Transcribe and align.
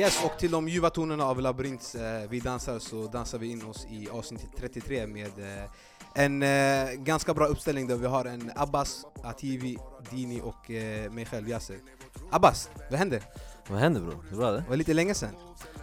Yes, 0.00 0.24
och 0.24 0.38
till 0.38 0.50
de 0.50 0.68
ljuva 0.68 0.90
tonerna 0.90 1.24
av 1.24 1.40
Labyrints 1.40 1.94
eh, 1.94 2.28
Vi 2.30 2.40
dansar 2.40 2.78
så 2.78 3.06
dansar 3.06 3.38
vi 3.38 3.50
in 3.50 3.64
oss 3.64 3.86
i 3.90 4.08
avsnitt 4.10 4.46
33 4.56 5.06
med 5.06 5.38
eh, 5.38 5.70
en 6.14 6.42
eh, 6.42 6.92
ganska 6.92 7.34
bra 7.34 7.46
uppställning 7.46 7.86
där 7.86 7.96
vi 7.96 8.06
har 8.06 8.24
en 8.24 8.52
Abbas, 8.56 9.06
Ativi, 9.22 9.78
Dini 10.10 10.40
och 10.40 10.70
eh, 10.70 11.10
mig 11.10 11.26
själv 11.26 11.48
Yasser. 11.48 11.78
Abbas, 12.30 12.70
vad 12.90 12.98
händer? 12.98 13.22
Vad 13.68 13.78
händer 13.78 14.00
bror? 14.00 14.24
Det 14.30 14.36
det? 14.36 14.60
Det 14.60 14.68
var 14.68 14.76
lite 14.76 14.94
länge 14.94 15.14
sedan. 15.14 15.34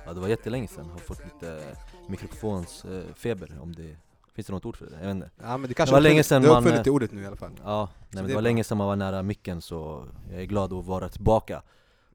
Ja 0.05 0.13
det 0.13 0.19
var 0.19 0.27
jättelänge 0.27 0.67
sedan, 0.67 0.89
har 0.89 0.99
fått 0.99 1.23
lite 1.23 1.75
mikrofonsfeber 2.07 3.59
om 3.61 3.75
det 3.75 3.95
Finns 4.37 4.47
det 4.47 4.53
något 4.53 4.65
ord 4.65 4.77
för 4.77 4.85
det? 4.85 4.91
Jag 4.91 5.01
vet 5.07 5.15
inte 5.15 5.29
Ja, 5.41 5.57
men 5.57 5.67
du 5.67 5.73
kanske 5.73 5.91
Det 5.91 5.93
var 5.95 6.01
har 6.01 6.09
länge 6.09 6.23
sedan 6.23 6.41
du 6.41 6.47
har 6.47 6.55
man, 6.55 6.63
uppfunnit 6.63 6.83
det 6.83 6.89
ordet 6.91 7.11
nu 7.11 7.21
i 7.21 7.25
alla 7.25 7.35
fall. 7.35 7.51
Ja, 7.63 7.89
nej, 7.91 8.05
det 8.11 8.15
men 8.15 8.23
det 8.27 8.33
var 8.33 8.41
bra. 8.41 8.41
länge 8.41 8.63
sedan 8.63 8.77
man 8.77 8.87
var 8.87 8.95
nära 8.95 9.23
micken 9.23 9.61
så 9.61 10.05
jag 10.31 10.41
är 10.41 10.45
glad 10.45 10.73
att 10.73 10.85
vara 10.85 11.09
tillbaka 11.09 11.61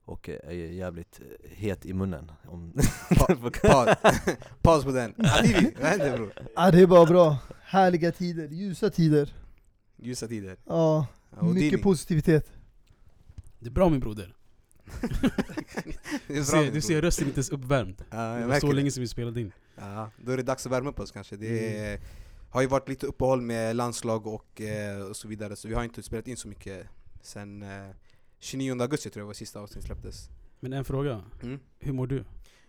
och 0.05 0.29
är 0.29 0.51
jävligt 0.51 1.19
eh, 1.19 1.49
het 1.57 1.85
i 1.85 1.93
munnen 1.93 2.31
om 2.47 2.73
Paus, 3.17 3.97
paus 4.61 4.83
på 4.83 4.91
den. 4.91 5.13
Ativi, 5.17 5.73
vad 5.81 5.89
händer 5.89 6.17
bror? 6.17 6.33
Ja, 6.55 6.71
det 6.71 6.81
är 6.81 6.87
bara 6.87 7.05
bra. 7.05 7.37
Härliga 7.63 8.11
tider, 8.11 8.47
ljusa 8.47 8.89
tider. 8.89 9.33
Ljusa 9.97 10.27
tider. 10.27 10.57
Ja, 10.65 11.07
mycket 11.41 11.81
positivitet. 11.81 12.51
Det 13.59 13.67
är 13.67 13.71
bra 13.71 13.89
min 13.89 13.99
broder. 13.99 14.35
Det 16.27 16.33
är 16.33 16.37
Du 16.37 16.43
ser, 16.43 16.71
du 16.71 16.81
ser 16.81 17.01
rösten 17.01 17.25
inte 17.27 17.37
ens 17.37 17.49
uppvärmd. 17.49 18.03
Ja, 18.09 18.17
Det 18.17 18.45
var 18.45 18.59
så 18.59 18.67
det. 18.67 18.73
länge 18.73 18.91
sedan 18.91 19.01
vi 19.01 19.07
spelade 19.07 19.41
in. 19.41 19.51
Ja, 19.75 20.11
då 20.17 20.31
är 20.31 20.37
det 20.37 20.43
dags 20.43 20.65
att 20.65 20.71
värma 20.71 20.89
upp 20.89 20.99
oss 20.99 21.11
kanske. 21.11 21.35
Det 21.37 21.77
Mm. 21.87 22.01
har 22.49 22.61
ju 22.61 22.67
varit 22.67 22.89
lite 22.89 23.05
uppehåll 23.07 23.41
med 23.41 23.75
landslag 23.75 24.27
och, 24.27 24.61
eh, 24.61 25.01
och 25.01 25.15
så 25.15 25.27
vidare, 25.27 25.55
så 25.55 25.67
vi 25.67 25.73
har 25.73 25.83
inte 25.83 26.03
spelat 26.03 26.27
in 26.27 26.37
så 26.37 26.47
mycket 26.47 26.87
sen 27.21 27.61
eh, 27.63 27.89
29 28.39 28.81
augusti 28.81 29.09
tror 29.09 29.21
jag 29.21 29.27
var 29.27 29.33
sista 29.33 29.59
avsnittet 29.59 29.85
släpptes. 29.87 30.29
Men 30.59 30.73
en 30.73 30.85
fråga, 30.85 31.23
Mm. 31.43 31.59
hur 31.79 31.93
mår 31.93 32.07
du? 32.07 32.25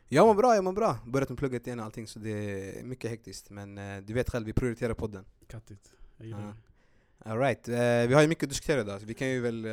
Jag 0.09 0.27
mår 0.27 0.35
bra, 0.35 0.55
jag 0.55 0.65
mår 0.65 0.73
bra. 0.73 0.99
Börjat 1.07 1.29
med 1.29 1.39
plugget 1.39 1.67
igen 1.67 1.79
och 1.81 1.85
allting 1.85 2.07
så 2.07 2.19
det 2.19 2.31
är 2.31 2.85
mycket 2.85 3.11
hektiskt. 3.11 3.51
Men 3.51 3.79
eh, 3.79 3.97
du 4.03 4.15
vet 4.15 4.31
själv, 4.31 4.47
vi 4.47 4.53
prioriterar 4.53 4.95
podden. 4.95 5.25
Kattigt. 5.49 5.93
Jag 6.17 6.27
gillar 6.27 6.41
Ja. 6.41 6.47
det. 6.47 7.31
All 7.31 7.39
right. 7.39 7.69
eh, 7.69 8.09
vi 8.09 8.15
har 8.15 8.23
ju 8.23 8.29
mycket 8.29 8.45
att 8.45 8.49
diskutera 8.51 8.81
idag, 8.81 9.01
så 9.01 9.07
vi 9.07 9.15
kan 9.15 9.29
ju 9.29 9.41
väl 9.41 9.65
eh, 9.65 9.73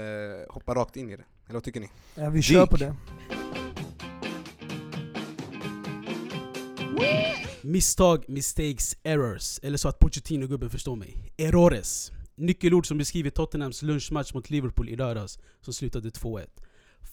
hoppa 0.49 0.75
rakt 0.75 0.95
in 0.97 1.09
i 1.09 1.15
det. 1.17 1.23
Eller 1.45 1.53
vad 1.53 1.63
tycker 1.63 1.79
ni? 1.79 1.89
Ja, 2.15 2.29
vi 2.29 2.41
kör 2.41 2.65
på 2.65 2.77
det. 2.77 2.95
Misstag, 7.61 8.23
mistakes, 8.27 8.97
errors. 9.03 9.59
Eller 9.63 9.77
så 9.77 9.87
att 9.87 9.99
Pochettino-gubben 9.99 10.69
förstår 10.69 10.95
mig. 10.95 11.33
Errores. 11.37 12.11
Nyckelord 12.35 12.87
som 12.87 12.97
beskriver 12.97 13.29
Tottenhams 13.29 13.81
lunchmatch 13.81 14.33
mot 14.33 14.49
Liverpool 14.49 14.89
i 14.89 14.95
lördags, 14.95 15.39
som 15.61 15.73
slutade 15.73 16.09
2-1. 16.09 16.47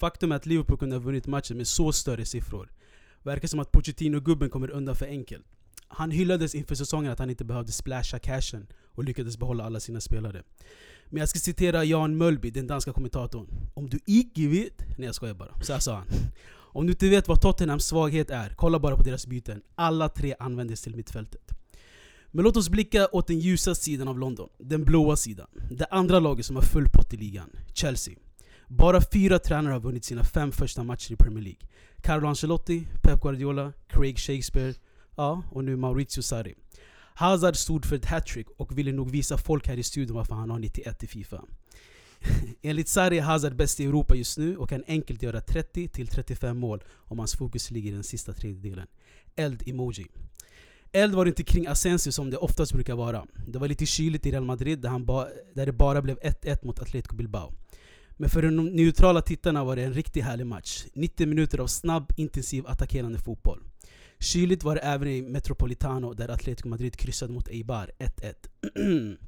Faktum 0.01 0.33
är 0.33 0.37
att 0.37 0.47
Liverpool 0.47 0.79
kunde 0.79 0.97
ha 0.97 1.01
vunnit 1.01 1.27
matchen 1.27 1.57
med 1.57 1.67
så 1.67 1.93
större 1.93 2.25
siffror. 2.25 2.73
Verkar 3.23 3.49
som 3.49 3.61
att 3.61 3.73
Pochettino-gubben 3.73 4.51
kommer 4.51 4.71
undan 4.71 4.97
för 4.97 5.07
enkelt. 5.07 5.47
Han 5.89 6.11
hyllades 6.11 6.55
inför 6.55 6.75
säsongen 6.75 7.13
att 7.13 7.19
han 7.19 7.31
inte 7.31 7.45
behövde 7.45 7.73
splasha 7.73 8.19
cashen 8.19 8.67
och 8.95 9.05
lyckades 9.05 9.39
behålla 9.39 9.65
alla 9.65 9.81
sina 9.81 10.01
spelare. 10.01 10.43
Men 11.07 11.21
jag 11.21 11.29
ska 11.29 11.39
citera 11.39 11.85
Jan 11.85 12.17
Mölby, 12.17 12.51
den 12.51 12.67
danska 12.67 12.93
kommentatorn. 12.93 13.47
Om 13.75 13.91
du 13.91 13.99
icke 14.07 14.49
vet... 14.49 14.99
Nej 14.99 15.07
jag 15.07 15.15
skojar 15.15 15.35
bara. 15.35 15.63
Så 15.63 15.73
här 15.73 15.81
sa 15.81 15.95
han. 15.95 16.07
Om 16.73 16.87
du 16.87 16.93
inte 16.93 17.09
vet 17.09 17.29
vad 17.29 17.41
Tottenhams 17.41 17.85
svaghet 17.85 18.31
är, 18.31 18.55
kolla 18.57 18.79
bara 18.79 18.97
på 18.97 19.03
deras 19.03 19.27
byten. 19.27 19.61
Alla 19.75 20.09
tre 20.09 20.35
användes 20.39 20.83
till 20.83 20.97
mittfältet. 20.97 21.53
Men 22.31 22.45
låt 22.45 22.57
oss 22.57 22.69
blicka 22.69 23.09
åt 23.13 23.27
den 23.27 23.39
ljusa 23.39 23.75
sidan 23.75 24.09
av 24.09 24.19
London. 24.19 24.49
Den 24.59 24.85
blåa 24.85 25.17
sidan. 25.17 25.47
Det 25.71 25.85
andra 25.85 26.19
laget 26.19 26.47
som 26.47 26.57
har 26.57 26.63
full 26.63 26.87
pott 26.95 27.15
i 27.15 27.17
ligan. 27.17 27.51
Chelsea. 27.75 28.15
Bara 28.69 29.01
fyra 29.13 29.39
tränare 29.39 29.73
har 29.73 29.81
vunnit 29.81 30.05
sina 30.05 30.25
fem 30.25 30.53
första 30.53 30.85
matcher 30.85 31.13
i 31.13 31.17
Premier 31.17 31.45
League. 31.45 31.61
Carlo 32.03 32.29
Ancelotti, 32.29 32.89
Pep 33.03 33.21
Guardiola, 33.21 33.73
Craig 33.89 34.19
Shakespeare, 34.19 34.75
ja, 35.17 35.43
och 35.51 35.65
nu 35.65 35.77
Maurizio 35.77 36.23
Sarri. 36.23 36.55
Hazard 37.15 37.57
stod 37.57 37.85
för 37.85 37.97
ett 37.97 38.05
hattrick 38.05 38.47
och 38.57 38.79
ville 38.79 38.93
nog 38.93 39.11
visa 39.11 39.39
folk 39.39 39.69
här 39.69 39.77
i 39.77 39.83
studion 39.83 40.17
varför 40.17 40.35
han 40.35 40.51
har 40.51 40.59
91 40.59 41.03
i 41.03 41.07
Fifa. 41.07 41.45
Enligt 42.63 42.89
Sarri 42.89 43.19
är 43.19 43.23
Hazard 43.23 43.57
bäst 43.57 43.81
i 43.81 43.85
Europa 43.85 44.15
just 44.15 44.39
nu 44.39 44.57
och 44.57 44.69
kan 44.69 44.85
enkelt 44.87 45.23
göra 45.23 45.41
30-35 45.41 46.55
mål 46.55 46.85
om 46.97 47.19
hans 47.19 47.37
fokus 47.37 47.71
ligger 47.71 47.91
i 47.91 47.95
den 47.95 48.05
sista 48.05 48.33
tredjedelen. 48.33 48.87
Eld-emoji. 49.37 50.07
Eld 50.93 51.15
var 51.15 51.25
det 51.25 51.29
inte 51.29 51.43
kring 51.43 51.67
Asensio 51.67 52.13
som 52.13 52.31
det 52.31 52.37
oftast 52.37 52.73
brukar 52.73 52.95
vara. 52.95 53.27
Det 53.47 53.59
var 53.59 53.69
lite 53.69 53.87
kyligt 53.87 54.27
i 54.27 54.31
Real 54.31 54.45
Madrid 54.45 54.79
där, 54.79 54.89
han 54.89 55.05
ba, 55.05 55.27
där 55.55 55.67
det 55.67 55.73
bara 55.73 56.03
blev 56.03 56.19
1-1 56.19 56.67
mot 56.67 56.79
Atletico 56.79 57.17
Bilbao. 57.17 57.53
Men 58.17 58.31
för 58.31 58.43
de 58.43 58.57
neutrala 58.57 59.23
tittarna 59.23 59.65
var 59.65 59.77
det 59.77 59.85
en 59.85 59.93
riktigt 59.93 60.25
härlig 60.25 60.47
match. 60.47 60.85
90 60.93 61.27
minuter 61.27 61.59
av 61.59 61.67
snabb, 61.67 62.13
intensiv, 62.17 62.67
attackerande 62.67 63.19
fotboll. 63.19 63.61
Kyligt 64.21 64.65
var 64.65 64.75
det 64.75 64.81
även 64.81 65.09
i 65.09 65.23
Metropolitano 65.23 66.15
där 66.15 66.29
Atletico 66.29 66.69
Madrid 66.69 66.97
kryssade 66.97 67.33
mot 67.33 67.49
Eibar 67.49 67.91
1-1. 67.99 69.17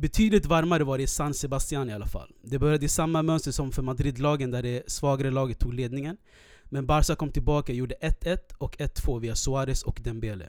Betydligt 0.00 0.46
varmare 0.46 0.84
var 0.84 0.98
det 0.98 1.04
i 1.04 1.06
San 1.06 1.34
Sebastian 1.34 1.90
i 1.90 1.92
alla 1.92 2.06
fall. 2.06 2.32
Det 2.42 2.58
började 2.58 2.86
i 2.86 2.88
samma 2.88 3.22
mönster 3.22 3.52
som 3.52 3.72
för 3.72 3.82
Madrid-lagen 3.82 4.50
där 4.50 4.62
det 4.62 4.90
svagare 4.90 5.30
laget 5.30 5.58
tog 5.58 5.74
ledningen. 5.74 6.16
Men 6.64 6.86
Barca 6.86 7.14
kom 7.14 7.32
tillbaka 7.32 7.72
och 7.72 7.76
gjorde 7.76 7.94
1-1 7.94 8.38
och 8.58 8.76
1-2 8.76 9.20
via 9.20 9.34
Suarez 9.34 9.82
och 9.82 10.00
Dembele. 10.04 10.48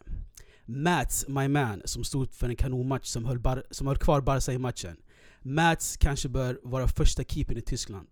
Mats, 0.66 1.26
my 1.28 1.48
man, 1.48 1.82
som 1.86 2.04
stod 2.04 2.34
för 2.34 2.50
en 2.50 2.56
kanonmatch 2.56 3.06
som 3.06 3.26
höll, 3.26 3.40
bar- 3.40 3.64
som 3.72 3.88
höll 3.88 3.98
kvar 3.98 4.22
Barca 4.22 4.54
i 4.54 4.58
matchen. 4.58 4.98
Mats 5.42 5.98
kanske 5.98 6.30
bör 6.30 6.60
vara 6.64 6.88
första 6.88 7.24
keepern 7.24 7.58
i 7.58 7.62
Tyskland. 7.62 8.08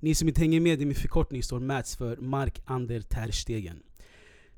Ni 0.00 0.14
som 0.14 0.28
inte 0.28 0.40
hänger 0.40 0.60
med 0.60 0.82
i 0.82 0.86
min 0.86 0.94
förkortning 0.94 1.42
står 1.42 1.60
Mats 1.60 1.96
för 1.96 2.16
Mark 2.16 2.62
Ander 2.64 3.00
Ter 3.00 3.30
Stegen. 3.30 3.82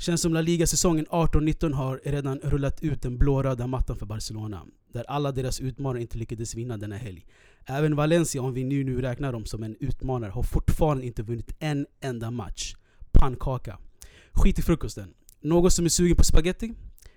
Känns 0.01 0.23
som 0.23 0.35
La 0.35 0.41
Liga-säsongen 0.41 1.07
18-19 1.07 1.73
har 1.73 2.01
redan 2.05 2.39
rullat 2.39 2.83
ut 2.83 3.03
den 3.03 3.19
blåröda 3.19 3.67
mattan 3.67 3.97
för 3.97 4.07
Barcelona. 4.07 4.63
Där 4.93 5.05
alla 5.09 5.33
deras 5.33 5.61
utmanare 5.61 6.03
inte 6.03 6.19
lyckades 6.19 6.55
vinna 6.55 6.77
denna 6.77 6.97
helg. 6.97 7.27
Även 7.67 7.97
Valencia, 7.97 8.43
om 8.43 8.55
vi 8.55 8.65
nu, 8.65 8.85
nu 8.85 9.01
räknar 9.01 9.33
dem 9.33 9.45
som 9.45 9.63
en 9.63 9.77
utmanare, 9.81 10.31
har 10.31 10.43
fortfarande 10.43 11.07
inte 11.07 11.23
vunnit 11.23 11.57
en 11.59 11.87
enda 12.01 12.31
match. 12.31 12.75
Pannkaka. 13.13 13.79
Skit 14.33 14.59
i 14.59 14.63
frukosten. 14.63 15.15
Någon 15.41 15.71
som 15.71 15.85
är 15.85 15.89
sugen 15.89 16.17
på 16.17 16.25
spaghetti? 16.25 16.73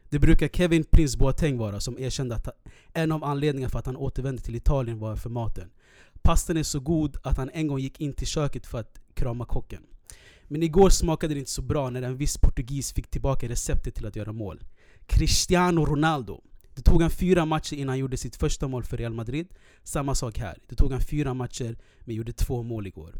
Det 0.09 0.19
brukar 0.19 0.47
Kevin 0.47 0.83
Prince 0.83 1.17
Boateng 1.17 1.57
vara, 1.57 1.79
som 1.79 1.99
erkände 1.99 2.35
att 2.35 2.47
en 2.93 3.11
av 3.11 3.23
anledningarna 3.23 3.69
för 3.69 3.79
att 3.79 3.85
han 3.85 3.97
återvände 3.97 4.41
till 4.41 4.55
Italien 4.55 4.99
var 4.99 5.15
för 5.15 5.29
maten. 5.29 5.69
Pastan 6.21 6.57
är 6.57 6.63
så 6.63 6.79
god 6.79 7.17
att 7.23 7.37
han 7.37 7.49
en 7.53 7.67
gång 7.67 7.79
gick 7.79 8.01
in 8.01 8.13
till 8.13 8.27
köket 8.27 8.67
för 8.67 8.79
att 8.79 9.01
krama 9.13 9.45
kocken. 9.45 9.83
Men 10.51 10.63
igår 10.63 10.89
smakade 10.89 11.33
det 11.33 11.39
inte 11.39 11.51
så 11.51 11.61
bra 11.61 11.89
när 11.89 12.01
en 12.01 12.17
viss 12.17 12.37
portugis 12.37 12.93
fick 12.93 13.07
tillbaka 13.07 13.49
receptet 13.49 13.95
till 13.95 14.05
att 14.05 14.15
göra 14.15 14.31
mål. 14.31 14.63
Cristiano 15.05 15.85
Ronaldo. 15.85 16.41
Det 16.75 16.81
tog 16.81 17.01
han 17.01 17.11
fyra 17.11 17.45
matcher 17.45 17.73
innan 17.73 17.89
han 17.89 17.97
gjorde 17.97 18.17
sitt 18.17 18.35
första 18.35 18.67
mål 18.67 18.83
för 18.83 18.97
Real 18.97 19.13
Madrid. 19.13 19.47
Samma 19.83 20.15
sak 20.15 20.37
här. 20.37 20.57
Det 20.67 20.75
tog 20.75 20.91
han 20.91 21.01
fyra 21.01 21.33
matcher, 21.33 21.77
men 21.99 22.15
gjorde 22.15 22.33
två 22.33 22.63
mål 22.63 22.87
igår. 22.87 23.15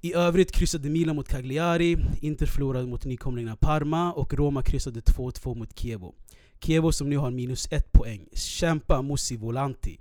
I 0.00 0.14
övrigt 0.14 0.52
kryssade 0.52 0.90
Milan 0.90 1.16
mot 1.16 1.28
Cagliari, 1.28 1.96
Inter 2.20 2.46
förlorade 2.46 2.86
mot 2.86 3.04
nykomlingarna 3.04 3.56
Parma 3.56 4.12
och 4.12 4.34
Roma 4.34 4.62
kryssade 4.62 5.00
2-2 5.00 5.54
mot 5.54 5.78
Chievo. 5.78 6.14
Chievo 6.60 6.92
som 6.92 7.10
nu 7.10 7.16
har 7.16 7.30
minus 7.30 7.68
ett 7.72 7.92
poäng. 7.92 8.28
Kämpa 8.32 9.02
Musi 9.02 9.36
Volanti. 9.36 9.98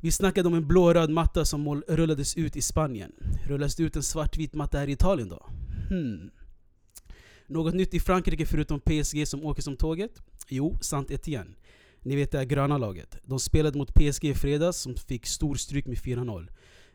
Vi 0.00 0.12
snackade 0.12 0.48
om 0.48 0.54
en 0.54 0.66
blå-röd 0.66 1.10
matta 1.10 1.44
som 1.44 1.82
rullades 1.88 2.36
ut 2.36 2.56
i 2.56 2.62
Spanien. 2.62 3.12
Rullas 3.44 3.74
det 3.76 3.82
ut 3.82 3.96
en 3.96 4.02
svartvit 4.02 4.54
matta 4.54 4.78
här 4.78 4.88
i 4.88 4.92
Italien 4.92 5.28
då? 5.28 5.46
Hmm. 5.88 6.30
Något 7.46 7.74
nytt 7.74 7.94
i 7.94 8.00
Frankrike 8.00 8.46
förutom 8.46 8.80
PSG 8.80 9.28
som 9.28 9.44
åker 9.44 9.62
som 9.62 9.76
tåget? 9.76 10.22
Jo, 10.48 10.78
saint 10.80 11.10
Etienne. 11.10 11.54
Ni 12.02 12.16
vet 12.16 12.30
det 12.30 12.38
här 12.38 12.44
gröna 12.44 12.78
laget. 12.78 13.16
De 13.24 13.38
spelade 13.38 13.78
mot 13.78 13.94
PSG 13.94 14.24
i 14.24 14.34
fredags 14.34 14.78
som 14.78 14.94
fick 14.94 15.26
stor 15.26 15.54
stryk 15.54 15.86
med 15.86 15.96
4-0. 15.96 16.48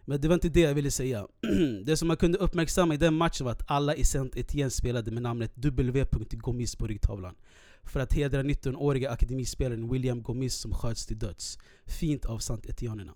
Men 0.05 0.21
det 0.21 0.27
var 0.27 0.35
inte 0.35 0.49
det 0.49 0.59
jag 0.59 0.73
ville 0.73 0.91
säga. 0.91 1.27
det 1.85 1.97
som 1.97 2.07
man 2.07 2.17
kunde 2.17 2.37
uppmärksamma 2.37 2.93
i 2.93 2.97
den 2.97 3.13
matchen 3.13 3.45
var 3.45 3.51
att 3.51 3.71
alla 3.71 3.95
i 3.95 4.03
saint 4.03 4.37
Etienne 4.37 4.69
spelade 4.69 5.11
med 5.11 5.23
namnet 5.23 5.51
W.Gomis 5.55 6.75
på 6.75 6.87
ryggtavlan. 6.87 7.35
För 7.83 7.99
att 7.99 8.13
hedra 8.13 8.43
19-åriga 8.43 9.09
akademispelaren 9.09 9.89
William 9.89 10.23
Gomis 10.23 10.55
som 10.55 10.73
sköts 10.73 11.05
till 11.05 11.19
döds. 11.19 11.57
Fint 11.85 12.25
av 12.25 12.39
Saint-Etiennerna. 12.39 13.13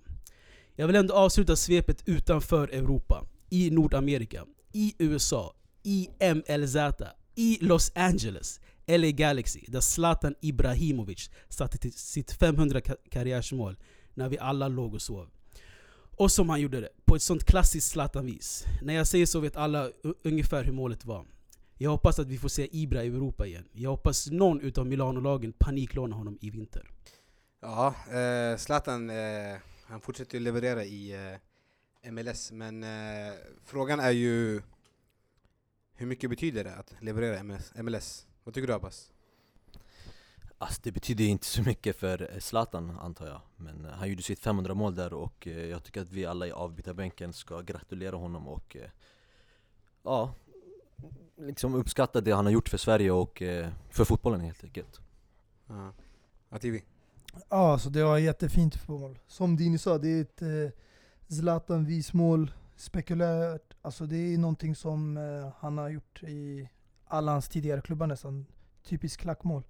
Jag 0.75 0.88
vill 0.88 0.95
ändå 0.95 1.13
avsluta 1.13 1.56
svepet 1.56 2.04
utanför 2.06 2.68
Europa. 2.68 3.28
I 3.50 3.71
Nordamerika. 3.71 4.45
I 4.74 4.95
USA. 4.98 5.56
I 5.86 6.10
MLZ. 6.20 6.76
I 7.36 7.58
Los 7.62 7.92
Angeles. 7.96 8.60
LA 8.88 9.12
Galaxy. 9.12 9.66
Där 9.68 9.80
Zlatan 9.80 10.36
Ibrahimovic 10.42 11.30
satte 11.50 11.92
sitt 11.92 12.32
500 12.32 12.82
karriärsmål 13.12 13.78
när 14.14 14.30
vi 14.30 14.40
alla 14.40 14.68
låg 14.68 14.94
och 14.94 15.02
sov. 15.02 15.30
Och 16.18 16.32
som 16.32 16.50
han 16.50 16.62
gjorde 16.62 16.82
det, 16.82 16.90
på 17.06 17.16
ett 17.16 17.22
sånt 17.22 17.44
klassiskt 17.44 17.92
Zlatan-vis. 17.92 18.66
När 18.82 18.94
jag 18.94 19.08
säger 19.08 19.26
så 19.26 19.40
vet 19.40 19.56
alla 19.56 19.90
ungefär 20.24 20.64
hur 20.64 20.74
målet 20.74 21.06
var. 21.06 21.26
Jag 21.78 21.92
hoppas 21.92 22.20
att 22.20 22.28
vi 22.28 22.38
får 22.38 22.50
se 22.50 22.70
Ibra 22.72 23.04
i 23.04 23.08
Europa 23.08 23.46
igen. 23.46 23.66
Jag 23.72 23.90
hoppas 23.90 24.31
någon 24.31 24.62
utav 24.62 24.88
Milano-lagen 24.88 25.54
paniklånar 25.54 26.18
honom 26.18 26.38
i 26.42 26.50
vinter. 26.50 26.92
Ja, 27.62 27.96
eh, 28.12 28.58
Zlatan 28.58 29.10
eh, 29.10 29.58
han 29.88 30.02
fortsätter 30.02 30.38
ju 30.38 30.44
leverera 30.44 30.84
i 30.84 31.12
eh, 32.04 32.12
MLS, 32.12 32.52
men 32.52 32.84
eh, 32.84 33.34
frågan 33.66 34.00
är 34.00 34.12
ju 34.12 34.62
hur 35.95 36.07
mycket 36.07 36.30
betyder 36.30 36.63
det 36.63 36.75
att 36.75 36.94
leverera 37.00 37.44
MLS? 37.44 37.74
MLS? 37.75 38.27
Vad 38.44 38.53
tycker 38.53 38.68
du 38.68 38.74
Abbas? 38.74 39.12
Alltså 40.57 40.81
det 40.83 40.92
betyder 40.92 41.25
inte 41.25 41.45
så 41.45 41.62
mycket 41.62 41.95
för 41.95 42.33
eh, 42.33 42.39
Zlatan 42.39 42.97
antar 43.00 43.27
jag 43.27 43.42
Men 43.56 43.86
eh, 43.86 43.92
han 43.92 44.09
gjorde 44.09 44.24
sitt 44.24 44.39
500 44.39 44.74
mål 44.74 44.95
där 44.95 45.13
och 45.13 45.47
eh, 45.47 45.65
jag 45.65 45.83
tycker 45.83 46.01
att 46.01 46.12
vi 46.12 46.25
alla 46.25 46.47
i 46.47 46.51
avbytarbänken 46.51 47.33
ska 47.33 47.62
gratulera 47.62 48.15
honom 48.15 48.47
och 48.47 48.77
Ja 50.03 50.33
Liksom 51.38 51.75
uppskatta 51.75 52.21
det 52.21 52.31
han 52.31 52.45
har 52.45 52.51
gjort 52.51 52.69
för 52.69 52.77
Sverige 52.77 53.12
och 53.12 53.44
för 53.89 54.06
fotbollen 54.06 54.42
helt 54.42 54.63
enkelt 54.63 55.01
Ja. 55.68 55.94
Ativi? 56.50 56.83
Ja, 57.50 57.71
alltså 57.71 57.89
det 57.89 58.03
var 58.03 58.18
jättefint 58.18 58.88
mål. 58.88 59.19
Som 59.27 59.56
Dini 59.56 59.77
sa, 59.77 59.97
det 59.97 60.09
är 60.09 60.21
ett 60.21 60.42
eh, 60.42 60.80
Zlatan-vismål, 61.27 62.51
spekulärt. 62.75 63.75
Alltså 63.86 64.06
det 64.06 64.34
är 64.34 64.38
någonting 64.38 64.76
som 64.76 65.18
eh, 65.18 65.52
han 65.58 65.78
har 65.78 65.90
gjort 65.90 66.24
i 66.24 66.70
alla 67.08 67.32
hans 67.32 67.50
tidigare 67.50 67.82
klubbar 67.82 68.08
nästan. 68.08 68.46
Typiskt 68.84 69.22
klackmål. 69.22 69.64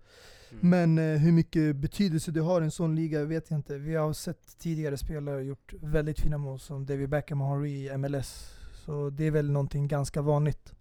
Mm. 0.52 0.70
Men 0.70 0.98
eh, 0.98 1.20
hur 1.20 1.32
mycket 1.32 1.76
betydelse 1.76 2.32
det 2.32 2.40
har 2.40 2.62
i 2.62 2.64
en 2.64 2.72
sån 2.72 2.96
liga 2.96 3.26
vet 3.26 3.50
jag 3.50 3.60
inte. 3.60 3.78
Vi 3.78 3.96
har 3.96 4.14
sett 4.14 4.58
tidigare 4.58 4.98
spelare 4.98 5.44
gjort 5.44 5.74
väldigt 5.82 6.20
fina 6.20 6.38
mål 6.38 6.60
som 6.60 6.86
David 6.86 7.10
Beckham 7.10 7.42
och 7.42 7.48
Henry 7.48 7.70
i 7.70 7.98
MLS. 7.98 8.54
Så 8.86 9.10
det 9.10 9.24
är 9.24 9.32
väl 9.32 9.52
någonting 9.52 9.88
ganska 9.88 10.22
vanligt. 10.22 10.74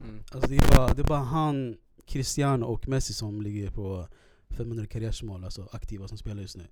Mm. 0.00 0.22
Alltså 0.32 0.50
det, 0.50 0.56
är 0.56 0.76
bara, 0.76 0.94
det 0.94 1.02
är 1.02 1.06
bara 1.06 1.18
han, 1.18 1.76
Cristiano 2.06 2.66
och 2.66 2.88
Messi 2.88 3.12
som 3.12 3.42
ligger 3.42 3.70
på 3.70 4.08
500 4.48 4.86
karriärsmål, 4.86 5.44
alltså 5.44 5.68
aktiva 5.72 6.08
som 6.08 6.18
spelar 6.18 6.42
just 6.42 6.56
nu. 6.56 6.66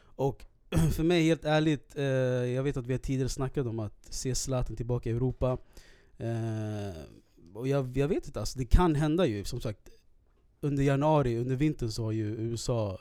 Och 0.00 0.46
för 0.92 1.02
mig, 1.02 1.22
helt 1.22 1.44
ärligt, 1.44 1.96
eh, 1.96 2.04
jag 2.04 2.62
vet 2.62 2.76
att 2.76 2.86
vi 2.86 2.92
har 2.92 2.98
tidigare 2.98 3.28
snackat 3.28 3.66
om 3.66 3.78
att 3.78 4.06
se 4.10 4.34
Zlatan 4.34 4.76
tillbaka 4.76 5.10
i 5.10 5.12
Europa. 5.12 5.58
Eh, 6.18 7.02
och 7.54 7.68
jag, 7.68 7.96
jag 7.96 8.08
vet 8.08 8.26
inte, 8.26 8.40
alltså, 8.40 8.58
det 8.58 8.64
kan 8.64 8.94
hända 8.94 9.26
ju. 9.26 9.44
Som 9.44 9.60
sagt, 9.60 9.88
under 10.60 10.82
januari, 10.82 11.38
under 11.38 11.56
vintern 11.56 11.90
så 11.90 12.04
har 12.04 12.12
ju 12.12 12.24
USA 12.24 12.98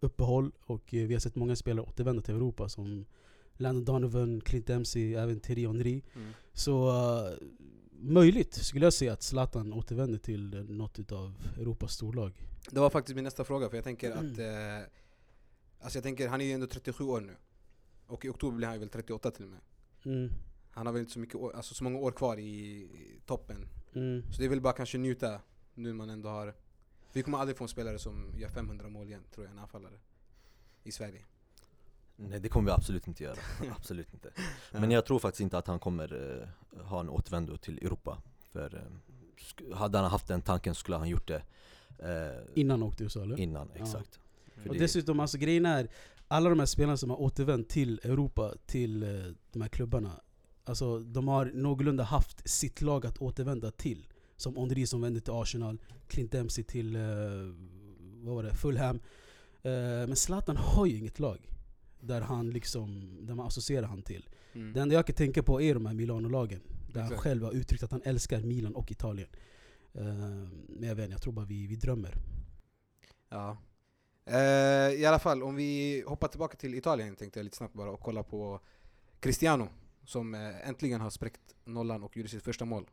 uppehåll 0.00 0.52
och 0.66 0.94
eh, 0.94 1.06
vi 1.06 1.14
har 1.14 1.20
sett 1.20 1.36
många 1.36 1.56
spelare 1.56 1.86
återvända 1.86 2.22
till 2.22 2.34
Europa 2.34 2.68
som 2.68 3.04
Landon 3.56 3.84
Donovan, 3.84 4.40
Clint 4.40 4.66
Dempsey, 4.66 5.14
även 5.14 5.40
Thierry 5.40 5.66
Henry. 5.66 6.02
Mm. 6.14 6.28
Så 6.52 6.90
uh, 6.90 7.34
möjligt 7.90 8.54
skulle 8.54 8.86
jag 8.86 8.92
säga 8.92 9.12
att 9.12 9.22
Zlatan 9.22 9.72
återvänder 9.72 10.18
till 10.18 10.66
något 10.68 10.98
utav 10.98 11.34
Europas 11.58 11.92
storlag. 11.92 12.32
Det 12.70 12.80
var 12.80 12.90
faktiskt 12.90 13.14
min 13.16 13.24
nästa 13.24 13.44
fråga, 13.44 13.68
för 13.68 13.76
jag 13.76 13.84
tänker 13.84 14.12
Mm. 14.12 14.32
att 14.32 14.38
eh, 14.38 14.90
Alltså 15.86 15.96
jag 15.96 16.04
tänker, 16.04 16.28
han 16.28 16.40
är 16.40 16.44
ju 16.44 16.52
ändå 16.52 16.66
37 16.66 17.04
år 17.04 17.20
nu. 17.20 17.36
Och 18.06 18.24
i 18.24 18.28
oktober 18.28 18.56
blir 18.56 18.68
han 18.68 18.78
väl 18.78 18.88
38 18.88 19.30
till 19.30 19.44
och 19.44 19.50
med. 19.50 19.60
Mm. 20.04 20.32
Han 20.70 20.86
har 20.86 20.92
väl 20.92 21.00
inte 21.00 21.12
så, 21.12 21.18
mycket 21.18 21.34
år, 21.34 21.56
alltså 21.56 21.74
så 21.74 21.84
många 21.84 21.98
år 21.98 22.12
kvar 22.12 22.36
i, 22.36 22.42
i 22.42 23.20
toppen. 23.26 23.68
Mm. 23.94 24.22
Så 24.32 24.38
det 24.38 24.44
är 24.44 24.48
väl 24.48 24.60
bara 24.60 24.72
kanske 24.72 24.98
njuta 24.98 25.40
nu 25.74 25.92
man 25.92 26.10
ändå 26.10 26.28
har 26.28 26.54
Vi 27.12 27.22
kommer 27.22 27.38
aldrig 27.38 27.56
få 27.56 27.64
en 27.64 27.68
spelare 27.68 27.98
som 27.98 28.32
gör 28.36 28.48
500 28.48 28.88
mål 28.88 29.06
igen, 29.06 29.22
tror 29.34 29.46
jag, 29.46 29.52
en 29.52 29.58
anfallare 29.58 29.94
I 30.84 30.92
Sverige. 30.92 31.24
Nej 32.16 32.40
det 32.40 32.48
kommer 32.48 32.70
vi 32.70 32.74
absolut 32.74 33.08
inte 33.08 33.22
göra, 33.22 33.38
absolut 33.76 34.14
inte. 34.14 34.30
Men 34.72 34.90
jag 34.90 35.06
tror 35.06 35.18
faktiskt 35.18 35.40
inte 35.40 35.58
att 35.58 35.66
han 35.66 35.78
kommer 35.78 36.40
eh, 36.72 36.84
ha 36.84 37.00
en 37.00 37.08
återvändo 37.08 37.56
till 37.56 37.78
Europa. 37.78 38.18
För 38.52 38.74
eh, 38.74 39.76
hade 39.76 39.98
han 39.98 40.10
haft 40.10 40.28
den 40.28 40.42
tanken 40.42 40.74
skulle 40.74 40.96
han 40.96 41.08
gjort 41.08 41.28
det 41.28 41.42
eh, 41.98 42.42
Innan 42.54 42.80
han 42.80 42.88
åkte 42.88 43.04
USA 43.04 43.22
eller? 43.22 43.40
innan, 43.40 43.70
Ja. 43.74 44.02
För 44.66 44.70
Och 44.70 44.74
det- 44.78 44.84
dessutom, 44.84 45.20
alltså 45.20 45.38
grejen 45.38 45.66
är, 45.66 45.88
alla 46.28 46.48
de 46.50 46.58
här 46.58 46.66
spelarna 46.66 46.96
som 46.96 47.10
har 47.10 47.20
återvänt 47.20 47.68
till 47.68 48.00
Europa, 48.04 48.54
till 48.66 49.02
eh, 49.02 49.08
de 49.52 49.62
här 49.62 49.68
klubbarna 49.68 50.20
Alltså 50.64 50.98
de 50.98 51.28
har 51.28 51.44
någorlunda 51.54 52.04
haft 52.04 52.48
sitt 52.48 52.80
lag 52.82 53.06
att 53.06 53.18
återvända 53.18 53.70
till 53.70 54.06
Som 54.36 54.56
Henry 54.56 54.86
som 54.86 55.00
vände 55.00 55.20
till 55.20 55.32
Arsenal, 55.32 55.78
Clint 56.08 56.32
Dempsey 56.32 56.64
till, 56.64 56.96
eh, 56.96 57.02
vad 58.22 58.34
var 58.34 58.42
det, 58.42 58.54
Fulham 58.54 58.96
eh, 59.62 59.70
Men 60.06 60.16
Zlatan 60.16 60.56
har 60.56 60.86
ju 60.86 60.96
inget 60.98 61.18
lag 61.18 61.38
där 62.00 62.20
han 62.20 62.50
liksom, 62.50 63.18
där 63.26 63.34
man 63.34 63.46
associerar 63.46 63.86
han 63.86 64.02
till 64.02 64.28
mm. 64.52 64.72
Det 64.72 64.80
enda 64.80 64.94
jag 64.94 65.06
kan 65.06 65.16
tänka 65.16 65.42
på 65.42 65.60
är 65.62 65.74
de 65.74 65.86
här 65.86 65.94
Milano-lagen 65.94 66.60
Där 66.92 67.00
han 67.00 67.08
Exakt. 67.12 67.22
själv 67.22 67.42
har 67.44 67.52
uttryckt 67.52 67.82
att 67.82 67.90
han 67.90 68.02
älskar 68.04 68.40
Milan 68.40 68.74
och 68.74 68.90
Italien 68.90 69.28
Eh, 69.98 70.04
Men 70.68 70.88
jag 70.88 70.94
vet 70.94 71.02
inte, 71.04 71.12
jag 71.14 71.22
tror 71.22 71.32
bara 71.32 71.46
vi, 71.46 71.66
vi 71.66 71.76
drömmer 71.76 72.14
Ja. 73.28 73.56
Eh, 74.26 74.90
I 75.00 75.06
alla 75.06 75.18
fall, 75.18 75.42
om 75.42 75.54
vi 75.54 76.04
hoppar 76.06 76.28
tillbaka 76.28 76.56
till 76.56 76.74
Italien 76.74 77.16
tänkte 77.16 77.38
jag 77.38 77.44
lite 77.44 77.56
snabbt 77.56 77.74
bara 77.74 77.90
och 77.90 78.00
kolla 78.00 78.22
på 78.22 78.60
Cristiano 79.20 79.68
som 80.04 80.34
eh, 80.34 80.68
äntligen 80.68 81.00
har 81.00 81.10
spräckt 81.10 81.54
nollan 81.64 82.02
och 82.02 82.16
gjorde 82.16 82.28
sitt 82.28 82.42
första 82.42 82.64
mål 82.64 82.86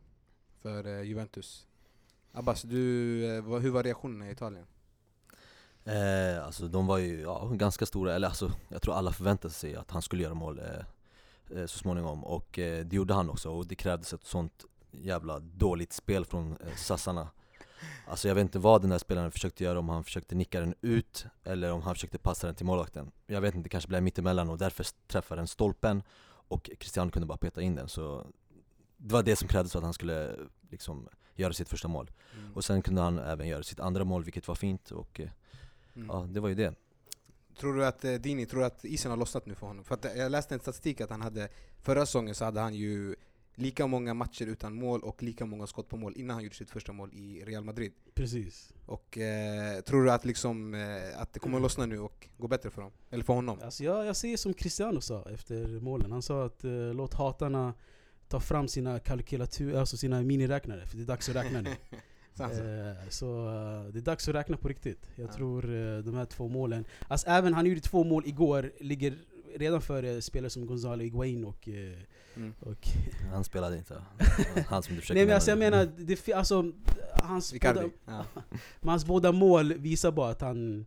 för 0.62 0.86
eh, 0.86 1.02
Juventus. 1.02 1.66
Abbas, 2.32 2.62
du, 2.62 3.24
eh, 3.26 3.42
vad, 3.42 3.62
hur 3.62 3.70
var 3.70 3.82
reaktionerna 3.82 4.28
i 4.28 4.32
Italien? 4.32 4.66
Eh, 5.84 6.44
alltså 6.44 6.68
de 6.68 6.86
var 6.86 6.98
ju 6.98 7.20
ja, 7.20 7.50
ganska 7.52 7.86
stora, 7.86 8.14
eller 8.14 8.28
alltså 8.28 8.52
jag 8.68 8.82
tror 8.82 8.94
alla 8.94 9.12
förväntade 9.12 9.54
sig 9.54 9.76
att 9.76 9.90
han 9.90 10.02
skulle 10.02 10.22
göra 10.22 10.34
mål 10.34 10.58
eh, 10.58 11.58
eh, 11.58 11.66
så 11.66 11.78
småningom 11.78 12.24
och 12.24 12.58
eh, 12.58 12.84
det 12.84 12.96
gjorde 12.96 13.14
han 13.14 13.30
också 13.30 13.50
och 13.50 13.66
det 13.66 13.74
krävdes 13.74 14.12
ett 14.12 14.26
sånt 14.26 14.64
jävla 14.90 15.38
dåligt 15.38 15.92
spel 15.92 16.24
från 16.24 16.52
eh, 16.52 16.74
sassarna 16.76 17.28
Alltså 18.06 18.28
jag 18.28 18.34
vet 18.34 18.42
inte 18.42 18.58
vad 18.58 18.80
den 18.80 18.90
där 18.90 18.98
spelaren 18.98 19.30
försökte 19.30 19.64
göra, 19.64 19.78
om 19.78 19.88
han 19.88 20.04
försökte 20.04 20.34
nicka 20.34 20.60
den 20.60 20.74
ut 20.80 21.26
eller 21.44 21.72
om 21.72 21.82
han 21.82 21.94
försökte 21.94 22.18
passa 22.18 22.46
den 22.46 22.56
till 22.56 22.66
målvakten 22.66 23.10
Jag 23.26 23.40
vet 23.40 23.54
inte, 23.54 23.64
det 23.66 23.68
kanske 23.70 23.88
blev 23.88 24.02
mittemellan 24.02 24.50
och 24.50 24.58
därför 24.58 24.86
träffade 25.06 25.40
den 25.40 25.48
stolpen 25.48 26.02
och 26.26 26.70
Cristiano 26.80 27.10
kunde 27.10 27.26
bara 27.26 27.38
peta 27.38 27.62
in 27.62 27.74
den 27.74 27.88
så 27.88 28.26
Det 28.96 29.12
var 29.12 29.22
det 29.22 29.36
som 29.36 29.48
krävdes 29.48 29.72
för 29.72 29.78
att 29.78 29.84
han 29.84 29.94
skulle 29.94 30.36
liksom 30.70 31.08
göra 31.34 31.52
sitt 31.52 31.68
första 31.68 31.88
mål 31.88 32.10
Mm. 32.38 32.52
och 32.54 32.64
sen 32.64 32.82
kunde 32.82 33.00
han 33.02 33.18
även 33.18 33.48
göra 33.48 33.62
sitt 33.62 33.80
andra 33.80 34.04
mål 34.04 34.24
vilket 34.24 34.48
var 34.48 34.54
fint 34.54 34.90
och 34.90 35.20
eh, 35.20 35.28
Mm. 35.96 36.08
Ja, 36.08 36.26
det 36.30 36.40
var 36.40 36.48
ju 36.48 36.54
det. 36.54 36.74
Tror 37.60 37.74
du 37.74 37.86
att, 37.86 38.04
eh, 38.04 38.12
Dini, 38.14 38.46
tror 38.46 38.60
du 38.60 38.66
att 38.66 38.84
isen 38.84 39.10
har 39.10 39.18
lossnat 39.18 39.46
nu 39.46 39.54
för 39.54 39.66
honom? 39.66 39.84
För 39.84 39.98
eh, 40.06 40.12
jag 40.12 40.32
läste 40.32 40.54
en 40.54 40.60
statistik 40.60 41.00
att 41.00 41.10
han 41.10 41.22
hade, 41.22 41.48
förra 41.82 42.06
säsongen 42.06 42.34
så 42.34 42.44
hade 42.44 42.60
han 42.60 42.74
ju 42.74 43.16
lika 43.54 43.86
många 43.86 44.14
matcher 44.14 44.46
utan 44.46 44.74
mål 44.74 45.00
och 45.00 45.22
lika 45.22 45.46
många 45.46 45.66
skott 45.66 45.88
på 45.88 45.96
mål 45.96 46.12
innan 46.16 46.34
han 46.34 46.42
gjorde 46.44 46.54
sitt 46.56 46.70
första 46.70 46.92
mål 46.92 47.10
i 47.12 47.44
Real 47.44 47.64
Madrid. 47.64 47.92
Precis 48.14 48.72
Och 48.86 49.18
eh, 49.18 49.80
tror 49.80 50.04
du 50.04 50.10
att, 50.10 50.24
liksom, 50.24 50.74
eh, 50.74 51.20
att 51.20 51.32
det 51.32 51.38
kommer 51.40 51.56
att 51.56 51.62
lossna 51.62 51.86
nu 51.86 51.98
och 51.98 52.28
gå 52.38 52.48
bättre 52.48 52.70
för 52.70 52.82
dem? 52.82 52.92
Eller 53.10 53.24
för 53.24 53.32
honom? 53.34 53.58
Alltså 53.62 53.84
jag, 53.84 54.06
jag 54.06 54.16
säger 54.16 54.36
som 54.36 54.54
Cristiano 54.54 55.00
sa 55.00 55.30
efter 55.30 55.80
målen. 55.80 56.12
Han 56.12 56.22
sa 56.22 56.44
att 56.44 56.64
eh, 56.64 56.94
låt 56.94 57.14
hatarna 57.14 57.74
ta 58.28 58.40
fram 58.40 58.68
sina 58.68 59.00
alltså 59.76 59.96
sina 59.96 60.22
miniräknare, 60.22 60.86
för 60.86 60.96
det 60.96 61.02
är 61.02 61.06
dags 61.06 61.28
att 61.28 61.36
räkna 61.36 61.60
nu. 61.60 61.70
Eh, 62.40 63.08
så 63.08 63.46
eh, 63.48 63.92
det 63.92 63.98
är 63.98 64.02
dags 64.02 64.28
att 64.28 64.34
räkna 64.34 64.56
på 64.56 64.68
riktigt. 64.68 65.10
Jag 65.16 65.28
Ja. 65.28 65.32
tror 65.32 65.64
eh, 65.64 65.98
de 65.98 66.14
här 66.14 66.24
två 66.24 66.48
målen, 66.48 66.84
alltså 67.08 67.28
även 67.28 67.54
han 67.54 67.66
gjorde 67.66 67.80
två 67.80 68.04
mål 68.04 68.26
igår, 68.26 68.72
ligger 68.80 69.18
redan 69.56 69.82
före 69.82 70.22
spelare 70.22 70.50
som 70.50 70.66
Gonzalo 70.66 71.02
Higuain 71.02 71.44
och, 71.44 71.68
Mm. 72.36 72.54
och 72.60 72.88
Han 73.32 73.44
spelade 73.44 73.76
inte. 73.76 73.94
Han 74.68 74.82
som 74.82 74.94
du 74.94 75.00
försökte 75.00 75.14
Nej 75.14 75.26
men 75.26 75.34
alltså 75.34 75.50
jag 75.50 75.58
menar, 75.58 75.88
det, 75.96 76.32
alltså, 76.32 76.72
hans, 77.22 77.52
båda. 77.52 77.84
Ja. 78.04 78.24
men 78.80 78.88
hans 78.88 79.06
båda 79.06 79.32
mål 79.32 79.74
visar 79.74 80.12
bara 80.12 80.30
att 80.30 80.40
han 80.40 80.86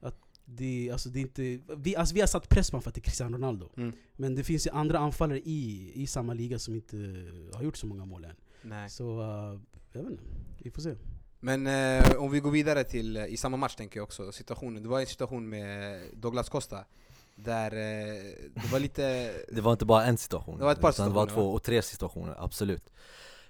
att 0.00 0.16
det, 0.44 0.90
alltså 0.92 1.08
det 1.08 1.20
inte, 1.20 1.60
vi, 1.76 1.96
alltså 1.96 2.14
vi 2.14 2.20
har 2.20 2.26
satt 2.26 2.48
press 2.48 2.70
på 2.70 2.74
honom 2.74 2.82
för 2.82 2.90
att 2.90 2.94
det 2.94 2.98
är 2.98 3.02
Cristiano 3.02 3.36
Ronaldo 3.36 3.68
Mm. 3.76 3.92
Men 4.16 4.34
det 4.34 4.44
finns 4.44 4.66
ju 4.66 4.70
andra 4.70 4.98
anfallare 4.98 5.40
i, 5.40 5.92
i 5.94 6.06
samma 6.06 6.34
liga 6.34 6.58
som 6.58 6.74
inte 6.74 6.96
har 7.54 7.62
gjort 7.62 7.76
så 7.76 7.86
många 7.86 8.04
mål 8.04 8.24
än 8.24 8.36
Nej. 8.62 8.90
Så, 8.90 9.20
uh, 9.20 9.60
jag 9.92 10.02
vet 10.02 10.10
inte, 10.10 10.24
vi 10.58 10.70
får 10.70 10.82
se 10.82 10.94
Men 11.40 11.66
eh, 11.66 12.16
om 12.16 12.30
vi 12.30 12.40
går 12.40 12.50
vidare 12.50 12.84
till, 12.84 13.16
eh, 13.16 13.26
i 13.26 13.36
samma 13.36 13.56
match 13.56 13.74
tänker 13.74 13.98
jag 13.98 14.04
också, 14.04 14.32
situationen. 14.32 14.82
Det 14.82 14.88
var 14.88 15.00
en 15.00 15.06
situation 15.06 15.48
med 15.48 16.00
Douglas 16.14 16.48
Costa 16.48 16.84
Där 17.36 17.72
eh, 17.72 18.22
det 18.54 18.72
var 18.72 18.80
lite... 18.80 19.34
Det 19.52 19.60
var 19.60 19.72
inte 19.72 19.84
bara 19.84 20.04
en 20.04 20.18
situation. 20.18 20.58
Det 20.58 20.64
var 20.64 20.72
ett 20.72 20.80
par 20.80 20.90
utan 20.90 21.08
det 21.08 21.14
var 21.14 21.26
två 21.26 21.52
och 21.52 21.62
tre 21.62 21.82
situationer, 21.82 22.34
absolut. 22.38 22.90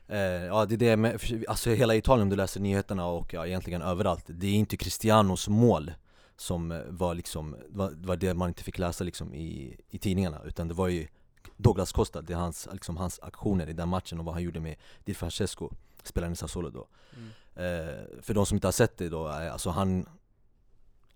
Eh, 0.09 0.19
ja 0.19 0.66
det 0.66 0.75
är 0.75 0.78
det 0.78 0.97
med, 0.97 1.21
alltså 1.49 1.71
hela 1.71 1.95
Italien 1.95 2.23
om 2.23 2.31
du 2.31 2.37
läser 2.37 2.61
nyheterna 2.61 3.07
och 3.07 3.35
ja, 3.35 3.47
egentligen 3.47 3.83
överallt, 3.83 4.25
det 4.26 4.47
är 4.47 4.55
inte 4.55 4.76
Cristianos 4.76 5.49
mål 5.49 5.93
som 6.37 6.73
eh, 6.73 6.81
var 6.88 7.14
liksom, 7.14 7.57
var, 7.69 8.16
det 8.16 8.35
man 8.35 8.49
inte 8.49 8.62
fick 8.62 8.78
läsa 8.78 9.05
liksom 9.05 9.35
i, 9.35 9.76
i 9.90 9.99
tidningarna 9.99 10.40
utan 10.45 10.69
det 10.69 10.75
var 10.75 10.88
ju 10.88 11.09
Douglas 11.57 11.93
Costa, 11.93 12.23
det 12.23 12.33
är 12.33 12.37
hans, 12.37 12.69
liksom 12.73 12.97
hans 12.97 13.21
aktioner 13.23 13.69
i 13.69 13.73
den 13.73 13.88
matchen 13.88 14.19
och 14.19 14.25
vad 14.25 14.35
han 14.35 14.43
gjorde 14.43 14.61
med 14.61 14.76
Di 15.05 15.14
Francesco, 15.14 15.71
spelaren 16.02 16.33
i 16.33 16.37
Sassuolo 16.37 16.71
då 16.71 16.87
Mm. 17.16 17.31
Eh, 17.55 18.23
för 18.23 18.35
de 18.35 18.47
som 18.47 18.57
inte 18.57 18.66
har 18.66 18.73
sett 18.73 18.97
det 18.97 19.09
då, 19.09 19.28
alltså 19.28 19.71
han, 19.71 20.09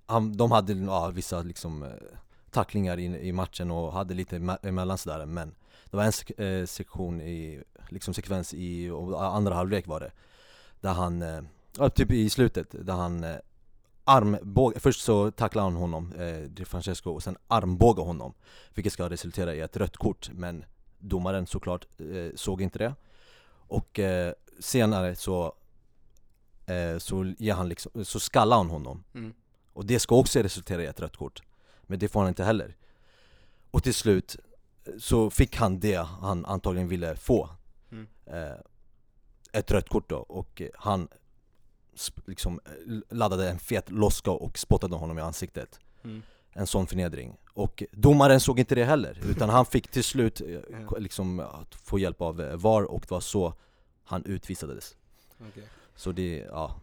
han 0.07 0.37
De 0.37 0.51
hade 0.51 0.73
ja, 0.73 1.11
vissa 1.11 1.43
liksom 1.43 1.85
tacklingar 2.51 2.99
i, 2.99 3.05
i 3.05 3.33
matchen 3.33 3.71
och 3.71 3.93
hade 3.93 4.15
lite 4.15 4.37
emellan 4.63 4.99
sådär 4.99 5.27
men 5.27 5.55
Det 5.91 5.97
var 5.97 6.05
en 6.05 6.13
sek- 6.13 6.43
eh, 6.43 6.67
sektion 6.67 7.21
i, 7.21 7.63
liksom 7.89 8.15
sekvens 8.15 8.55
i, 8.55 8.91
andra 9.17 9.55
halvlek 9.55 9.87
var 9.87 10.01
det 10.01 10.13
Där 10.81 10.93
han, 10.93 11.23
eh, 11.23 11.89
typ 11.89 12.13
i 12.13 12.31
slutet, 12.31 12.87
där 12.87 12.95
han 12.95 13.25
eh, 13.25 13.37
armbåga, 14.05 14.81
först 14.81 15.01
så 15.03 15.31
tacklar 15.31 15.63
han 15.63 15.75
honom, 15.75 16.13
eh, 16.13 16.41
Di 16.41 16.65
Francesco, 16.65 17.11
och 17.11 17.23
sen 17.23 17.37
armbågar 17.49 18.05
honom 18.05 18.35
Vilket 18.75 18.93
ska 18.93 19.11
resultera 19.11 19.55
i 19.55 19.61
ett 19.61 19.77
rött 19.77 19.97
kort, 19.97 20.31
men 20.33 20.65
domaren 20.99 21.47
såklart 21.47 21.87
eh, 21.99 22.35
såg 22.35 22.63
inte 22.63 22.79
det. 22.79 22.95
Och 23.69 23.99
eh, 23.99 24.33
senare 24.59 25.17
så, 25.17 25.55
eh, 26.67 26.99
så, 26.99 27.35
ger 27.39 27.55
han 27.55 27.69
liksom, 27.69 28.05
så 28.05 28.21
skallar 28.21 28.57
han 28.57 28.71
honom. 28.71 29.05
Mm. 29.15 29.35
Och 29.73 29.87
det 29.87 30.01
ska 30.01 30.15
också 30.15 30.41
resultera 30.41 30.83
i 30.83 30.87
ett 30.87 31.01
rött 31.01 31.17
kort 31.17 31.43
Men 31.91 31.99
det 31.99 32.09
får 32.09 32.21
han 32.21 32.29
inte 32.29 32.45
heller. 32.45 32.77
Och 33.71 33.83
till 33.83 33.95
slut 33.95 34.37
så 34.99 35.31
fick 35.31 35.57
han 35.57 35.81
det 35.81 35.97
han 35.97 36.47
antagligen 36.47 36.89
ville 36.89 37.17
få. 37.17 37.49
Mm. 37.93 38.07
eh, 38.27 38.59
Ett 39.53 39.71
rött 39.71 39.89
kort 39.89 40.09
då, 40.09 40.17
och 40.17 40.63
han 40.75 41.09
liksom 42.27 42.61
eh, 42.65 43.17
laddade 43.17 43.51
en 43.51 43.59
fet 43.59 43.91
loska 43.91 44.31
och 44.31 44.59
spottade 44.59 44.97
honom 44.97 45.19
i 45.19 45.21
ansiktet. 45.21 45.81
Mm. 46.05 46.23
En 46.53 46.67
sån 46.67 46.87
förnedring. 46.87 47.37
Och 47.55 47.83
domaren 47.93 48.41
såg 48.41 48.59
inte 48.59 48.75
det 48.75 48.85
heller, 48.85 49.19
utan 49.31 49.49
han 49.49 49.67
fick 49.67 49.89
till 49.89 50.05
slut 50.05 50.41
eh, 50.41 50.99
liksom 50.99 51.41
att 51.41 51.75
få 51.75 51.99
hjälp 51.99 52.21
av 52.21 52.41
eh, 52.41 52.57
VAR 52.57 52.83
och 52.83 53.01
det 53.01 53.11
var 53.11 53.21
så 53.21 53.55
han 54.05 54.25
utvisades. 54.25 54.97
Okej. 55.49 55.65
så 55.97 56.13
det, 56.13 56.47
ja 56.49 56.81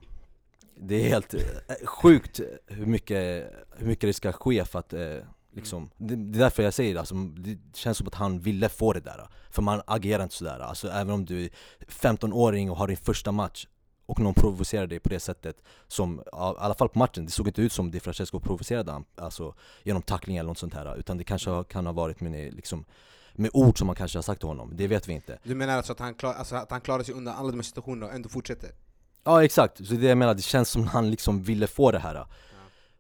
Det 0.80 0.96
är 0.96 1.10
helt 1.10 1.34
eh, 1.34 1.42
sjukt 1.86 2.40
hur 2.68 2.86
mycket, 2.86 3.52
hur 3.78 3.88
mycket 3.88 4.10
det 4.10 4.14
ska 4.14 4.32
ske 4.32 4.66
för 4.66 4.80
att 4.80 4.94
eh, 4.94 5.18
liksom 5.52 5.90
det, 5.98 6.16
det 6.16 6.38
är 6.38 6.40
därför 6.40 6.64
jag 6.64 6.74
säger 6.74 6.94
det, 6.94 7.00
alltså, 7.00 7.16
det 7.16 7.58
känns 7.74 7.98
som 7.98 8.08
att 8.08 8.16
han 8.16 8.40
ville 8.40 8.70
få 8.70 8.94
det 8.94 9.00
där. 9.00 9.28
För 9.50 9.62
man 9.62 9.82
agerar 9.88 10.24
inte 10.24 10.36
sådär, 10.36 10.60
alltså 10.60 10.88
även 10.88 11.14
om 11.14 11.26
du 11.26 11.44
är 11.44 11.50
15-åring 11.80 12.72
och 12.72 12.78
har 12.78 12.88
din 12.88 12.98
första 12.98 13.32
match 13.32 13.68
och 14.06 14.20
någon 14.20 14.34
provocerar 14.34 14.88
dig 14.88 15.00
på 15.00 15.10
det 15.10 15.20
sättet 15.20 15.64
som, 15.88 16.20
i 16.20 16.24
alla 16.34 16.74
fall 16.74 16.90
på 16.90 17.00
matchen, 17.00 17.26
det 17.26 17.32
såg 17.32 17.48
inte 17.48 17.62
ut 17.62 17.72
som 17.72 17.92
Di 17.92 18.00
Francesco 18.00 18.40
provocerade 18.40 18.92
han, 18.92 19.06
alltså 19.16 19.54
genom 19.84 20.02
tackling 20.02 20.38
eller 20.38 20.48
något 20.48 20.58
sånt 20.58 20.74
här 20.74 20.98
Utan 21.00 21.18
det 21.18 21.24
kanske 21.24 21.50
har, 21.50 21.64
kan 21.64 21.86
ha 21.86 21.94
varit 21.94 22.22
med, 22.22 22.54
liksom, 22.54 22.86
med 23.34 23.52
ord 23.54 23.78
som 23.78 23.88
man 23.88 23.96
kanske 23.96 24.18
har 24.18 24.24
sagt 24.24 24.40
till 24.40 24.48
honom, 24.48 24.72
det 24.76 24.88
vet 24.88 25.08
vi 25.08 25.14
inte. 25.14 25.40
Du 25.44 25.56
menar 25.56 25.78
alltså 25.78 25.94
att 25.94 26.00
han, 26.00 26.14
klar, 26.14 26.34
alltså 26.34 26.56
att 26.56 26.72
han 26.72 26.82
klarar 26.82 27.04
sig 27.04 27.16
undan 27.16 27.36
alla 27.36 27.52
de 27.52 27.58
här 27.58 27.64
situationerna 27.64 28.06
och 28.06 28.14
ändå 28.14 28.30
fortsätter? 28.30 28.70
Ja 29.24 29.44
exakt, 29.44 29.88
så 29.88 29.94
det 29.94 30.08
jag 30.08 30.18
menar, 30.18 30.34
det 30.34 30.42
känns 30.42 30.70
som 30.70 30.88
han 30.88 31.12
liksom 31.12 31.44
ville 31.44 31.68
få 31.68 31.92
det 31.92 32.00
här. 32.00 32.26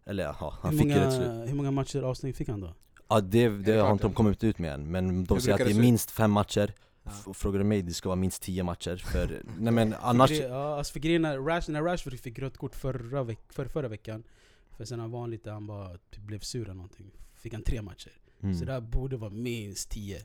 Eller 0.05 0.23
ja, 0.23 0.57
han 0.61 0.71
hur, 0.71 0.77
fick 0.79 0.87
många, 0.87 1.05
det 1.05 1.11
slut. 1.11 1.49
hur 1.49 1.55
många 1.55 1.71
matcher 1.71 2.01
avstängning 2.01 2.33
fick 2.33 2.49
han 2.49 2.59
då? 2.61 2.73
Ja 3.07 3.21
det, 3.21 3.49
det 3.49 3.75
har 3.75 3.91
inte 3.91 4.03
de 4.03 4.13
kommit 4.13 4.43
ut 4.43 4.59
med 4.59 4.73
än, 4.73 4.91
men 4.91 5.25
de 5.25 5.33
Hur 5.33 5.41
säger 5.41 5.53
att 5.53 5.65
det 5.65 5.71
är 5.75 5.81
minst 5.81 6.11
fem 6.11 6.31
matcher. 6.31 6.73
Ja. 7.03 7.33
Frågar 7.33 7.59
du 7.59 7.65
mig, 7.65 7.81
det 7.81 7.93
ska 7.93 8.09
vara 8.09 8.15
minst 8.15 8.41
tio 8.41 8.63
matcher 8.63 8.95
för, 8.95 9.41
nej 9.59 9.73
men 9.73 9.95
annars 10.01 10.31
ja, 10.31 10.77
alltså 10.77 10.93
för 10.93 10.99
grejen 10.99 11.25
är, 11.25 11.37
Rash, 11.39 11.71
när 11.71 11.81
Rashford 11.81 12.19
fick 12.19 12.39
rött 12.39 12.57
kort 12.57 12.75
förra, 12.75 13.23
veck, 13.23 13.39
för, 13.49 13.65
förra 13.65 13.87
veckan 13.87 14.23
För 14.77 14.85
sen 14.85 14.99
han 14.99 15.11
var 15.11 15.27
lite, 15.27 15.51
han 15.51 15.67
bara 15.67 15.97
typ 16.11 16.21
blev 16.23 16.39
sur 16.39 16.63
eller 16.63 16.73
någonting 16.73 17.11
Fick 17.35 17.53
han 17.53 17.61
tre 17.63 17.81
matcher. 17.81 18.11
Mm, 18.43 18.55
Så 18.55 18.65
det 18.65 18.71
här 18.71 18.81
borde 18.81 19.17
vara 19.17 19.29
minst 19.29 19.89
tio 19.89 20.21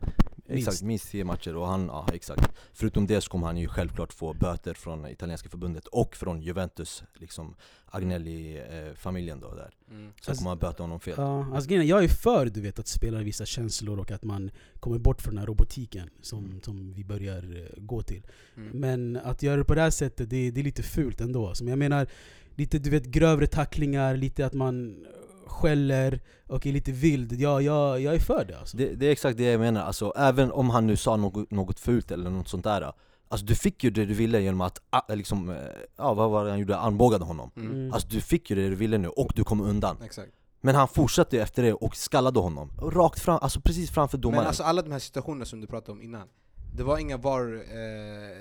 Exakt, 0.53 0.73
minst. 0.73 0.83
minst 0.83 1.11
tio 1.11 1.25
matcher 1.25 1.57
och 1.57 1.67
han, 1.67 1.87
ja 1.87 2.07
exakt 2.13 2.53
Förutom 2.73 3.07
det 3.07 3.21
så 3.21 3.31
kommer 3.31 3.47
han 3.47 3.57
ju 3.57 3.69
självklart 3.69 4.13
få 4.13 4.35
böter 4.35 4.75
från 4.75 5.07
italienska 5.07 5.49
förbundet 5.49 5.87
och 5.87 6.17
från 6.17 6.43
Juventus, 6.43 7.03
liksom 7.15 7.55
Agnelli-familjen 7.87 9.41
då 9.41 9.55
där 9.55 9.71
Mm. 9.91 10.13
Så 10.21 10.31
Alltså- 10.31 10.45
kommer 10.45 10.51
man 10.51 10.59
böta 10.59 10.83
honom 10.83 11.01
fel 11.01 11.15
Ja, 11.17 11.55
alltså 11.55 11.71
jag 11.75 12.05
är 12.05 12.09
för 12.09 12.47
du 12.47 12.61
vet 12.61 12.79
att 12.79 12.89
spela 12.89 13.19
vissa 13.19 13.47
känslor 13.47 13.99
och 13.99 14.11
att 14.11 14.25
man 14.25 14.51
kommer 14.81 14.99
bort 14.99 15.23
från 15.23 15.35
den 15.35 15.39
här 15.39 15.47
robotiken 15.47 16.11
som, 16.23 16.61
som 16.65 16.93
vi 16.93 17.05
börjar 17.05 17.57
eh, 17.57 17.83
gå 17.83 18.03
till 18.03 18.23
Mm. 18.57 18.69
Men 18.81 19.17
att 19.25 19.43
göra 19.43 19.57
det 19.57 19.65
på 19.65 19.75
det 19.75 19.81
här 19.81 19.91
sättet, 19.91 20.31
det, 20.31 20.51
det 20.51 20.61
är 20.61 20.65
lite 20.65 20.83
fult 20.83 21.21
ändå. 21.21 21.55
Som 21.55 21.69
jag 21.69 21.79
menar, 21.79 22.07
lite 22.55 22.79
du 22.79 22.91
vet 22.91 23.05
grövre 23.05 23.47
tacklingar, 23.47 24.17
lite 24.17 24.47
att 24.47 24.53
man 24.55 25.07
skäller 25.53 26.21
och 26.47 26.67
är 26.67 26.73
lite 26.73 26.93
vild. 26.93 27.33
Ja, 27.33 27.61
jag, 27.61 28.01
jag 28.01 28.15
är 28.15 28.19
för 28.19 28.45
det 28.45 28.59
alltså. 28.59 28.77
det, 28.77 28.95
det 28.95 29.07
är 29.07 29.13
exakt 29.13 29.39
det 29.39 29.45
jag 29.45 29.61
menar, 29.61 29.83
alltså 29.83 30.13
även 30.17 30.53
om 30.53 30.71
han 30.71 30.87
nu 30.87 30.97
sa 30.97 31.17
något, 31.17 31.51
något 31.51 31.81
fult 31.81 32.11
eller 32.11 32.31
något 32.31 32.49
sånt 32.49 32.65
där 32.65 32.93
Alltså 33.29 33.47
du 33.47 33.55
fick 33.55 33.85
ju 33.85 33.91
det 33.91 34.05
du 34.05 34.15
ville 34.15 34.41
genom 34.41 34.61
att, 34.61 34.83
ah, 34.91 35.15
liksom, 35.15 35.51
eh, 35.51 35.57
ja 35.97 36.15
vad 36.15 36.31
var 36.31 36.45
det 36.45 36.51
han 36.51 36.61
gjorde? 36.61 36.77
Armbågade 36.77 37.25
honom 37.25 37.51
Mm. 37.57 37.71
Mm. 37.73 37.93
Alltså 37.93 38.09
du 38.09 38.21
fick 38.21 38.51
ju 38.51 38.57
det 38.57 38.69
du 38.69 38.75
ville 38.75 38.99
nu 38.99 39.09
och 39.09 39.33
du 39.35 39.45
kom 39.45 39.61
undan 39.61 39.97
Exakt. 40.05 40.33
Men 40.61 40.75
han 40.75 40.89
fortsatte 40.89 41.37
ju 41.37 41.43
efter 41.43 41.63
det 41.63 41.73
och 41.73 41.97
skallade 41.97 42.41
honom, 42.41 42.71
rakt 42.79 43.21
fram, 43.21 43.39
alltså 43.43 43.61
precis 43.61 43.91
framför 43.91 44.19
domaren 44.19 44.41
Men 44.43 44.47
alltså 44.47 44.63
alla 44.63 44.83
de 44.83 44.93
här 44.93 44.99
situationerna 44.99 45.45
som 45.45 45.61
du 45.61 45.67
pratade 45.67 45.93
om 45.93 46.03
innan 46.03 46.29
Det 46.77 46.83
var 46.83 46.99
inga 46.99 47.17
VAR, 47.17 47.55
eh, 47.55 48.37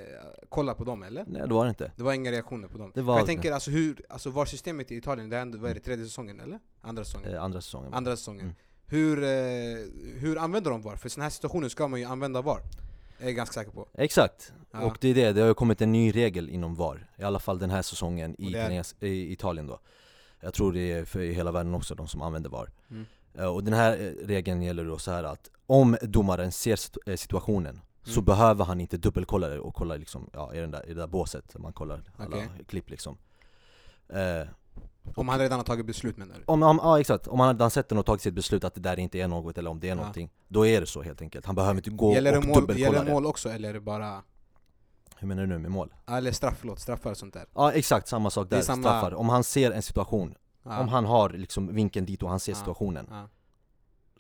kolla 0.50 0.74
på 0.74 0.84
dem 0.84 1.04
eller? 1.04 1.26
Nej 1.28 1.42
det 1.48 1.54
var 1.54 1.66
det 1.66 1.70
inte 1.70 1.92
Det 1.96 2.04
var 2.04 2.14
inga 2.14 2.32
reaktioner 2.32 2.68
på 2.68 2.78
dem? 2.78 2.92
Det 2.96 3.02
var 3.02 3.14
För 3.16 3.20
jag 3.20 3.28
tänker 3.28 3.52
alltså 3.52 3.72
hur, 3.72 4.02
alltså 4.10 4.30
VAR-systemet 4.30 4.92
i 4.92 4.96
Italien, 4.96 5.30
det 5.30 5.38
är 5.38 5.42
ändå, 5.42 5.58
vad 5.58 5.72
är 5.72 5.76
det, 5.76 5.80
tredje 5.80 6.06
säsongen 6.06 6.40
eller? 6.40 6.60
Andra 6.82 7.04
säsongen? 7.04 7.34
eh, 7.34 7.44
andra 7.44 7.62
säsongen 7.62 7.94
Andra 7.94 8.18
säsongen. 8.18 8.42
Mm. 8.42 8.56
Hur, 8.86 9.24
eh, 9.24 9.30
hur 10.22 10.38
använder 10.38 10.72
de 10.72 10.82
VAR? 10.82 10.96
För 10.96 11.08
i 11.08 11.10
sådana 11.10 11.24
här 11.26 11.30
situationer 11.30 11.70
ska 11.70 11.88
man 11.88 12.00
ju 12.00 12.06
använda 12.06 12.42
VAR 12.42 12.62
Jag 13.20 13.30
är 13.30 13.34
ganska 13.34 13.54
säker 13.54 13.72
på 13.72 13.88
Exakt, 13.94 14.54
Ja. 14.72 14.82
och 14.82 14.98
det 15.02 15.08
är 15.10 15.16
det, 15.16 15.32
det 15.34 15.42
har 15.42 15.48
ju 15.48 15.54
kommit 15.54 15.82
en 15.82 15.92
ny 15.92 16.12
regel 16.12 16.50
inom 16.50 16.76
VAR 16.76 17.08
I 17.18 17.24
alla 17.24 17.40
fall 17.40 17.60
den 17.60 17.70
här 17.70 17.82
säsongen 17.82 18.36
i, 18.42 18.54
är? 18.56 19.04
I 19.04 19.32
Italien 19.32 19.68
då 19.68 19.80
Jag 20.40 20.54
tror 20.54 20.74
det 20.74 20.92
är 20.92 21.06
för 21.06 21.20
hela 21.20 21.52
världen 21.52 21.74
också, 21.76 21.96
de 21.96 22.08
som 22.08 22.22
använder 22.22 22.50
VAR 22.50 22.70
Mm. 22.92 23.06
Eh, 23.34 23.46
Och 23.46 23.64
den 23.64 23.74
här 23.74 23.92
eh, 23.98 24.28
regeln 24.28 24.62
gäller 24.62 24.86
då 24.86 24.98
så 24.98 25.12
här 25.12 25.24
att 25.24 25.50
om 25.68 25.98
domaren 26.02 26.52
ser 26.52 26.80
eh, 27.06 27.16
situationen 27.16 27.82
så 28.04 28.12
Mm. 28.20 28.26
behöver 28.26 28.66
han 28.66 28.82
inte 28.82 28.98
dubbelkolla 28.98 29.48
det 29.48 29.60
och 29.60 29.76
kolla 29.76 29.96
liksom, 29.96 30.30
ja, 30.34 30.54
i, 30.54 30.60
den 30.60 30.72
där, 30.72 30.86
i 30.86 30.94
det 30.94 31.00
där 31.00 31.08
båset, 31.08 31.56
man 31.60 31.74
kollar 31.74 32.04
alla 32.18 32.36
Okej. 32.38 32.50
klipp 32.68 32.90
liksom 32.90 33.18
eh, 34.10 34.48
Om 35.16 35.28
han 35.30 35.40
redan 35.40 35.60
har 35.60 35.64
tagit 35.64 35.86
beslut 35.86 36.18
menar 36.18 36.36
du? 36.36 36.44
om, 36.46 36.64
om, 36.64 36.80
ja 36.84 37.00
exakt, 37.00 37.28
om 37.28 37.40
han 37.40 37.48
hade 37.60 37.70
sett 37.70 37.90
den 37.90 37.98
och 37.98 38.06
tagit 38.06 38.22
sitt 38.22 38.34
beslut 38.34 38.64
att 38.64 38.76
det 38.76 38.82
där 38.82 39.00
inte 39.00 39.20
är 39.22 39.28
något 39.28 39.58
eller 39.58 39.70
om 39.70 39.80
det 39.80 39.88
är 39.88 39.90
Ja. 39.90 39.96
någonting 39.96 40.30
Då 40.48 40.66
är 40.68 40.82
det 40.82 40.88
så 40.88 41.02
helt 41.02 41.22
enkelt, 41.22 41.46
han 41.46 41.56
behöver 41.56 41.76
inte 41.76 41.90
gå 41.90 42.14
Gäller 42.14 42.38
och 42.38 42.46
mål, 42.46 42.56
dubbelkolla 42.62 42.80
gäller 42.98 43.06
det 43.06 43.12
mål 43.12 43.26
också 43.26 43.50
eller 43.50 43.70
är 43.70 43.74
det 43.74 43.80
bara... 43.82 44.22
Hur 45.18 45.28
menar 45.28 45.42
du 45.42 45.48
nu 45.48 45.58
med 45.60 45.72
mål? 45.72 45.94
Eller 46.08 46.32
straff, 46.32 46.56
förlåt, 46.60 46.80
straffar 46.80 47.12
och 47.12 47.18
sånt 47.18 47.34
där? 47.34 47.46
Ja 47.56 47.72
exakt, 47.72 48.08
samma 48.08 48.30
sak 48.30 48.50
där, 48.50 48.62
samma- 48.62 48.82
straffar. 48.82 49.14
Om 49.14 49.30
han 49.30 49.44
ser 49.44 49.72
en 49.72 49.82
situation, 49.82 50.36
Ja. 50.64 50.80
om 50.80 50.88
han 50.88 51.06
har 51.06 51.30
liksom 51.30 51.76
vinkeln 51.76 52.06
dit 52.06 52.24
och 52.24 52.30
han 52.30 52.40
ser 52.40 52.54
situationen 52.54 53.08
Ja. 53.10 53.28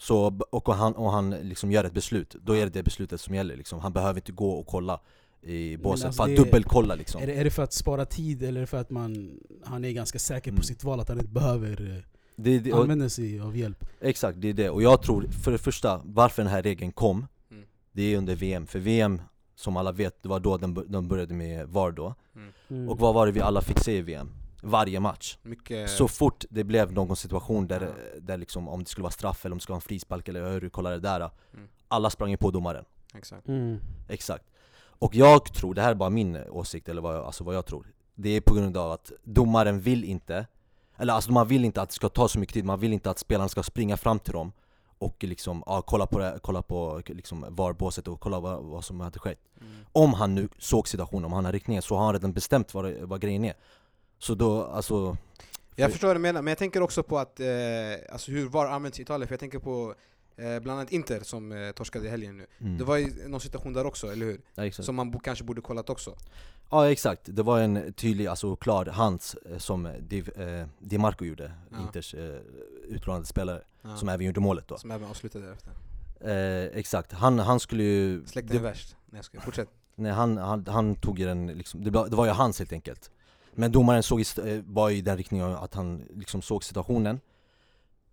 Så, 0.02 0.40
och 0.50 0.76
han, 0.76 0.94
och 0.94 1.12
han 1.12 1.30
liksom 1.30 1.72
gör 1.72 1.84
ett 1.84 1.94
beslut, 1.94 2.36
då 2.42 2.54
är 2.54 2.66
det 2.66 2.72
det 2.72 2.84
beslutet 2.84 3.22
som 3.22 3.36
gäller 3.36 3.56
liksom. 3.58 3.80
Han 3.80 3.94
behöver 3.94 4.20
inte 4.20 4.32
gå 4.32 4.52
och 4.52 4.68
kolla 4.68 5.00
i 5.42 5.78
båset 5.78 6.06
alltså 6.06 6.24
för 6.24 6.30
att 6.32 6.38
det- 6.38 6.44
dubbelkolla 6.44 6.96
liksom 6.96 7.22
Är, 7.22 7.28
det, 7.28 7.34
är 7.34 7.44
det 7.44 7.52
för 7.52 7.64
att 7.64 7.74
spara 7.74 8.06
tid 8.06 8.44
eller 8.44 8.66
för 8.66 8.78
att 8.78 8.90
man, 8.90 9.40
han 9.64 9.86
är 9.86 9.92
ganska 9.92 10.20
säker 10.20 10.52
på 10.52 10.56
Mm. 10.56 10.64
sitt 10.64 10.84
val 10.84 11.00
att 11.00 11.10
han 11.10 11.18
inte 11.20 11.32
behöver 11.32 11.96
eh, 11.98 12.04
det, 12.36 12.60
det, 12.60 12.74
och, 12.74 12.82
använda 12.82 13.10
sig 13.10 13.40
av 13.40 13.58
hjälp? 13.58 13.86
Exakt, 14.02 14.42
det 14.42 14.50
är 14.50 14.54
det. 14.54 14.70
Och 14.70 14.82
jag 14.84 15.02
tror, 15.02 15.28
för 15.44 15.52
det 15.52 15.58
första, 15.58 16.02
varför 16.06 16.44
den 16.44 16.52
här 16.52 16.64
regeln 16.64 16.92
kom 16.92 17.28
Mm. 17.52 17.64
Det 17.92 18.04
är 18.14 18.18
under 18.18 18.36
VM, 18.36 18.68
för 18.68 18.80
VM 18.80 19.22
som 19.56 19.78
alla 19.78 19.92
vet, 19.92 20.24
det 20.24 20.30
var 20.30 20.40
då 20.40 20.58
de, 20.58 20.86
de 20.88 21.08
började 21.08 21.34
med 21.34 21.68
VAR 21.68 21.92
då 21.92 22.16
Mm. 22.70 22.90
Och 22.90 23.00
vad 23.00 23.14
var 23.14 23.26
det 23.26 23.32
vi 23.32 23.42
alla 23.42 23.62
fick 23.62 23.80
se 23.80 23.98
i 23.98 24.02
VM? 24.02 24.30
Varje 24.62 25.00
match 25.00 25.38
Mycket... 25.42 25.90
Så 25.90 26.08
fort 26.08 26.46
det 26.50 26.64
blev 26.64 26.92
någon 26.94 27.16
situation 27.16 27.68
där, 27.68 27.82
Ja. 27.82 28.20
där 28.22 28.38
liksom, 28.38 28.68
om 28.68 28.84
det 28.84 28.90
skulle 28.90 29.04
vara 29.04 29.12
straff 29.12 29.46
eller 29.46 29.54
om 29.54 29.58
det 29.58 29.62
skulle 29.62 29.74
vara 29.74 29.78
en 29.78 29.82
frispark 29.82 30.28
eller 30.28 30.52
hur 30.52 30.62
du 30.62 30.70
kollar 30.70 30.92
det 30.92 31.00
där 31.00 31.32
Mm. 31.54 31.68
Alla 31.88 32.10
sprang 32.10 32.30
ju 32.32 32.38
på 32.38 32.52
domaren, 32.52 32.86
Exakt. 33.16 33.48
Mm. 33.48 33.80
exakt 34.08 34.46
Och 34.84 35.16
jag 35.16 35.54
tror, 35.54 35.74
det 35.74 35.82
här 35.82 35.92
är 35.92 35.96
bara 35.96 36.10
min 36.10 36.36
åsikt 36.50 36.90
eller 36.90 37.02
vad 37.02 37.16
jag, 37.16 37.26
alltså 37.26 37.44
vad 37.44 37.56
jag 37.56 37.66
tror 37.66 37.94
Det 38.16 38.30
är 38.30 38.42
på 38.42 38.54
grund 38.54 38.78
av 38.78 38.92
att 38.92 39.12
domaren 39.24 39.80
vill 39.82 40.04
inte 40.04 40.48
Eller 40.98 41.14
alltså 41.14 41.32
man 41.32 41.48
vill 41.48 41.66
inte 41.66 41.82
att 41.82 41.90
det 41.90 41.96
ska 41.96 42.10
ta 42.10 42.28
så 42.28 42.40
mycket 42.40 42.54
tid, 42.54 42.66
man 42.66 42.80
vill 42.80 42.94
inte 42.94 43.10
att 43.10 43.20
spelarna 43.20 43.50
ska 43.50 43.64
springa 43.64 43.98
fram 43.98 44.20
till 44.20 44.34
dem 44.34 44.52
Och 44.98 45.24
liksom, 45.24 45.64
ja, 45.66 45.82
kolla 45.82 46.06
på, 46.06 46.20
det, 46.20 46.40
kolla 46.42 46.62
på 46.62 47.02
liksom 47.06 47.46
VAR-båset 47.50 48.08
och 48.08 48.20
kolla 48.20 48.40
vad, 48.40 48.64
vad 48.64 48.86
som 48.86 49.00
hade 49.00 49.20
skett 49.20 49.40
Mm. 49.62 49.74
Om 49.92 50.14
han 50.14 50.36
nu 50.36 50.50
såg 50.58 50.88
situationen, 50.88 51.26
om 51.26 51.34
han 51.34 51.46
har 51.46 51.52
riktningen 51.52 51.82
så 51.82 51.96
har 51.96 52.04
han 52.06 52.14
redan 52.14 52.34
bestämt 52.34 52.74
vad, 52.74 52.94
vad 52.94 53.22
grejen 53.22 53.46
är 53.46 53.54
Så 54.22 54.36
då, 54.36 54.64
alltså 54.64 55.18
Jag 55.76 55.92
förstår 55.92 56.08
vad 56.08 56.16
du 56.16 56.20
menar, 56.20 56.42
men 56.42 56.52
jag 56.52 56.58
tänker 56.58 56.82
också 56.82 57.04
på 57.04 57.20
att, 57.20 57.40
eh, 57.40 57.48
alltså 58.12 58.32
hur 58.32 58.50
VAR 58.50 58.66
används 58.66 59.00
i 59.00 59.02
Italien, 59.02 59.28
för 59.28 59.34
jag 59.34 59.40
tänker 59.40 59.60
på 59.60 59.96
eh, 60.38 60.60
bland 60.60 60.80
annat 60.80 60.92
Inter 60.92 61.20
som 61.20 61.52
eh, 61.52 61.72
torskade 61.72 62.06
i 62.08 62.10
helgen 62.10 62.38
nu. 62.38 62.46
mm. 62.60 62.78
Det 62.78 62.84
var 62.84 62.98
ju 62.98 63.28
någon 63.28 63.40
situation 63.42 63.74
där 63.74 63.86
också, 63.86 64.12
eller 64.12 64.26
hur? 64.26 64.42
ja. 64.56 64.72
Som 64.72 64.96
man 64.96 65.20
kanske 65.20 65.44
borde 65.44 65.62
kollat 65.62 65.90
också. 65.90 66.16
Ja 66.70 66.92
exakt, 66.92 67.22
det 67.26 67.44
var 67.44 67.60
en 67.60 67.94
tydlig, 67.94 68.28
alltså 68.28 68.56
klar 68.56 68.86
hands 68.86 69.36
eh, 69.36 69.58
som 69.58 69.90
Di, 70.00 70.20
eh, 70.36 70.68
Di 70.80 70.98
Marco 70.98 71.26
gjorde, 71.26 71.52
Ja. 71.72 71.78
Inters 71.82 72.14
eh, 72.14 72.40
utlånade 72.88 73.26
spelare, 73.26 73.62
Ja. 73.82 73.96
som 73.98 74.10
även 74.10 74.26
gjorde 74.26 74.40
målet 74.40 74.68
då 74.68 74.78
Som 74.78 74.92
även 74.92 75.10
avslutade 75.10 75.46
därefter. 75.46 75.72
eh, 76.72 76.80
Exakt, 76.80 77.12
han, 77.12 77.40
han 77.40 77.60
skulle 77.60 77.84
ju... 77.84 78.26
Släkten 78.26 78.56
är 78.56 78.60
det, 78.62 78.68
värst. 78.68 78.96
Nej 79.06 79.18
jag 79.18 79.26
skojar, 79.26 79.44
fortsätt. 79.44 79.70
nej, 79.96 80.12
han, 80.12 80.38
han, 80.38 80.66
han 80.68 80.96
tog 80.96 81.20
ju 81.20 81.26
den 81.26 81.48
liksom, 81.48 81.84
det, 81.84 81.90
det 81.90 82.16
var 82.16 82.26
ju 82.26 82.32
hans 82.32 82.60
helt 82.60 82.74
enkelt 82.74 83.12
Men 83.54 83.72
domaren 83.72 84.04
såg, 84.04 84.20
eh, 84.20 84.26
var 84.66 84.90
i 84.90 85.02
den 85.02 85.18
riktningen 85.18 85.52
att 85.56 85.74
han 85.74 86.04
liksom 86.16 86.42
såg 86.42 86.64
situationen 86.64 87.20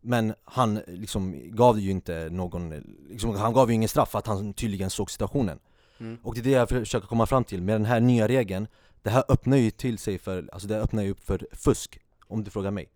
Men 0.00 0.34
han 0.44 0.80
liksom 0.86 1.50
gav 1.56 1.80
ju 1.80 1.90
inte 1.90 2.28
någon, 2.30 2.74
liksom, 3.10 3.36
han 3.36 3.52
gav 3.52 3.68
ju 3.68 3.74
ingen 3.74 3.88
straff 3.88 4.10
för 4.10 4.18
att 4.18 4.26
han 4.26 4.52
tydligen 4.52 4.90
såg 4.90 5.10
situationen 5.10 5.58
Mm. 6.00 6.18
Och 6.22 6.34
det 6.34 6.40
är 6.40 6.44
det 6.44 6.50
jag 6.50 6.68
försöker 6.68 7.06
komma 7.06 7.26
fram 7.26 7.44
till, 7.44 7.62
med 7.62 7.74
den 7.74 7.84
här 7.84 8.00
nya 8.00 8.28
regeln 8.28 8.66
Det 9.02 9.10
här 9.10 9.24
öppnar 9.28 9.56
ju 9.56 9.70
till 9.70 9.98
sig 9.98 10.18
för, 10.18 10.48
alltså 10.52 10.68
det 10.68 10.80
öppnar 10.80 11.02
ju 11.02 11.10
upp 11.10 11.24
för 11.24 11.46
fusk 11.52 12.00
Om 12.26 12.44
du 12.44 12.50
frågar 12.50 12.70
mig 12.70 12.88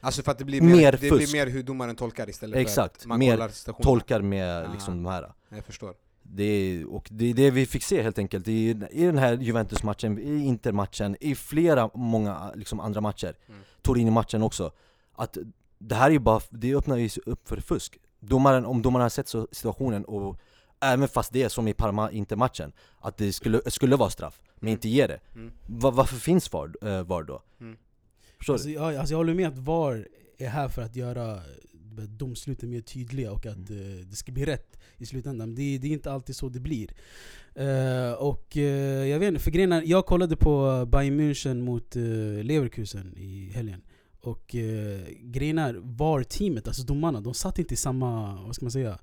Alltså 0.00 0.22
för 0.22 0.30
att 0.32 0.38
det 0.38 0.44
blir 0.44 0.60
mer, 0.60 0.76
Mer 0.76 0.92
det 0.92 0.98
fusk. 0.98 1.32
blir 1.32 1.32
mer 1.32 1.52
hur 1.52 1.62
domaren 1.62 1.96
tolkar 1.96 2.30
istället 2.30 2.54
för 2.54 2.60
Exakt, 2.60 2.96
att 2.96 3.06
man 3.06 3.18
mer 3.18 3.32
kollar 3.32 3.48
situationen. 3.48 3.82
Tolkar 3.84 4.20
med 4.20 4.70
liksom 4.72 5.02
de 5.02 5.10
här 5.10 5.32
Jag 5.48 5.64
förstår. 5.64 5.94
Det 6.32 6.44
är, 6.44 6.90
och 6.94 7.08
det 7.10 7.24
är 7.30 7.34
det 7.34 7.50
vi 7.50 7.66
fick 7.66 7.82
se 7.82 8.02
helt 8.02 8.18
enkelt 8.18 8.48
i, 8.48 8.70
i 8.90 9.04
den 9.04 9.18
här 9.18 9.36
Juventus-matchen, 9.36 10.18
i 10.18 10.44
Inter-matchen, 10.46 11.16
i 11.20 11.34
flera, 11.34 11.90
många 11.94 12.52
liksom 12.54 12.80
andra 12.80 13.00
matcher 13.00 13.34
Mm. 13.48 13.60
Torino-matchen 13.82 14.42
också 14.42 14.72
Att 15.14 15.38
det 15.78 15.94
här 15.94 16.06
är 16.06 16.10
ju 16.10 16.18
bara, 16.18 16.40
det 16.50 16.74
öppnar 16.74 16.96
ju 16.96 17.08
upp 17.26 17.48
för 17.48 17.56
fusk 17.60 17.98
Domaren, 18.20 18.66
om 18.66 18.82
domaren 18.82 19.02
har 19.02 19.08
sett 19.10 19.28
så, 19.28 19.48
situationen 19.52 20.04
och 20.04 20.36
Även 20.82 21.08
fast 21.08 21.32
det 21.32 21.42
är 21.42 21.48
som 21.48 21.68
i 21.68 21.72
Parma-Inter-matchen 21.74 22.72
Att 23.00 23.16
det 23.16 23.32
skulle, 23.32 23.60
skulle 23.70 23.96
vara 23.96 24.10
straff, 24.10 24.40
men 24.54 24.68
Mm. 24.68 24.72
inte 24.72 24.88
ger 24.88 25.08
det 25.08 25.20
Mm. 25.34 25.52
Va, 25.66 25.90
Varför 25.90 26.16
finns 26.16 26.52
VAR, 26.52 26.72
äh, 26.82 27.02
VAR 27.02 27.22
då? 27.22 27.42
Mm. 27.60 27.76
Förstår 28.38 28.54
Alltså, 28.54 28.68
du? 28.68 28.74
jag, 28.74 28.96
alltså 28.96 29.12
jag 29.12 29.18
håller 29.18 29.34
med 29.34 29.48
att 29.48 29.58
VAR 29.58 30.08
är 30.38 30.48
här 30.48 30.68
för 30.68 30.82
att 30.82 30.96
göra 30.96 31.40
domsluten 32.08 32.70
mer 32.70 32.80
tydliga 32.80 33.32
och 33.32 33.46
att 33.46 33.70
Mm. 33.70 33.98
eh, 33.98 34.06
det 34.06 34.16
ska 34.16 34.32
bli 34.32 34.44
rätt 34.44 34.78
i 34.98 35.06
slutändan. 35.06 35.54
Det, 35.54 35.78
det 35.78 35.86
är 35.86 35.92
inte 35.92 36.12
alltid 36.12 36.36
så 36.36 36.48
det 36.48 36.60
blir. 36.60 36.90
Eh, 37.54 38.12
och 38.12 38.56
eh, 38.56 39.06
jag 39.08 39.18
vet 39.18 39.28
inte, 39.28 39.40
för 39.40 39.50
grejen 39.50 39.72
är, 39.72 39.82
jag 39.86 40.06
kollade 40.06 40.36
på 40.36 40.86
Bayern 40.92 41.20
München 41.20 41.60
mot 41.62 41.96
uh, 41.96 42.44
Leverkusen 42.44 43.14
i 43.18 43.50
helgen. 43.54 43.82
Och 44.20 44.54
uh, 44.54 45.00
grejen 45.22 45.58
är, 45.58 45.74
VAR-teamet, 45.82 46.66
alltså 46.68 46.82
domarna, 46.82 47.20
de 47.20 47.34
satt 47.34 47.58
inte 47.58 47.74
i 47.74 47.76
samma, 47.76 48.42
vad 48.42 48.54
ska 48.54 48.64
man 48.64 48.72
säga, 48.72 48.98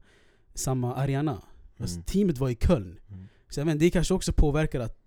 samma 0.53 0.95
arena. 0.95 1.41
Alltså, 1.79 1.95
Mm. 1.95 2.03
teamet 2.03 2.37
var 2.37 2.49
i 2.49 2.55
Köln. 2.55 2.99
Mm. 3.09 3.27
Så 3.49 3.59
jag 3.59 3.65
vet, 3.65 3.79
det 3.79 3.89
kanske 3.89 4.13
också 4.13 4.33
påverkar 4.33 4.79
att 4.79 4.99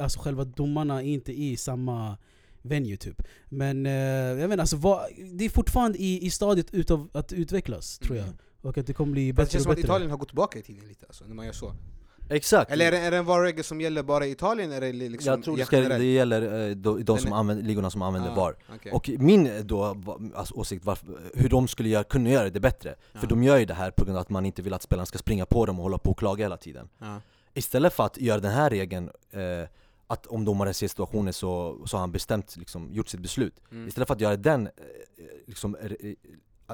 alltså 0.00 0.18
själva 0.20 0.44
domarna 0.44 1.02
inte 1.02 1.32
är 1.40 1.52
i 1.52 1.56
samma 1.56 2.18
venue 2.62 2.96
typ. 2.96 3.22
Men 3.48 3.86
eh, 3.86 3.92
jag 3.92 4.34
vet 4.34 4.50
inte, 4.50 4.60
alltså, 4.60 4.76
vad, 4.76 5.06
det 5.32 5.44
är 5.44 5.48
fortfarande 5.48 5.98
i, 5.98 6.26
i 6.26 6.30
stadiet 6.30 6.74
utav 6.74 7.08
att 7.12 7.32
utvecklas 7.32 7.98
tror 7.98 8.16
jag. 8.16 8.26
Mm. 8.26 8.38
Och 8.60 8.78
att 8.78 8.86
det 8.86 8.92
kommer 8.92 9.12
bli 9.12 9.32
Fast 9.32 9.36
det 9.36 9.42
bättre 9.42 9.52
känns 9.52 9.60
och 9.60 9.62
som 9.62 9.70
att 9.72 9.76
bättre. 9.76 9.86
Italien 9.86 10.10
har 10.10 10.18
gått 10.18 10.28
tillbaka 10.28 10.58
i 10.58 10.62
tiden 10.62 10.88
lite 10.88 11.06
alltså, 11.06 11.24
när 11.24 11.34
man 11.34 11.46
gör 11.46 11.52
så. 11.52 11.74
Exakt! 12.30 12.70
Eller 12.70 12.86
är 12.86 12.90
det, 12.92 12.98
är 12.98 13.10
det 13.10 13.16
en 13.16 13.24
VAR-regel 13.24 13.64
som 13.64 13.80
gäller 13.80 14.02
bara 14.02 14.26
i 14.26 14.30
Italien? 14.30 14.72
Eller 14.72 14.92
liksom 14.92 15.30
jag 15.30 15.42
tror 15.42 15.56
det, 15.56 15.64
ska, 15.64 15.80
det 15.80 16.04
gäller 16.04 16.68
eh, 16.68 16.76
de, 16.76 17.04
de 17.04 17.18
som 17.18 17.32
är- 17.32 17.36
använder, 17.36 17.64
ligorna 17.64 17.90
som 17.90 18.02
använder 18.02 18.30
Ah, 18.30 18.34
VAR 18.34 18.56
okej. 18.74 18.92
Och 18.92 19.10
min 19.18 19.46
eh, 19.46 19.60
då, 19.60 19.84
alltså, 20.34 20.54
åsikt 20.54 20.84
varför, 20.84 21.06
hur 21.34 21.48
de 21.48 21.68
skulle 21.68 21.88
göra, 21.88 22.04
kunna 22.04 22.30
göra 22.30 22.50
det 22.50 22.60
bättre 22.60 22.94
För 23.12 23.18
Ja. 23.22 23.28
de 23.28 23.42
gör 23.42 23.58
ju 23.58 23.64
det 23.64 23.74
här 23.74 23.90
på 23.90 24.04
grund 24.04 24.16
av 24.16 24.22
att 24.22 24.30
man 24.30 24.46
inte 24.46 24.62
vill 24.62 24.74
att 24.74 24.82
spelarna 24.82 25.06
ska 25.06 25.18
springa 25.18 25.46
på 25.46 25.66
dem 25.66 25.76
och 25.78 25.82
hålla 25.82 25.98
på 25.98 26.10
och 26.10 26.18
klaga 26.18 26.44
hela 26.44 26.56
tiden 26.56 26.88
Ja. 26.98 27.20
Istället 27.54 27.92
för 27.92 28.04
att 28.04 28.20
göra 28.20 28.40
den 28.40 28.52
här 28.52 28.70
regeln, 28.70 29.10
eh, 29.30 29.68
att 30.12 30.26
om 30.26 30.44
domaren 30.44 30.74
ser 30.74 30.88
situationen 30.88 31.32
så, 31.32 31.82
så 31.86 31.96
har 31.96 32.00
han 32.00 32.12
bestämt, 32.12 32.56
liksom, 32.56 32.92
gjort 32.92 33.08
sitt 33.08 33.20
beslut 33.20 33.60
Mm. 33.70 33.88
Istället 33.88 34.06
för 34.08 34.14
att 34.14 34.20
göra 34.20 34.36
den, 34.36 34.66
eh, 34.66 34.72
liksom, 35.46 35.74
eh, 35.76 35.84
eh, 36.00 36.14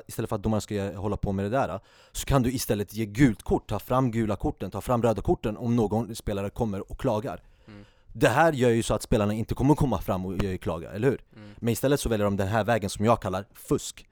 istället 0.07 0.29
för 0.29 0.37
att 0.37 0.43
domaren 0.43 0.61
ska 0.61 0.75
göra- 0.75 0.97
hålla 0.97 1.17
på 1.17 1.33
med 1.33 1.45
det 1.45 1.49
där 1.49 1.81
Så 2.13 2.27
kan 2.27 2.43
du 2.43 2.53
istället 2.53 2.95
ge 2.95 3.07
gult 3.07 3.43
kort, 3.43 3.69
ta 3.69 3.79
fram 3.79 4.11
gula 4.11 4.37
korten, 4.37 4.71
ta 4.71 4.81
fram 4.81 5.03
röda 5.03 5.23
korten 5.23 5.57
om 5.57 5.77
någon 5.77 6.15
spelare 6.17 6.51
kommer 6.51 6.91
och 6.93 7.01
klagar 7.01 7.43
Mm. 7.69 7.85
Det 8.13 8.29
här 8.29 8.53
gör 8.53 8.71
ju 8.71 8.83
så 8.83 8.95
att 8.95 9.03
spelarna 9.03 9.33
inte 9.35 9.55
kommer 9.55 9.75
komma 9.75 10.01
fram 10.01 10.27
och 10.27 10.35
klaga, 10.61 10.91
eller 10.91 11.11
hur? 11.11 11.21
Mm. 11.37 11.51
Men 11.59 11.73
istället 11.73 12.01
så 12.01 12.09
väljer 12.09 12.25
de 12.25 12.37
den 12.37 12.49
här 12.49 12.65
vägen 12.65 12.91
som 12.91 13.05
jag 13.05 13.23
kallar 13.23 13.45
fusk 13.55 14.07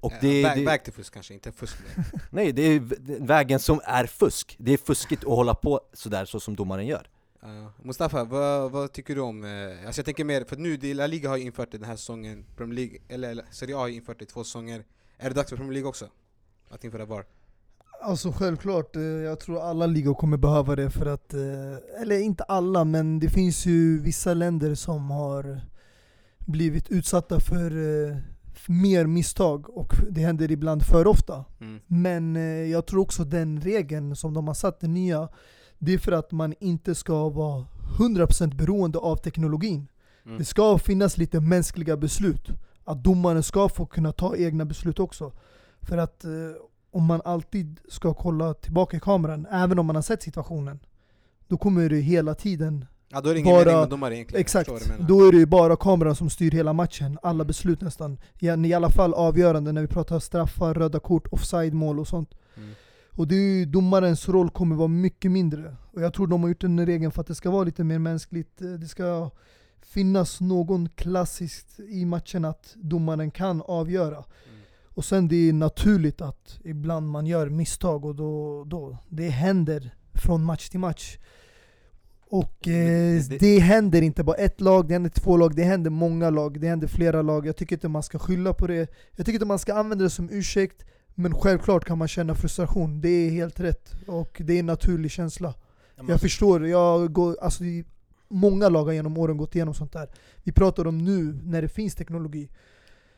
och 0.00 0.12
Eh, 0.12 0.18
det, 0.20 0.42
väg, 0.42 0.58
det, 0.58 0.64
väg 0.64 0.84
till 0.84 0.92
fusk 0.92 1.14
kanske, 1.14 1.34
inte 1.34 1.52
fusk. 1.52 1.76
Nej, 2.30 2.52
det 2.52 2.62
är 2.62 2.80
v- 2.80 2.96
det 3.00 3.14
är 3.14 3.20
vägen 3.26 3.58
som 3.60 3.80
är 3.84 4.06
fusk 4.06 4.56
Det 4.58 4.72
är 4.72 4.76
fuskigt 4.78 5.24
att 5.24 5.30
hålla 5.30 5.54
på 5.54 5.80
sådär 5.92 6.24
så 6.24 6.40
som 6.40 6.56
domaren 6.56 6.86
gör 6.86 7.06
Ja. 7.44 7.72
Mustafa, 7.82 8.24
vad, 8.24 8.70
vad 8.70 8.92
tycker 8.92 9.14
du 9.14 9.20
om... 9.20 9.44
Eh, 9.44 9.86
alltså 9.86 9.98
jag 9.98 10.04
tänker 10.04 10.24
mer, 10.24 10.44
för 10.44 10.56
nu, 10.56 10.94
La 10.94 11.06
Liga 11.06 11.28
har 11.28 11.36
ju 11.36 11.44
infört 11.44 11.72
det 11.72 11.78
den 11.78 11.88
här 11.88 11.96
säsongen, 11.96 12.44
Premier 12.56 12.76
League, 12.76 12.98
eller, 13.08 13.44
Serie 13.50 13.76
A 13.76 13.78
har 13.78 13.88
ju 13.88 13.94
infört 13.94 14.18
det 14.18 14.26
två 14.26 14.44
säsonger. 14.44 14.84
Är 15.18 15.28
det 15.28 15.34
dags 15.34 15.50
för 15.50 15.56
Premier 15.56 15.72
League 15.72 15.88
också? 15.88 16.08
Att 16.68 16.84
införa 16.84 17.04
VAR? 17.04 17.24
Alltså 18.02 18.32
självklart, 18.32 18.96
eh, 18.96 19.02
jag 19.02 19.40
tror 19.40 19.60
alla 19.60 19.86
ligor 19.86 20.14
kommer 20.14 20.36
behöva 20.36 20.76
det 20.76 20.90
för 20.90 21.06
att, 21.06 21.34
eh, 21.34 22.00
eller 22.02 22.18
inte 22.18 22.44
alla 22.44 22.84
men 22.84 23.18
det 23.18 23.28
finns 23.28 23.66
ju 23.66 24.00
vissa 24.00 24.34
länder 24.34 24.74
som 24.74 25.10
har 25.10 25.60
blivit 26.38 26.90
utsatta 26.90 27.40
för 27.40 27.70
för 28.54 28.72
mer 28.72 29.06
misstag 29.06 29.70
och 29.70 29.92
det 30.10 30.20
händer 30.20 30.50
ibland 30.50 30.82
för 30.82 31.06
ofta. 31.06 31.44
Mm. 31.60 31.80
Men 31.86 32.34
jag 32.70 32.86
tror 32.86 33.00
också 33.00 33.24
den 33.24 33.60
regeln 33.60 34.16
som 34.16 34.34
de 34.34 34.46
har 34.48 34.54
satt, 34.54 34.80
den 34.80 34.94
nya, 34.94 35.28
det 35.78 35.94
är 35.94 35.98
för 35.98 36.12
att 36.12 36.32
man 36.32 36.54
inte 36.60 36.94
ska 36.94 37.28
vara 37.28 37.66
100% 37.98 38.54
beroende 38.56 38.98
av 38.98 39.16
teknologin. 39.16 39.88
Mm. 40.26 40.38
Det 40.38 40.44
ska 40.44 40.78
finnas 40.78 41.16
lite 41.18 41.40
mänskliga 41.40 41.96
beslut. 41.96 42.48
Att 42.84 43.04
domaren 43.04 43.42
ska 43.42 43.68
få 43.68 43.86
kunna 43.86 44.12
ta 44.12 44.36
egna 44.36 44.64
beslut 44.64 44.98
också. 44.98 45.32
För 45.80 45.98
att 45.98 46.24
eh, 46.24 46.30
om 46.90 47.04
man 47.04 47.20
alltid 47.24 47.80
ska 47.88 48.14
kolla 48.14 48.54
tillbaka 48.54 48.96
i 48.96 49.00
kameran, 49.00 49.46
även 49.50 49.78
om 49.78 49.86
man 49.86 49.96
har 49.96 50.02
sett 50.02 50.22
situationen, 50.22 50.80
då 51.48 51.56
kommer 51.56 51.88
det 51.88 52.00
hela 52.00 52.34
tiden 52.34 52.84
Ja, 53.08 53.20
då 53.20 53.30
är 53.30 53.34
det 53.34 53.40
ingen 53.40 53.52
Bara- 53.54 53.64
mening 53.64 53.80
med 53.80 53.88
domare 53.88 54.14
egentligen. 54.14 54.40
Exakt, 54.40 54.70
då 55.08 55.28
är 55.28 55.32
det 55.32 55.38
ju 55.38 55.46
bara 55.46 55.76
kameran 55.76 56.16
som 56.16 56.30
styr 56.30 56.50
hela 56.50 56.72
matchen. 56.72 57.18
Alla 57.22 57.44
beslut 57.44 57.80
nästan. 57.80 58.18
I 58.38 58.74
alla 58.74 58.90
fall 58.90 59.14
avgörande 59.14 59.72
när 59.72 59.80
vi 59.82 59.88
pratar 59.88 60.18
straffar, 60.18 60.74
röda 60.74 61.00
kort, 61.00 61.26
offside-mål 61.30 62.00
och 62.00 62.08
sånt. 62.08 62.30
Mm. 62.56 62.70
Och 63.16 63.28
det 63.28 63.34
är 63.36 63.66
domarens 63.66 64.28
roll 64.28 64.50
kommer 64.50 64.76
vara 64.76 64.88
mycket 64.88 65.30
mindre. 65.30 65.76
Och 65.92 66.02
jag 66.02 66.14
tror 66.14 66.26
de 66.26 66.42
har 66.42 66.48
gjort 66.48 66.60
den 66.60 66.86
regeln 66.86 67.12
för 67.12 67.20
att 67.20 67.26
det 67.26 67.34
ska 67.34 67.50
vara 67.50 67.64
lite 67.64 67.84
mer 67.84 67.98
mänskligt. 67.98 68.62
Eh, 68.62 68.68
Det 68.68 68.88
ska 68.88 69.30
finnas 69.82 70.40
någon 70.40 70.88
klassiskt 70.88 71.80
i 71.80 72.04
matchen 72.04 72.44
att 72.44 72.74
domaren 72.76 73.30
kan 73.30 73.62
avgöra. 73.62 74.16
Mm. 74.16 74.26
Och 74.84 75.04
sen 75.04 75.28
det 75.28 75.48
är 75.48 75.52
naturligt 75.52 76.20
att 76.20 76.58
ibland 76.64 77.08
man 77.10 77.26
gör 77.26 77.48
misstag 77.48 78.04
och 78.04 78.14
då, 78.14 78.64
då 78.64 78.96
det 79.08 79.28
händer 79.28 79.94
från 80.14 80.44
match 80.44 80.68
till 80.68 80.80
match. 80.80 81.18
Och 82.28 82.68
eh, 82.68 83.22
det- 83.28 83.38
det 83.40 83.58
händer 83.58 84.02
inte 84.02 84.24
bara 84.24 84.36
ett 84.36 84.60
lag, 84.60 84.88
det 84.88 84.94
händer 84.94 85.10
två 85.10 85.36
lag, 85.36 85.56
det 85.56 85.62
händer 85.64 85.90
många 85.90 86.30
lag, 86.30 86.60
det 86.60 86.68
händer 86.68 86.86
flera 86.86 87.22
lag. 87.22 87.46
Jag 87.46 87.56
tycker 87.56 87.76
inte 87.76 87.88
man 87.88 88.02
ska 88.02 88.18
skylla 88.18 88.52
på 88.54 88.66
det. 88.66 88.90
Jag 89.16 89.26
tycker 89.26 89.32
inte 89.32 89.46
man 89.46 89.58
ska 89.58 89.74
använda 89.74 90.04
det 90.04 90.10
som 90.10 90.28
ursäkt. 90.30 90.84
Men 91.14 91.34
självklart 91.34 91.84
kan 91.84 91.98
man 91.98 92.08
känna 92.08 92.34
frustration, 92.34 93.00
det 93.00 93.08
är 93.08 93.30
helt 93.30 93.60
rätt. 93.60 93.94
Och 94.06 94.40
det 94.44 94.52
är 94.54 94.58
en 94.60 94.66
naturlig 94.66 95.10
känsla. 95.10 95.54
Jag 96.08 96.20
förstår, 96.20 96.66
jag 96.68 97.12
går, 97.12 97.36
alltså, 97.42 97.64
många 98.28 98.68
lag 98.68 98.84
har 98.84 98.92
genom 98.92 99.18
åren 99.18 99.36
gått 99.36 99.54
igenom 99.54 99.74
sånt 99.74 99.92
där. 99.92 100.08
Vi 100.42 100.52
pratar 100.52 100.86
om 100.86 100.98
nu, 100.98 101.38
när 101.42 101.62
det 101.62 101.68
finns 101.68 101.94
teknologi. 101.94 102.48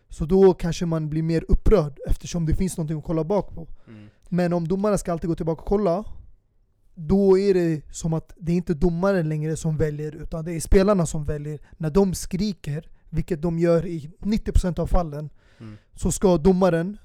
Så 0.09 0.25
då 0.25 0.55
kanske 0.55 0.87
man 0.87 1.09
blir 1.11 1.23
mer 1.23 1.45
upprörd 1.49 1.99
eftersom 2.09 2.47
det 2.47 2.55
finns 2.55 2.77
någonting 2.77 2.99
att 2.99 3.05
kolla 3.05 3.25
bak 3.25 3.55
på. 3.55 3.69
Mm. 3.89 4.09
Men 4.29 4.53
om 4.53 4.69
domarna 4.69 4.99
ska 4.99 5.13
alltid 5.13 5.29
gå 5.29 5.35
tillbaka 5.37 5.63
och 5.63 5.69
kolla, 5.69 6.05
då 6.95 7.39
är 7.39 7.55
det 7.55 7.83
som 7.95 8.13
att 8.13 8.33
det 8.37 8.53
är 8.53 8.57
inte 8.57 8.75
domaren 8.75 9.29
längre 9.29 9.57
som 9.57 9.77
väljer, 9.77 10.13
utan 10.17 10.45
det 10.45 10.53
är 10.53 10.61
spelarna 10.61 11.07
som 11.07 11.25
väljer. 11.25 11.59
När 11.77 11.91
de 11.91 12.15
skriker, 12.15 12.89
vilket 13.11 13.43
de 13.43 13.59
gör 13.59 13.87
i 13.87 14.11
90% 14.21 14.79
av 14.79 14.87
fallen, 14.87 15.31
Mm. 15.59 15.77
så 15.95 16.13
ska 16.13 16.39
domaren 16.39 16.99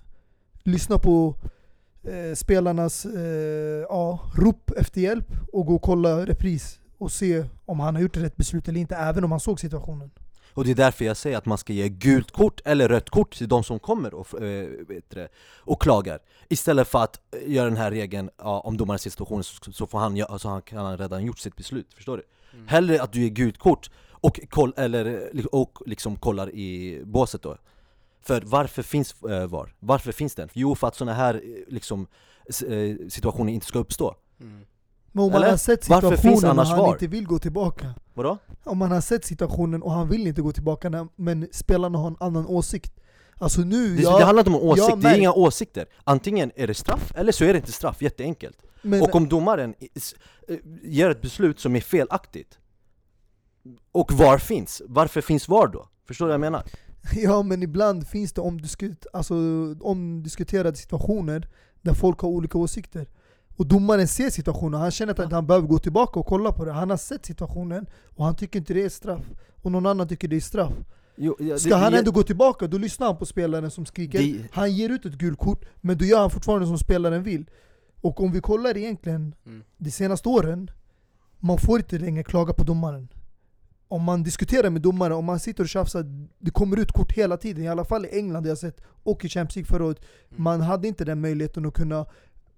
lyssna 0.63 0.97
på 0.97 1.35
eh, 2.03 2.35
spelarnas 2.35 3.05
eh, 3.05 3.85
ja, 3.89 4.19
rop 4.35 4.71
efter 4.77 5.01
hjälp 5.01 5.27
och 5.53 5.65
gå 5.65 5.75
och 5.75 5.81
kolla 5.81 6.25
repris 6.25 6.79
och 6.97 7.11
se 7.11 7.45
om 7.65 7.79
han 7.79 7.95
har 7.95 8.01
gjort 8.01 8.17
rätt 8.17 8.37
beslut 8.37 8.67
eller 8.67 8.79
inte, 8.79 8.95
även 8.95 9.23
om 9.23 9.31
han 9.31 9.39
såg 9.39 9.59
situationen. 9.59 10.11
Och 10.53 10.65
det 10.65 10.71
är 10.71 10.75
därför 10.75 11.05
jag 11.05 11.17
säger 11.17 11.37
att 11.37 11.45
man 11.45 11.57
ska 11.57 11.73
ge 11.73 11.89
gult 11.89 12.31
kort 12.31 12.61
eller 12.65 12.89
rött 12.89 13.09
kort 13.09 13.37
till 13.37 13.47
de 13.47 13.63
som 13.63 13.79
kommer 13.79 14.13
och, 14.13 14.41
äh, 14.41 14.69
vet 14.87 15.09
det, 15.09 15.27
och 15.57 15.81
klagar 15.81 16.19
Istället 16.49 16.87
för 16.87 17.03
att 17.03 17.19
eh, 17.35 17.51
göra 17.51 17.65
den 17.65 17.77
här 17.77 17.91
regeln, 17.91 18.29
ja, 18.37 18.59
om 18.59 18.77
domaren 18.77 18.99
ser 18.99 19.09
situationen 19.09 19.43
så, 19.43 19.71
så, 19.71 19.87
får 19.87 19.99
han, 19.99 20.17
gö- 20.17 20.25
alltså, 20.29 20.47
han 20.47 20.61
kan 20.61 20.85
han 20.85 20.97
redan 20.97 21.25
gjort 21.25 21.39
sitt 21.39 21.55
beslut, 21.55 21.93
förstår 21.93 22.17
du? 22.17 22.23
Mm. 22.53 22.67
Hellre 22.67 23.01
att 23.01 23.13
du 23.13 23.21
ger 23.21 23.29
gult 23.29 23.57
kort 23.57 23.91
och, 24.09 24.39
koll, 24.49 24.73
eller, 24.77 25.29
eh, 25.35 25.45
och 25.45 25.79
liksom 25.85 26.15
kollar 26.15 26.49
i 26.55 27.01
båset 27.05 27.41
då 27.41 27.57
För 28.21 28.41
varför 28.45 28.83
finns 28.83 29.23
äh, 29.23 29.47
VAR? 29.47 29.75
Varför 29.79 30.11
finns 30.11 30.35
den? 30.35 30.49
Jo, 30.53 30.75
för 30.75 30.87
att 30.87 30.95
sådana 30.95 31.13
här 31.17 31.35
eh, 31.35 31.73
liksom, 31.73 32.07
eh, 32.47 33.07
situationer 33.09 33.53
inte 33.53 33.65
ska 33.65 33.79
uppstå 33.79 34.15
Mm. 34.41 34.65
Men 35.11 35.23
om 35.23 35.31
man 35.31 35.41
Eller? 35.41 35.49
har 35.49 35.57
sett 35.57 35.83
situationen 35.83 36.59
och 36.59 36.65
han 36.65 36.79
VAR? 36.79 36.93
inte 36.93 37.07
vill 37.07 37.27
gå 37.27 37.39
tillbaka, 37.39 37.93
Vadå? 38.13 38.37
om 38.63 38.77
man 38.77 38.91
har 38.91 39.01
sett 39.01 39.25
situationen 39.25 39.81
och 39.83 39.91
han 39.91 40.09
vill 40.09 40.27
inte 40.27 40.41
gå 40.41 40.51
tillbaka 40.51 40.89
när, 40.89 41.07
men 41.15 41.47
spelarna 41.51 41.97
har 41.97 42.07
en 42.07 42.17
annan 42.19 42.47
åsikt. 42.47 42.93
Alltså 43.35 43.61
nu, 43.61 43.95
Det, 43.95 44.01
jag, 44.01 44.19
det 44.19 44.25
handlar 44.25 44.41
inte 44.41 44.57
om 44.57 44.69
åsikt, 44.69 44.89
jag 44.89 44.99
det 45.01 45.09
är 45.09 45.17
inga 45.17 45.33
åsikter 45.33 45.85
Antingen 46.03 46.51
är 46.55 46.67
det 46.67 46.73
straff, 46.73 47.11
eller 47.15 47.31
så 47.31 47.43
är 47.45 47.53
det 47.53 47.59
inte 47.59 47.71
straff, 47.71 48.01
jätteenkelt 48.01 48.57
men, 48.81 49.01
Och 49.01 49.15
om 49.15 49.29
domaren 49.29 49.75
eh, 50.47 50.57
gör 50.83 51.09
ett 51.09 51.21
beslut 51.21 51.59
som 51.59 51.75
är 51.75 51.81
felaktigt 51.81 52.59
Och 53.91 54.13
VAR 54.13 54.37
finns, 54.37 54.81
varför 54.85 55.21
finns 55.21 55.47
VAR 55.47 55.67
då? 55.67 55.87
Förstår 56.07 56.25
du 56.25 56.27
vad 56.27 56.33
jag 56.33 56.39
menar? 56.41 56.63
Ja 57.15 57.43
men 57.43 57.63
ibland 57.63 58.07
finns 58.07 58.33
det 58.33 58.41
omdiskut, 58.41 59.05
alltså, 59.13 59.35
omdiskuterade 59.81 60.77
situationer 60.77 61.47
där 61.81 61.93
folk 61.93 62.19
har 62.19 62.29
olika 62.29 62.57
åsikter. 62.57 63.07
Och 63.57 63.67
domaren 63.67 64.07
ser 64.07 64.29
situationen, 64.29 64.79
han 64.81 64.91
känner 64.91 65.21
att 65.23 65.31
han 65.31 65.47
behöver 65.47 65.67
gå 65.67 65.79
tillbaka 65.79 66.19
och 66.19 66.25
kolla 66.25 66.51
på 66.51 66.65
det. 66.65 66.71
Han 66.71 66.89
har 66.89 66.97
sett 66.97 67.25
situationen 67.25 67.85
och 68.15 68.25
han 68.25 68.35
tycker 68.35 68.59
inte 68.59 68.73
det 68.73 68.83
är 68.83 68.89
straff. 68.89 69.25
Och 69.61 69.71
någon 69.71 69.85
annan 69.85 70.07
tycker 70.07 70.27
det 70.27 70.35
är 70.35 70.39
straff. 70.39 70.73
Jo, 71.15 71.35
ja, 71.39 71.57
Ska 71.57 71.69
det- 71.69 71.75
han 71.75 71.93
ändå 71.93 72.11
gå 72.11 72.23
tillbaka, 72.23 72.67
då 72.67 72.77
lyssnar 72.77 73.07
han 73.07 73.17
på 73.17 73.25
spelaren 73.25 73.71
som 73.71 73.85
skriker. 73.85 74.19
det- 74.19 74.47
Han 74.51 74.71
ger 74.71 74.89
ut 74.89 75.05
ett 75.05 75.13
gult 75.13 75.39
kort, 75.39 75.65
men 75.81 75.97
då 75.97 76.05
gör 76.05 76.19
han 76.19 76.29
fortfarande 76.29 76.67
som 76.67 76.77
spelaren 76.77 77.23
vill. 77.23 77.49
Och 78.01 78.21
om 78.23 78.31
vi 78.31 78.39
kollar 78.41 78.77
egentligen 78.77 79.35
Mm. 79.45 79.63
de 79.77 79.91
senaste 79.91 80.29
åren, 80.29 80.71
man 81.39 81.57
får 81.57 81.79
inte 81.79 81.97
längre 81.99 82.23
klaga 82.23 82.53
på 82.53 82.63
domaren. 82.63 83.07
Om 83.91 84.03
man 84.03 84.23
diskuterar 84.23 84.69
med 84.69 84.81
domare, 84.81 85.13
om 85.13 85.25
man 85.25 85.39
sitter 85.39 85.63
och 85.63 85.69
tjafsar, 85.69 86.05
det 86.39 86.51
kommer 86.51 86.79
ut 86.79 86.91
kort 86.91 87.11
hela 87.11 87.37
tiden. 87.37 87.63
I 87.63 87.67
alla 87.67 87.85
fall 87.85 88.05
i 88.05 88.17
England, 88.17 88.45
jag 88.45 88.51
har 88.51 88.55
sett, 88.55 88.81
och 89.03 89.25
i 89.25 89.29
Champions 89.29 89.55
League 89.55 89.67
förra 89.67 89.85
året. 89.85 89.99
Mm. 90.29 90.43
Man 90.43 90.61
hade 90.61 90.87
inte 90.87 91.05
den 91.05 91.21
möjligheten 91.21 91.65
att 91.65 91.73
kunna 91.73 92.05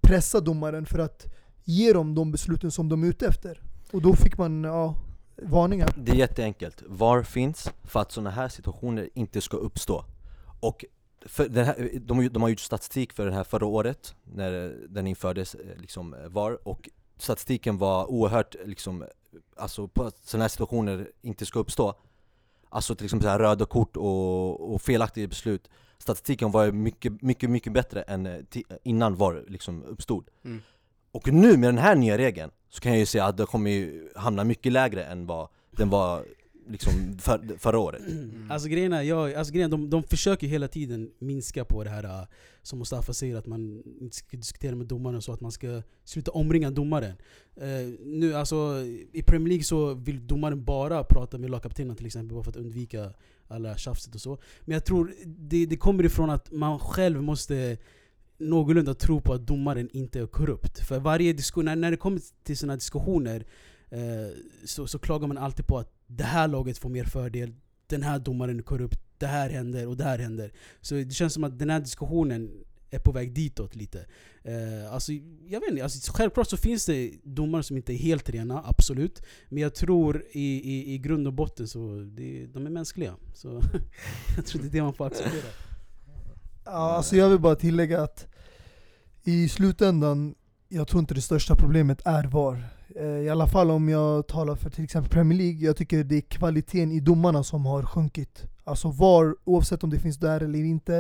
pressa 0.01 0.39
domaren 0.39 0.85
för 0.85 0.99
att 0.99 1.25
ge 1.63 1.93
dem 1.93 2.15
de 2.15 2.31
besluten 2.31 2.71
som 2.71 2.89
de 2.89 3.03
är 3.03 3.07
ute 3.07 3.27
efter. 3.27 3.61
Och 3.91 4.01
då 4.01 4.13
fick 4.15 4.37
man 4.37 4.63
ja, 4.63 4.95
varningar. 5.41 5.93
Det 5.97 6.11
är 6.11 6.15
jätteenkelt. 6.15 6.83
VAR 6.87 7.23
finns 7.23 7.71
för 7.83 7.99
att 7.99 8.11
sådana 8.11 8.29
här 8.29 8.49
situationer 8.49 9.09
inte 9.13 9.41
ska 9.41 9.57
uppstå. 9.57 10.05
Och 10.59 10.85
här, 11.37 11.99
de, 11.99 12.29
de 12.29 12.41
har 12.41 12.49
gjort 12.49 12.59
statistik 12.59 13.13
för 13.13 13.25
den 13.25 13.33
här 13.33 13.43
förra 13.43 13.65
året, 13.65 14.15
när 14.23 14.75
den 14.89 15.07
infördes, 15.07 15.55
eh, 15.55 15.61
liksom 15.77 16.13
eh, 16.13 16.19
VAR, 16.27 16.67
och 16.67 16.89
statistiken 17.17 17.77
var 17.77 18.11
oerhört, 18.11 18.55
liksom, 18.65 19.05
alltså 19.57 19.87
på 19.87 20.11
sådana 20.23 20.43
här 20.43 20.49
situationer 20.49 21.11
inte 21.21 21.45
ska 21.45 21.59
uppstå. 21.59 21.93
Alltså 22.69 22.95
till 22.95 23.05
exempel 23.05 23.25
så 23.25 23.29
här 23.29 23.39
röda 23.39 23.65
kort 23.65 23.97
och, 23.97 24.73
och 24.73 24.81
felaktiga 24.81 25.27
beslut. 25.27 25.69
Statistiken 25.97 26.51
var 26.51 26.71
mycket, 26.71 27.21
mycket, 27.21 27.49
mycket 27.49 27.73
bättre 27.73 28.01
än 28.01 28.25
eh, 28.25 28.39
innan 28.83 29.15
VAR 29.15 29.43
liksom 29.47 29.83
uppstod. 29.83 30.29
Mm. 30.45 30.61
Och 31.11 31.33
nu 31.33 31.57
med 31.57 31.69
den 31.69 31.77
här 31.77 31.95
nya 31.95 32.17
regeln 32.17 32.51
så 32.69 32.81
kan 32.81 32.91
jag 32.91 32.99
ju 32.99 33.05
säga 33.05 33.25
att 33.25 33.37
det 33.37 33.45
kommer 33.45 33.71
ju 33.71 34.09
hamna 34.15 34.43
mycket 34.43 34.71
lägre 34.71 35.03
än 35.03 35.27
vad 35.27 35.47
den 35.71 35.89
var 35.89 36.25
liksom 36.67 37.17
för, 37.19 37.57
förra 37.57 37.79
året. 37.79 38.01
Mm. 38.07 38.47
Alltså 38.49 38.69
grejen 38.69 38.93
är, 38.93 39.01
jag, 39.01 39.33
alltså 39.33 39.53
grejen, 39.53 39.71
de, 39.71 39.89
de 39.89 40.03
försöker 40.03 40.47
hela 40.47 40.67
tiden 40.67 41.11
minska 41.19 41.65
på 41.65 41.83
det 41.83 41.89
här 41.89 42.03
äh, 42.03 42.27
som 42.61 42.79
Mustafa 42.79 43.13
säger, 43.13 43.35
att 43.35 43.45
man 43.45 43.83
inte 44.01 44.15
ska 44.15 44.37
diskutera 44.37 44.75
med 44.75 44.87
domaren 44.87 45.21
så 45.21 45.33
att 45.33 45.41
man 45.41 45.51
ska 45.51 45.81
sluta 46.03 46.31
omringa 46.31 46.71
domaren. 46.71 47.15
Uh, 47.61 47.93
nu 47.99 48.35
alltså, 48.35 48.85
I 49.11 49.23
Premier 49.25 49.47
League 49.47 49.63
så 49.63 49.93
vill 49.93 50.27
domaren 50.27 50.63
bara 50.63 51.03
prata 51.03 51.37
med 51.37 51.49
lagkaptenen 51.49 51.95
till 51.95 52.05
exempel, 52.05 52.35
bara 52.35 52.43
för 52.43 52.51
att 52.51 52.57
undvika 52.57 53.13
alla 53.47 53.77
tjafset 53.77 54.15
och 54.15 54.21
så. 54.21 54.37
Men 54.61 54.73
jag 54.73 54.85
tror 54.85 55.13
det, 55.25 55.65
det 55.65 55.77
kommer 55.77 56.03
ifrån 56.03 56.29
att 56.29 56.51
man 56.51 56.79
själv 56.79 57.23
måste 57.23 57.77
någorlunda 58.37 58.93
tro 58.93 59.21
på 59.21 59.33
att 59.33 59.47
domaren 59.47 59.89
inte 59.93 60.19
är 60.19 60.27
korrupt. 60.27 60.79
För 60.79 60.99
varje 60.99 61.33
diskussion, 61.33 61.65
när, 61.65 61.75
när 61.75 61.91
det 61.91 61.97
kommer 61.97 62.21
till 62.43 62.57
sådana 62.57 62.75
diskussioner 62.75 63.45
eh, 63.89 64.37
så, 64.65 64.87
så 64.87 64.99
klagar 64.99 65.27
man 65.27 65.37
alltid 65.37 65.67
på 65.67 65.77
att 65.77 65.92
det 66.07 66.23
här 66.23 66.47
laget 66.47 66.77
får 66.77 66.89
mer 66.89 67.03
fördel, 67.05 67.53
den 67.87 68.03
här 68.03 68.19
domaren 68.19 68.59
är 68.59 68.63
korrupt, 68.63 68.99
det 69.17 69.27
här 69.27 69.49
händer 69.49 69.87
och 69.87 69.97
det 69.97 70.03
här 70.03 70.19
händer. 70.19 70.51
Så 70.81 70.95
det 70.95 71.13
känns 71.13 71.33
som 71.33 71.43
att 71.43 71.59
den 71.59 71.69
här 71.69 71.79
diskussionen 71.79 72.51
är 72.89 72.99
på 72.99 73.11
väg 73.11 73.33
ditåt 73.33 73.75
lite. 73.75 74.05
Eh, 74.43 74.93
alltså, 74.93 75.11
jag 75.47 75.59
vet 75.59 75.69
inte, 75.69 75.83
alltså, 75.83 76.11
självklart 76.13 76.49
så 76.49 76.57
finns 76.57 76.85
det 76.85 77.11
domare 77.23 77.63
som 77.63 77.77
inte 77.77 77.93
är 77.93 77.97
helt 77.97 78.29
rena, 78.29 78.63
absolut. 78.65 79.21
Men 79.49 79.63
jag 79.63 79.75
tror 79.75 80.25
i, 80.31 80.73
i, 80.73 80.93
i 80.93 80.97
grund 80.97 81.27
och 81.27 81.33
botten 81.33 81.67
så 81.67 82.09
det, 82.17 82.45
de 82.45 82.65
är 82.65 82.69
mänskliga. 82.69 83.15
Så 83.33 83.61
jag 84.35 84.45
tror 84.45 84.61
det 84.61 84.67
är 84.67 84.71
det 84.71 84.81
man 84.81 84.93
får 84.93 85.07
acceptera. 85.07 85.51
Ja, 86.65 86.71
alltså 86.71 87.15
jag 87.15 87.29
vill 87.29 87.39
bara 87.39 87.55
tillägga 87.55 88.01
att 88.01 88.27
i 89.23 89.49
slutändan, 89.49 90.35
jag 90.69 90.87
tror 90.87 90.99
inte 90.99 91.13
det 91.13 91.21
största 91.21 91.55
problemet 91.55 92.01
är 92.05 92.23
VAR. 92.23 92.69
Eh, 92.95 93.05
I 93.05 93.29
alla 93.29 93.47
fall 93.47 93.71
om 93.71 93.89
jag 93.89 94.27
talar 94.27 94.55
för 94.55 94.69
till 94.69 94.83
exempel 94.83 95.11
Premier 95.11 95.37
League, 95.37 95.65
jag 95.65 95.77
tycker 95.77 96.03
det 96.03 96.15
är 96.15 96.21
kvaliteten 96.21 96.91
i 96.91 96.99
domarna 96.99 97.43
som 97.43 97.65
har 97.65 97.83
sjunkit. 97.83 98.43
Alltså 98.63 98.89
VAR, 98.91 99.35
oavsett 99.43 99.83
om 99.83 99.89
det 99.89 99.99
finns 99.99 100.17
där 100.17 100.41
eller 100.41 100.63
inte, 100.63 100.97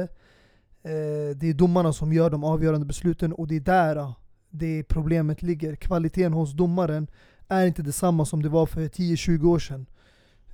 eh, 0.83 1.35
det 1.35 1.49
är 1.49 1.53
domarna 1.53 1.93
som 1.93 2.13
gör 2.13 2.29
de 2.29 2.43
avgörande 2.43 2.85
besluten 2.85 3.33
och 3.33 3.47
det 3.47 3.55
är 3.55 3.59
där 3.59 3.95
ah, 3.95 4.15
det 4.49 4.83
problemet 4.83 5.41
ligger. 5.41 5.75
Kvaliteten 5.75 6.33
hos 6.33 6.53
domaren 6.53 7.07
är 7.47 7.65
inte 7.67 7.81
detsamma 7.81 8.25
som 8.25 8.43
det 8.43 8.49
var 8.49 8.65
för 8.65 8.81
10-20 8.81 9.47
år 9.47 9.59
sedan. 9.59 9.85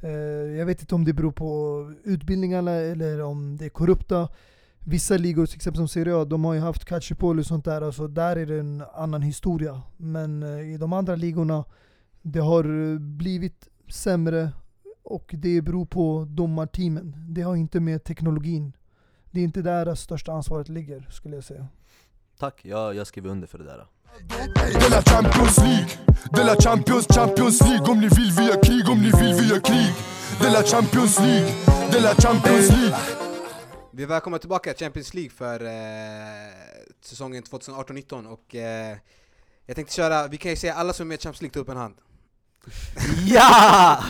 Eh, 0.02 0.10
jag 0.58 0.66
vet 0.66 0.82
inte 0.82 0.96
om 0.96 1.06
det 1.06 1.14
beror 1.14 1.32
på 1.32 1.94
utbildningarna 2.04 2.72
eller 2.72 3.22
om 3.22 3.58
det 3.58 3.66
är 3.66 3.70
korrupta. 3.70 4.30
Vissa 4.84 5.18
ligor, 5.18 5.46
till 5.46 5.56
exempel 5.56 5.78
som 5.78 5.88
Serie 5.88 6.16
A, 6.16 6.26
de 6.26 6.46
har 6.46 6.54
ju 6.54 6.60
haft 6.60 6.86
Calciopoli 6.86 7.42
och 7.42 7.46
sånt 7.46 7.66
där, 7.66 7.82
alltså 7.82 8.08
där 8.08 8.36
är 8.36 8.46
det 8.46 8.60
en 8.60 8.84
annan 8.94 9.22
historia. 9.22 9.82
Men 9.98 10.44
eh, 10.44 10.74
i 10.74 10.78
de 10.78 10.94
andra 10.94 11.16
ligorna, 11.16 11.66
det 12.22 12.40
har 12.40 12.92
eh, 12.92 13.00
blivit 13.00 13.68
sämre 13.90 14.52
och 15.04 15.36
det 15.38 15.62
beror 15.62 15.86
på 15.86 16.26
domarteamen. 16.30 17.16
Det 17.30 17.42
har 17.42 17.56
inte 17.56 17.80
med 17.80 18.04
teknologin. 18.04 18.74
Det 19.32 19.40
är 19.40 19.44
inte 19.44 19.62
där 19.62 19.86
det 19.86 19.96
största 19.96 20.32
ansvaret 20.32 20.70
ligger, 20.70 21.08
skulle 21.12 21.36
jag 21.36 21.44
säga. 21.44 21.68
Tack, 22.40 22.66
jag, 22.66 22.96
jag 22.96 23.08
skriver 23.08 23.30
under 23.30 23.48
för 23.48 23.58
det 23.58 23.66
där. 23.66 23.86
De 24.74 24.90
la 24.90 25.02
Champions 25.02 25.58
League 25.58 25.88
De 26.32 26.44
la 26.44 26.56
Champions, 26.56 27.08
Champions 27.08 27.62
League 27.62 27.92
Om 27.92 28.00
ni 28.00 28.08
vill 28.08 28.32
vi 28.38 28.46
gör 28.46 28.64
krig, 28.64 28.90
om 28.90 28.98
ni 28.98 29.12
vill 29.12 29.34
vi 29.34 29.50
gör 29.50 29.60
krig 29.60 29.94
De 30.42 30.50
la 30.50 30.64
Champions 30.64 31.20
League 31.20 31.52
De 31.92 32.00
la 32.00 32.16
Champions 32.16 32.70
League 32.70 33.29
Vi 34.00 34.04
är 34.04 34.08
välkomna 34.08 34.40
tillbaka 34.40 34.74
till 34.74 34.86
Champions 34.86 35.14
League 35.14 35.30
för 35.32 35.66
eh, 35.66 36.52
säsongen 37.02 37.44
2018-19 37.44 38.28
och 38.28 38.56
eh, 38.56 38.98
jag 39.66 39.76
tänkte 39.76 39.94
köra, 39.96 40.28
vi 40.28 40.38
kan 40.38 40.52
ju 40.52 40.58
säga 40.58 40.74
alla 40.74 40.94
som 40.94 41.04
är 41.04 41.08
med 41.08 41.20
i 41.20 41.22
Champions 41.22 41.42
League, 41.42 41.54
ta 41.54 41.60
upp 41.60 41.70
en 41.70 41.78
hand. 41.78 41.96
Ja! 43.28 44.04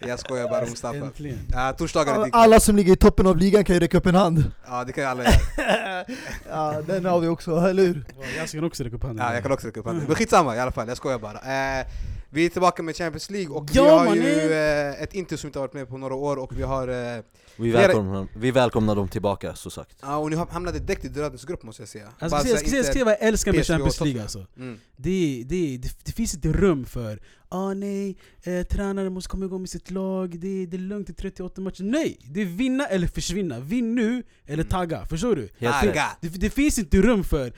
Jag 0.00 0.18
skojar 0.18 0.48
bara 0.48 0.66
Mustafa. 0.66 1.10
Ja, 1.52 1.72
torsdagar 1.72 2.12
är 2.12 2.16
Alla, 2.18 2.28
alla 2.32 2.60
som 2.60 2.76
ligger 2.76 2.92
i 2.92 2.96
toppen 2.96 3.26
av 3.26 3.36
ligan 3.36 3.64
kan 3.64 3.74
ju 3.74 3.80
räcka 3.80 3.98
upp 3.98 4.06
en 4.06 4.14
hand. 4.14 4.50
Ja 4.66 4.84
det 4.84 4.92
kan 4.92 5.04
ju 5.04 5.10
alla 5.10 5.24
göra. 5.24 5.34
ja, 6.48 6.82
den 6.86 7.04
har 7.04 7.20
vi 7.20 7.28
också, 7.28 7.56
eller 7.56 7.82
hur? 7.82 8.04
Ja, 8.20 8.26
Jag 8.36 8.48
ska 8.48 8.66
också 8.66 8.84
räcka 8.84 8.96
upp 8.96 9.02
handen. 9.02 9.26
Ja, 9.26 9.34
jag 9.34 9.42
kan 9.42 9.52
också 9.52 9.66
räcka 9.66 9.80
upp 9.80 9.86
handen. 9.86 10.04
Men 10.06 10.16
skitsamma 10.16 10.56
i 10.56 10.60
alla 10.60 10.72
fall, 10.72 10.88
jag 10.88 10.96
skojar 10.96 11.18
bara. 11.18 11.78
Eh, 11.80 11.86
vi 12.30 12.46
är 12.46 12.50
tillbaka 12.50 12.82
med 12.82 12.96
Champions 12.96 13.30
League 13.30 13.56
och 13.56 13.70
vi 13.70 13.76
Ja, 13.76 13.98
har 13.98 14.04
mannen! 14.04 14.24
ju 14.24 14.52
eh, 14.52 15.02
ett 15.02 15.14
Inter 15.14 15.36
som 15.36 15.48
inte 15.48 15.58
har 15.58 15.62
varit 15.66 15.74
med 15.74 15.88
på 15.88 15.98
några 15.98 16.14
år 16.14 16.36
och 16.36 16.58
vi 16.58 16.62
har... 16.62 16.88
Eh, 16.88 17.22
Vi 17.58 17.70
välkomnar, 17.70 18.28
vi 18.36 18.50
välkomnar 18.50 18.96
dem 18.96 19.08
tillbaka, 19.08 19.54
så 19.54 19.70
sagt. 19.70 19.96
ja, 20.02 20.16
och 20.16 20.30
ni 20.30 20.36
har 20.36 20.46
hamnat 20.46 20.86
direkt 20.86 21.04
i 21.04 21.08
dödens 21.08 21.44
grupp 21.44 21.62
måste 21.62 21.82
jag 21.82 21.88
säga. 21.88 22.08
Jag 22.18 22.30
ska, 22.30 22.38
så 22.38 22.44
säga, 22.44 22.54
här, 22.54 22.60
ska, 22.60 22.70
säga, 22.70 22.82
Inter- 22.82 22.90
ska 22.90 22.98
jag 22.98 23.08
jag 23.08 23.22
älskar 23.22 23.52
med 23.52 23.66
Champions 23.66 24.00
League 24.00 24.22
alltså. 24.22 24.46
Mm. 24.56 24.78
Det, 24.96 25.44
det, 25.46 25.76
det, 25.76 25.90
det 26.04 26.12
finns 26.12 26.34
inte 26.34 26.52
rum 26.52 26.84
för 26.84 27.20
ah 27.48 27.74
nej, 27.74 28.16
eh, 28.42 28.62
tränaren 28.66 29.12
måste 29.12 29.30
komma 29.30 29.44
igång 29.44 29.60
med 29.60 29.70
sitt 29.70 29.90
lag, 29.90 30.40
det, 30.40 30.66
det 30.66 30.76
är 30.76 30.78
lugnt 30.78 31.10
i 31.10 31.12
38 31.14 31.60
matcher. 31.60 31.82
Nej! 31.82 32.18
Det 32.30 32.40
är 32.40 32.44
vinna 32.46 32.86
eller 32.86 33.06
försvinna. 33.06 33.60
Vinn 33.60 33.94
nu 33.94 34.22
eller 34.46 34.54
Mm. 34.62 34.66
tagga. 34.68 35.06
Förstår 35.06 35.36
du? 35.36 35.48
Ah. 35.66 35.84
God. 35.84 35.94
Det, 36.20 36.28
det 36.28 36.50
finns 36.50 36.78
inte 36.78 37.02
rum 37.02 37.24
för 37.24 37.46
uh, 37.46 37.52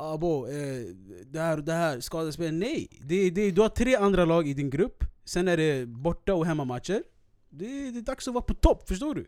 abo, 0.00 0.46
eh, 0.48 0.54
det 1.26 1.38
här 1.40 1.56
och 1.58 1.64
det 1.64 1.72
här, 1.72 2.00
skadespel. 2.00 2.54
Nej! 2.54 2.88
Det, 3.02 3.30
det, 3.30 3.50
du 3.50 3.60
har 3.60 3.68
tre 3.68 3.96
andra 3.96 4.24
lag 4.24 4.48
i 4.48 4.54
din 4.54 4.70
grupp, 4.70 5.04
sen 5.24 5.48
är 5.48 5.56
det 5.56 5.86
borta 5.86 6.34
och 6.34 6.46
hemmamatcher. 6.46 7.02
Det, 7.58 7.90
det 7.90 7.98
är 7.98 8.02
dags 8.02 8.28
att 8.28 8.34
vara 8.34 8.44
på 8.44 8.54
topp, 8.54 8.88
förstår 8.88 9.14
du? 9.14 9.26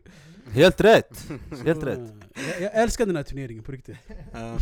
Helt 0.51 0.81
rätt! 0.81 1.27
Helt 1.65 1.83
rätt. 1.83 1.99
eh, 1.99 2.49
Jag, 2.51 2.61
jag 2.61 2.75
älskar 2.75 3.05
den 3.05 3.15
här 3.15 3.23
turneringen 3.23 3.63
på 3.63 3.71
riktigt. 3.71 3.95
Ja. 4.33 4.57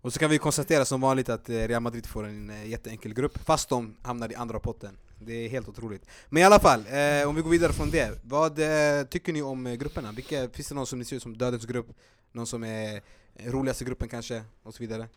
Och 0.00 0.12
så 0.12 0.18
kan 0.18 0.30
vi 0.30 0.38
konstatera 0.38 0.84
som 0.84 1.00
vanligt 1.00 1.28
att 1.28 1.48
eh, 1.48 1.54
Real 1.54 1.82
Madrid 1.82 2.06
får 2.06 2.26
en 2.26 2.50
eh, 2.50 2.66
jätteenkel 2.68 3.14
grupp, 3.14 3.38
fast 3.38 3.68
de 3.68 3.96
hamnar 4.02 4.32
i 4.32 4.34
andra 4.34 4.60
potten. 4.60 4.96
Det 5.18 5.32
är 5.32 5.48
helt 5.48 5.68
otroligt. 5.68 6.06
Men 6.28 6.42
i 6.42 6.46
alla 6.46 6.60
fall, 6.60 6.80
eh, 6.80 7.28
om 7.28 7.34
vi 7.34 7.42
går 7.42 7.50
vidare 7.50 7.72
från 7.72 7.90
det. 7.90 8.20
Vad 8.24 8.58
eh, 8.58 9.04
tycker 9.06 9.32
ni 9.32 9.42
om 9.42 9.66
eh, 9.66 9.74
grupperna? 9.74 10.12
Vilka, 10.12 10.48
finns 10.48 10.68
det 10.68 10.74
någon 10.74 10.86
som 10.86 10.98
ni 10.98 11.04
ser 11.04 11.18
som 11.18 11.36
dödens 11.38 11.64
grupp? 11.66 11.86
Någon 12.32 12.46
som 12.46 12.64
är 12.64 13.00
eh, 13.34 13.50
roligaste 13.52 13.84
gruppen 13.84 14.08
kanske? 14.08 14.42
Och 14.62 14.74
så 14.74 14.82
vidare. 14.82 15.08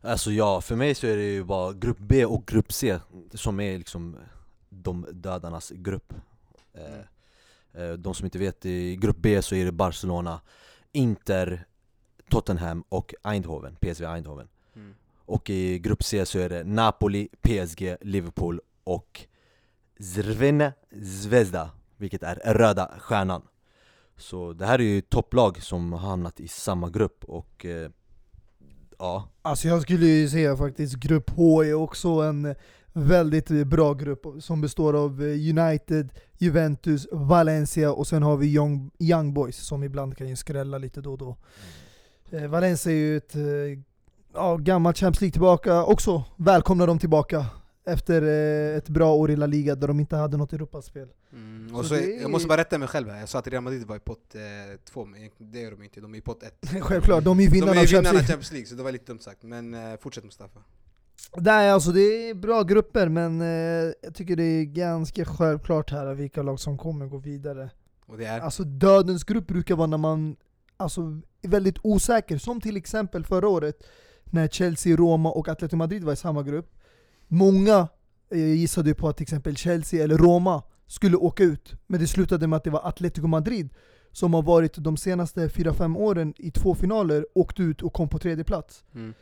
Alltså 0.00 0.30
ja, 0.30 0.60
för 0.60 0.76
mig 0.76 0.94
så 0.94 1.06
är 1.06 1.16
det 1.16 1.22
ju 1.32 1.44
bara 1.44 1.72
grupp 1.72 1.98
B 1.98 2.24
och 2.24 2.46
grupp 2.46 2.72
C 2.72 2.98
som 3.34 3.60
är 3.60 3.78
liksom 3.78 4.16
de 4.68 5.06
dödarnas 5.12 5.70
grupp. 5.74 6.14
Eh, 6.74 7.82
eh, 7.82 7.92
De 7.92 8.14
som 8.14 8.24
inte 8.24 8.38
vet, 8.38 8.66
i 8.66 8.96
grupp 8.96 9.16
B 9.16 9.42
så 9.42 9.54
är 9.54 9.64
det 9.64 9.72
Barcelona, 9.72 10.40
Inter, 10.92 11.66
Tottenham 12.30 12.84
och 12.88 13.14
Eindhoven, 13.22 13.76
PSV 13.76 14.06
Eindhoven. 14.06 14.48
Mm. 14.76 14.94
Och 15.26 15.50
i 15.50 15.78
grupp 15.78 16.02
C 16.02 16.26
så 16.26 16.38
är 16.38 16.48
det 16.48 16.64
Napoli, 16.64 17.28
PSG, 17.42 17.96
Liverpool 18.00 18.60
och 18.84 19.26
Zrvene 20.00 20.72
Zvezda, 21.22 21.70
vilket 21.96 22.22
är 22.22 22.34
Röda 22.34 22.90
Stjärnan. 22.98 23.42
Så 24.16 24.52
det 24.52 24.66
här 24.66 24.78
är 24.78 24.82
ju 24.82 25.00
topplag 25.00 25.62
som 25.62 25.92
har 25.92 26.08
hamnat 26.08 26.40
i 26.40 26.48
samma 26.48 26.90
grupp 26.90 27.24
och 27.24 27.64
eh, 27.64 27.90
ja, 28.98 29.28
Alltså 29.42 29.68
jag 29.68 29.82
skulle 29.82 30.06
ju 30.06 30.28
säga 30.28 30.56
faktiskt 30.56 30.94
grupp 30.94 31.30
H 31.30 31.62
är 31.64 31.74
också 31.74 32.08
en 32.08 32.54
väldigt 32.96 33.48
bra 33.66 33.94
grupp 33.94 34.26
som 34.40 34.60
består 34.60 34.94
av 34.94 35.22
eh, 35.22 35.58
United, 35.58 36.08
Juventus, 36.38 37.06
Valencia 37.12 37.92
och 37.92 38.06
sen 38.06 38.22
har 38.22 38.36
vi 38.36 38.46
Young, 38.54 38.90
Young 38.98 39.34
Boys 39.34 39.56
som 39.56 39.84
ibland 39.84 40.16
kan 40.16 40.28
ju 40.28 40.36
skrälla 40.36 40.78
lite 40.78 41.00
då 41.00 41.12
och 41.12 41.18
då. 41.18 41.36
Eh, 42.30 42.46
Valencia 42.46 42.92
är 42.92 42.96
ju 42.96 43.16
ett 43.16 43.34
eh, 43.34 43.42
ja, 44.34 44.56
gammalt 44.56 44.98
Champions 44.98 45.20
League 45.20 45.32
tillbaka 45.32 45.84
också. 45.84 46.24
Välkomna 46.36 46.86
dem 46.86 46.98
tillbaka. 46.98 47.46
Efter 47.86 48.22
eh, 48.22 48.76
ett 48.76 48.88
bra 48.88 49.14
år 49.14 49.30
i 49.30 49.36
La 49.36 49.46
Liga 49.46 49.74
där 49.74 49.88
de 49.88 50.00
inte 50.00 50.16
hade 50.16 50.36
något 50.36 50.52
Europaspel. 50.52 51.08
Mm. 51.32 51.74
Och 51.74 51.82
Så 51.82 51.88
så, 51.88 51.94
det 51.94 52.00
Jag 52.00 52.22
är- 52.22 52.28
måste 52.28 52.48
bara 52.48 52.60
rätta 52.60 52.78
mig 52.78 52.88
själv 52.88 53.08
här, 53.10 53.20
jag 53.20 53.28
sa 53.28 53.38
att 53.38 53.46
Real 53.48 53.62
Madrid 53.62 53.86
var 53.86 53.96
i 53.96 54.00
pott 54.00 54.34
eh, 54.34 54.40
två, 54.92 55.04
men 55.04 55.30
det 55.38 55.64
är 55.64 55.70
de 55.70 55.82
inte, 55.82 56.00
de 56.00 56.14
är 56.14 56.18
i 56.18 56.20
pott 56.20 56.42
ett. 56.42 56.68
Självklart, 56.80 57.24
de 57.24 57.38
är 57.38 57.42
ju 57.42 57.48
De 57.48 57.54
vinnarna 57.54 57.72
är 57.74 57.80
av 57.80 57.86
vinnarna 57.86 58.04
Champions 58.04 58.08
av 58.08 58.14
League. 58.14 58.26
Champions 58.28 58.52
League, 58.52 58.66
så 58.66 58.74
det 58.74 58.82
var 58.82 58.92
lite 58.92 59.04
dumt 59.12 59.18
sagt. 59.20 59.42
Men 59.42 59.74
eh, 59.74 59.80
fortsätt 60.00 60.24
Mustafa. 60.24 60.60
Nej, 61.36 61.70
alltså 61.70 61.92
det 61.92 62.30
är 62.30 62.34
bra 62.34 62.62
grupper, 62.62 63.08
men 63.08 63.40
eh, 63.40 63.92
jag 64.02 64.14
tycker 64.14 64.36
det 64.36 64.44
är 64.44 64.64
ganska 64.64 65.24
självklart 65.24 65.90
här 65.90 66.14
vilka 66.14 66.42
lag 66.42 66.60
som 66.60 66.78
kommer 66.78 67.06
gå 67.06 67.18
vidare. 67.18 67.70
Och 68.06 68.18
det 68.18 68.24
är? 68.24 68.40
Alltså 68.40 68.64
dödens 68.64 69.24
grupp 69.24 69.46
brukar 69.46 69.74
vara 69.74 69.86
när 69.86 69.98
man 69.98 70.36
alltså, 70.76 71.20
är 71.42 71.48
väldigt 71.48 71.78
osäker, 71.82 72.38
som 72.38 72.60
till 72.60 72.76
exempel 72.76 73.24
förra 73.24 73.48
året 73.48 73.86
när 74.24 74.48
Chelsea, 74.48 74.96
Roma 74.96 75.30
och 75.30 75.48
Atletico 75.48 75.76
Madrid 75.76 76.04
var 76.04 76.12
i 76.12 76.16
samma 76.16 76.42
grupp. 76.42 76.70
Många 77.28 77.88
eh, 78.30 78.38
gissade 78.38 78.88
ju 78.88 78.94
på 78.94 79.08
att 79.08 79.16
till 79.16 79.24
exempel 79.24 79.56
Chelsea 79.56 80.04
eller 80.04 80.18
Roma 80.18 80.62
skulle 80.86 81.16
åka 81.16 81.42
ut, 81.44 81.74
men 81.86 82.00
det 82.00 82.06
slutade 82.06 82.46
med 82.46 82.56
att 82.56 82.64
det 82.64 82.70
var 82.70 82.88
Atletico 82.88 83.26
Madrid 83.26 83.74
som 84.12 84.34
har 84.34 84.42
varit 84.42 84.74
de 84.76 84.96
senaste 84.96 85.48
4-5 85.48 85.96
åren 85.96 86.34
i 86.36 86.50
två 86.50 86.74
finaler, 86.74 87.26
åkt 87.34 87.60
ut 87.60 87.82
och 87.82 87.92
kom 87.92 88.08
på 88.08 88.18
tredje 88.18 88.44
plats. 88.44 88.84
Mm. 88.94 89.14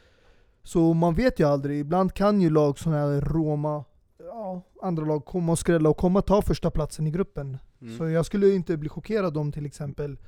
Så 0.63 0.95
man 0.95 1.15
vet 1.15 1.41
ju 1.41 1.49
aldrig, 1.49 1.81
ibland 1.81 2.15
kan 2.15 2.41
ju 2.41 2.51
lag 2.51 2.79
som 2.79 2.93
här 2.93 3.21
Roma, 3.21 3.85
ja, 4.19 4.63
andra 4.83 5.05
lag 5.05 5.25
komma 5.25 5.53
och 5.53 5.59
skrälla 5.59 5.89
och 5.89 5.97
komma 5.97 6.23
ta 6.23 6.43
första 6.43 6.71
platsen 6.71 7.07
i 7.07 7.11
gruppen. 7.11 7.59
Mm. 7.83 7.99
Så 7.99 8.09
jag 8.09 8.27
skulle 8.27 8.55
inte 8.55 8.77
bli 8.77 8.89
chockerad 8.89 9.37
om 9.37 9.53
till 9.53 9.67
exempel 9.67 10.19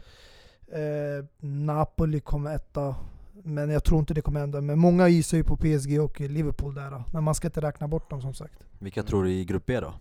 eh, 0.72 1.24
Napoli 1.38 2.20
kommer 2.20 2.54
etta. 2.54 2.96
Men 3.42 3.70
jag 3.70 3.84
tror 3.84 4.00
inte 4.00 4.14
det 4.14 4.20
kommer 4.20 4.40
hända. 4.40 4.60
Men 4.60 4.78
många 4.78 5.08
gissar 5.08 5.36
ju 5.36 5.44
på 5.44 5.56
PSG 5.56 6.00
och 6.00 6.20
Liverpool 6.20 6.74
där. 6.74 7.04
Men 7.12 7.24
man 7.24 7.34
ska 7.34 7.48
inte 7.48 7.60
räkna 7.60 7.88
bort 7.88 8.10
dem 8.10 8.20
som 8.20 8.34
sagt. 8.34 8.54
Vilka 8.78 9.02
tror 9.02 9.24
du 9.24 9.32
i 9.32 9.44
grupp 9.44 9.66
B 9.66 9.80
då? 9.80 9.94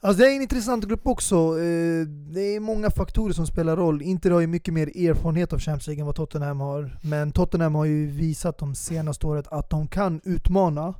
Alltså 0.00 0.22
det 0.22 0.30
är 0.30 0.36
en 0.36 0.42
intressant 0.42 0.84
grupp 0.84 1.06
också. 1.06 1.36
Eh, 1.36 2.06
Det 2.06 2.40
är 2.40 2.60
många 2.60 2.90
faktorer 2.90 3.32
som 3.32 3.46
spelar 3.46 3.76
roll. 3.76 4.02
Inter 4.02 4.30
har 4.30 4.40
ju 4.40 4.46
mycket 4.46 4.74
mer 4.74 4.86
erfarenhet 4.86 5.52
av 5.52 5.58
Champions 5.58 5.86
League 5.86 6.00
än 6.00 6.06
vad 6.06 6.14
Tottenham 6.14 6.60
har. 6.60 6.98
Men 7.02 7.32
Tottenham 7.32 7.74
har 7.74 7.84
ju 7.84 8.06
visat 8.06 8.58
de 8.58 8.74
senaste 8.74 9.26
året 9.26 9.46
att 9.48 9.70
de 9.70 9.88
kan 9.88 10.20
utmana. 10.24 10.94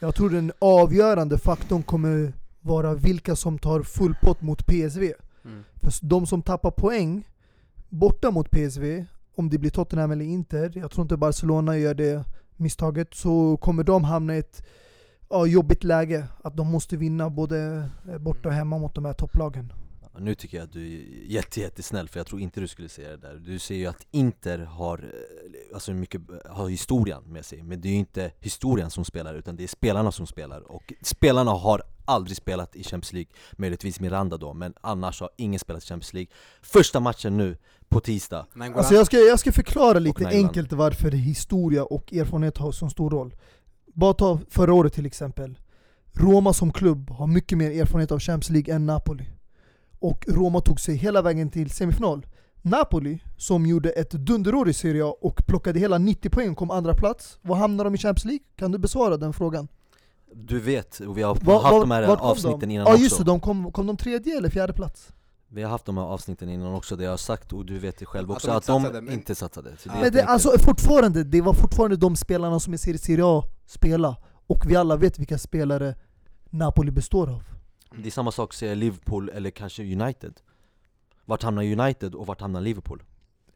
Jag 0.00 0.14
tror 0.14 0.30
den 0.30 0.52
avgörande 0.58 1.38
faktorn 1.38 1.82
kommer 1.82 2.32
vara 2.60 2.94
vilka 2.94 3.36
som 3.36 3.58
tar 3.58 3.82
full 3.82 4.14
pott 4.22 4.42
mot 4.42 4.66
PSV. 4.66 5.12
Mm. 5.44 5.64
För 5.82 5.92
de 6.06 6.26
som 6.26 6.42
tappar 6.42 6.70
poäng 6.70 7.28
borta 7.88 8.30
mot 8.30 8.50
PSV, 8.50 9.04
om 9.36 9.50
det 9.50 9.58
blir 9.58 9.70
Tottenham 9.70 10.10
eller 10.10 10.24
Inter, 10.24 10.72
jag 10.74 10.90
tror 10.90 11.02
inte 11.02 11.16
Barcelona 11.16 11.78
gör 11.78 11.94
det 11.94 12.24
misstaget, 12.56 13.14
så 13.14 13.56
kommer 13.56 13.84
de 13.84 14.04
hamna 14.04 14.36
i 14.36 14.38
ett 14.38 14.62
ja, 15.30 15.46
jobbigt 15.46 15.84
läge. 15.84 16.26
Att 16.42 16.56
de 16.56 16.70
måste 16.70 16.96
vinna 16.96 17.30
både 17.30 17.88
eh, 18.08 18.18
borta 18.18 18.48
och 18.48 18.54
hemma 18.54 18.78
mot 18.78 18.94
de 18.94 19.04
här 19.04 19.12
topplagen. 19.12 19.72
Nu 20.20 20.34
tycker 20.34 20.56
jag 20.56 20.64
att 20.64 20.72
du 20.72 20.86
är 20.86 21.02
jätte, 21.26 21.60
jättesnäll 21.60 22.08
för 22.08 22.20
jag 22.20 22.26
tror 22.26 22.40
inte 22.40 22.60
du 22.60 22.68
skulle 22.68 22.88
säga 22.88 23.08
det 23.08 23.16
där 23.16 23.34
Du 23.34 23.58
ser 23.58 23.74
ju 23.74 23.86
att 23.86 24.06
Inter 24.10 24.58
har, 24.58 24.98
eh, 24.98 25.74
alltså 25.74 25.92
mycket, 25.92 26.20
har 26.50 26.68
historien 26.68 27.22
med 27.26 27.44
sig 27.44 27.62
Men 27.62 27.80
det 27.80 27.88
är 27.88 27.92
ju 27.92 27.98
inte 27.98 28.30
historien 28.40 28.90
som 28.90 29.04
spelar 29.04 29.34
utan 29.34 29.56
det 29.56 29.62
är 29.62 29.68
spelarna 29.68 30.12
som 30.12 30.26
spelar 30.26 30.72
Och 30.72 30.92
spelarna 31.02 31.50
har 31.50 31.82
aldrig 32.04 32.36
spelat 32.36 32.76
i 32.76 32.84
Champions 32.84 33.12
League 33.12 33.32
Möjligtvis 33.52 34.00
Miranda 34.00 34.36
då, 34.36 34.54
men 34.54 34.74
annars 34.80 35.20
har 35.20 35.30
ingen 35.36 35.60
spelat 35.60 35.84
i 35.84 35.86
Champions 35.86 36.14
League 36.14 36.32
Första 36.62 37.00
matchen 37.00 37.36
nu, 37.36 37.56
på 37.88 38.00
tisdag. 38.00 38.46
Alltså 38.74 38.94
jag 38.94 39.06
ska, 39.06 39.16
jag 39.16 39.38
ska 39.38 39.52
förklara 39.52 39.98
lite 39.98 40.26
enkelt 40.26 40.72
varför 40.72 41.10
historia 41.10 41.84
och 41.84 42.12
erfarenhet 42.12 42.58
har 42.58 42.72
så 42.72 42.88
stor 42.88 43.10
roll. 43.10 43.34
Bara 43.98 44.12
ta 44.14 44.38
förra 44.48 44.74
året 44.74 44.92
till 44.92 45.06
exempel. 45.06 45.58
Roma 46.12 46.52
som 46.52 46.72
klubb 46.72 47.10
har 47.10 47.26
mycket 47.26 47.58
mer 47.58 47.70
erfarenhet 47.80 48.12
av 48.12 48.18
Champions 48.20 48.50
League 48.50 48.74
än 48.74 48.86
Napoli. 48.86 49.28
Och 49.98 50.24
Roma 50.28 50.60
tog 50.60 50.80
sig 50.80 50.96
hela 50.96 51.22
vägen 51.22 51.50
till 51.50 51.70
semifinal. 51.70 52.26
Napoli, 52.62 53.18
som 53.36 53.66
gjorde 53.66 53.90
ett 53.90 54.10
dunderår 54.10 54.68
i 54.68 54.72
Serie 54.72 55.04
A 55.04 55.14
och 55.20 55.46
plockade 55.46 55.78
hela 55.80 55.98
90 55.98 56.30
poäng 56.30 56.50
och 56.50 56.56
kom 56.56 56.70
andra 56.70 56.94
plats. 56.94 57.38
Var 57.42 57.56
hamnar 57.56 57.84
de 57.84 57.94
i 57.94 57.98
Champions 57.98 58.24
League? 58.24 58.44
Kan 58.56 58.72
du 58.72 58.78
besvara 58.78 59.16
den 59.16 59.32
frågan? 59.32 59.68
Du 60.34 60.60
vet, 60.60 61.00
och 61.00 61.18
vi 61.18 61.22
har 61.22 61.34
Va- 61.34 61.52
haft 61.62 61.72
va- 61.72 61.80
de 61.80 61.90
här 61.90 62.02
avsnitten 62.02 62.60
de? 62.60 62.70
innan 62.74 62.86
Ja 62.86 62.92
också 62.92 63.02
just 63.02 63.18
det, 63.18 63.24
de 63.24 63.40
kom, 63.40 63.72
kom 63.72 63.86
de 63.86 63.96
tredje 63.96 64.36
eller 64.38 64.50
fjärde 64.50 64.72
plats? 64.72 65.12
Vi 65.50 65.62
har 65.62 65.70
haft 65.70 65.84
de 65.84 65.96
här 65.96 66.04
avsnitten 66.04 66.48
innan 66.48 66.74
också, 66.74 66.96
det 66.96 67.04
jag 67.04 67.10
har 67.10 67.16
sagt 67.16 67.52
och 67.52 67.64
du 67.66 67.78
vet 67.78 67.98
det 67.98 68.06
själv 68.06 68.30
Att 68.30 68.36
också 68.36 68.46
de 68.48 68.56
Att 68.56 68.62
inte 68.62 68.72
de 68.72 68.82
satsade, 68.82 69.00
men- 69.00 69.14
inte 69.14 69.34
satsade 69.34 69.70
så 69.78 69.88
det. 69.88 69.94
Men 70.00 70.12
det, 70.12 70.22
alltså 70.24 70.50
fortfarande, 70.58 71.24
det 71.24 71.40
var 71.40 71.52
fortfarande 71.54 71.96
de 71.96 72.16
spelarna 72.16 72.60
som 72.60 72.72
är 72.72 72.76
Serie 72.76 72.98
Serie 72.98 73.24
A 73.26 73.44
spela 73.66 74.16
Och 74.46 74.70
vi 74.70 74.76
alla 74.76 74.96
vet 74.96 75.18
vilka 75.18 75.38
spelare 75.38 75.94
Napoli 76.50 76.90
består 76.90 77.30
av. 77.30 77.42
Det 78.02 78.06
är 78.08 78.10
samma 78.10 78.32
sak 78.32 78.48
att 78.50 78.54
säga 78.54 78.74
Liverpool 78.74 79.28
eller 79.28 79.50
kanske 79.50 79.82
United 79.82 80.32
Vart 81.24 81.42
hamnar 81.42 81.62
United 81.62 82.14
och 82.14 82.26
vart 82.26 82.40
hamnar 82.40 82.60
Liverpool? 82.60 83.02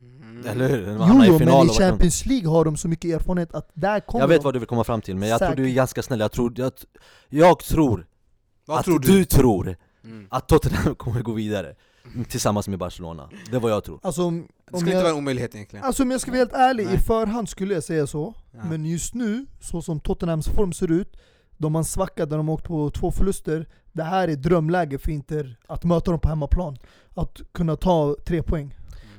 Mm. 0.01 0.47
Eller 0.47 0.69
hur? 0.69 0.87
De 0.87 0.93
Jo, 1.09 1.23
jo 1.27 1.35
i 1.35 1.39
final 1.39 1.67
men 1.67 1.75
i 1.75 1.79
de- 1.79 1.85
Champions 1.85 2.27
League 2.27 2.49
har 2.49 2.65
de 2.65 2.77
så 2.77 2.89
mycket 2.89 3.15
erfarenhet 3.15 3.55
att 3.55 3.71
där 3.75 4.01
kommer 4.01 4.23
Jag 4.23 4.29
vet 4.29 4.41
de. 4.41 4.45
vad 4.45 4.55
du 4.55 4.59
vill 4.59 4.69
komma 4.69 4.85
fram 4.85 5.01
till, 5.01 5.17
men 5.17 5.29
jag 5.29 5.39
tror 5.39 5.49
du 5.49 5.63
är 5.63 5.67
Säkert. 5.67 5.77
ganska 5.77 6.03
snäll 6.03 6.21
Jag 6.21 6.33
tror, 6.33 6.53
jag, 6.57 6.73
jag 7.29 7.59
tror 7.59 8.07
Vad 8.65 8.79
att 8.79 8.85
tror 8.85 8.99
du? 8.99 9.09
du? 9.19 9.25
tror 9.25 9.77
Mm. 10.05 10.27
att 10.31 10.49
Tottenham 10.49 10.95
kommer 10.99 11.23
gå 11.23 11.33
vidare 11.33 11.75
Tillsammans 12.29 12.69
med 12.69 12.79
Barcelona, 12.79 13.29
det 13.51 13.57
är 13.57 13.61
vad 13.61 13.71
jag 13.73 13.85
tror 13.85 14.01
Alltså, 14.03 14.23
om, 14.25 14.49
Det 14.71 14.79
skulle 14.79 14.91
inte 14.91 14.95
vara 14.95 15.09
jag, 15.09 15.11
en 15.12 15.19
omöjlighet 15.19 15.55
egentligen. 15.55 15.85
alltså 15.85 16.03
om 16.03 16.11
jag 16.11 16.21
ska 16.21 16.31
vara 16.31 16.38
helt 16.38 16.53
ärlig, 16.53 16.87
Nej. 16.87 16.95
i 16.95 16.99
förhand 16.99 17.49
skulle 17.49 17.75
jag 17.75 17.85
säga 17.85 18.07
så. 18.07 18.35
Ja. 18.51 18.65
Men 18.65 18.85
just 18.85 19.15
nu, 19.15 19.47
så 19.61 19.83
som 19.83 20.01
Tottenhams 20.01 20.49
form 20.49 20.73
ser 20.73 20.91
ut, 20.93 21.17
de 21.57 21.75
har 21.75 21.81
en 21.81 21.85
svacka 21.85 22.27
där 22.27 22.37
de 22.37 22.49
har 22.49 22.55
åkt 22.55 22.65
på 22.65 22.91
två 22.91 23.11
förluster. 23.11 23.69
Det 23.93 24.03
här 24.03 24.29
är 24.29 24.37
drömläge 24.37 24.99
för 24.99 25.11
Inter 25.11 25.59
att 25.67 25.85
möta 25.85 26.11
dem 26.11 26.21
på 26.21 26.29
hemmaplan. 26.29 26.79
Att 27.15 27.41
kunna 27.53 27.77
ta 27.77 28.17
tre 28.27 28.43
poäng. 28.43 28.75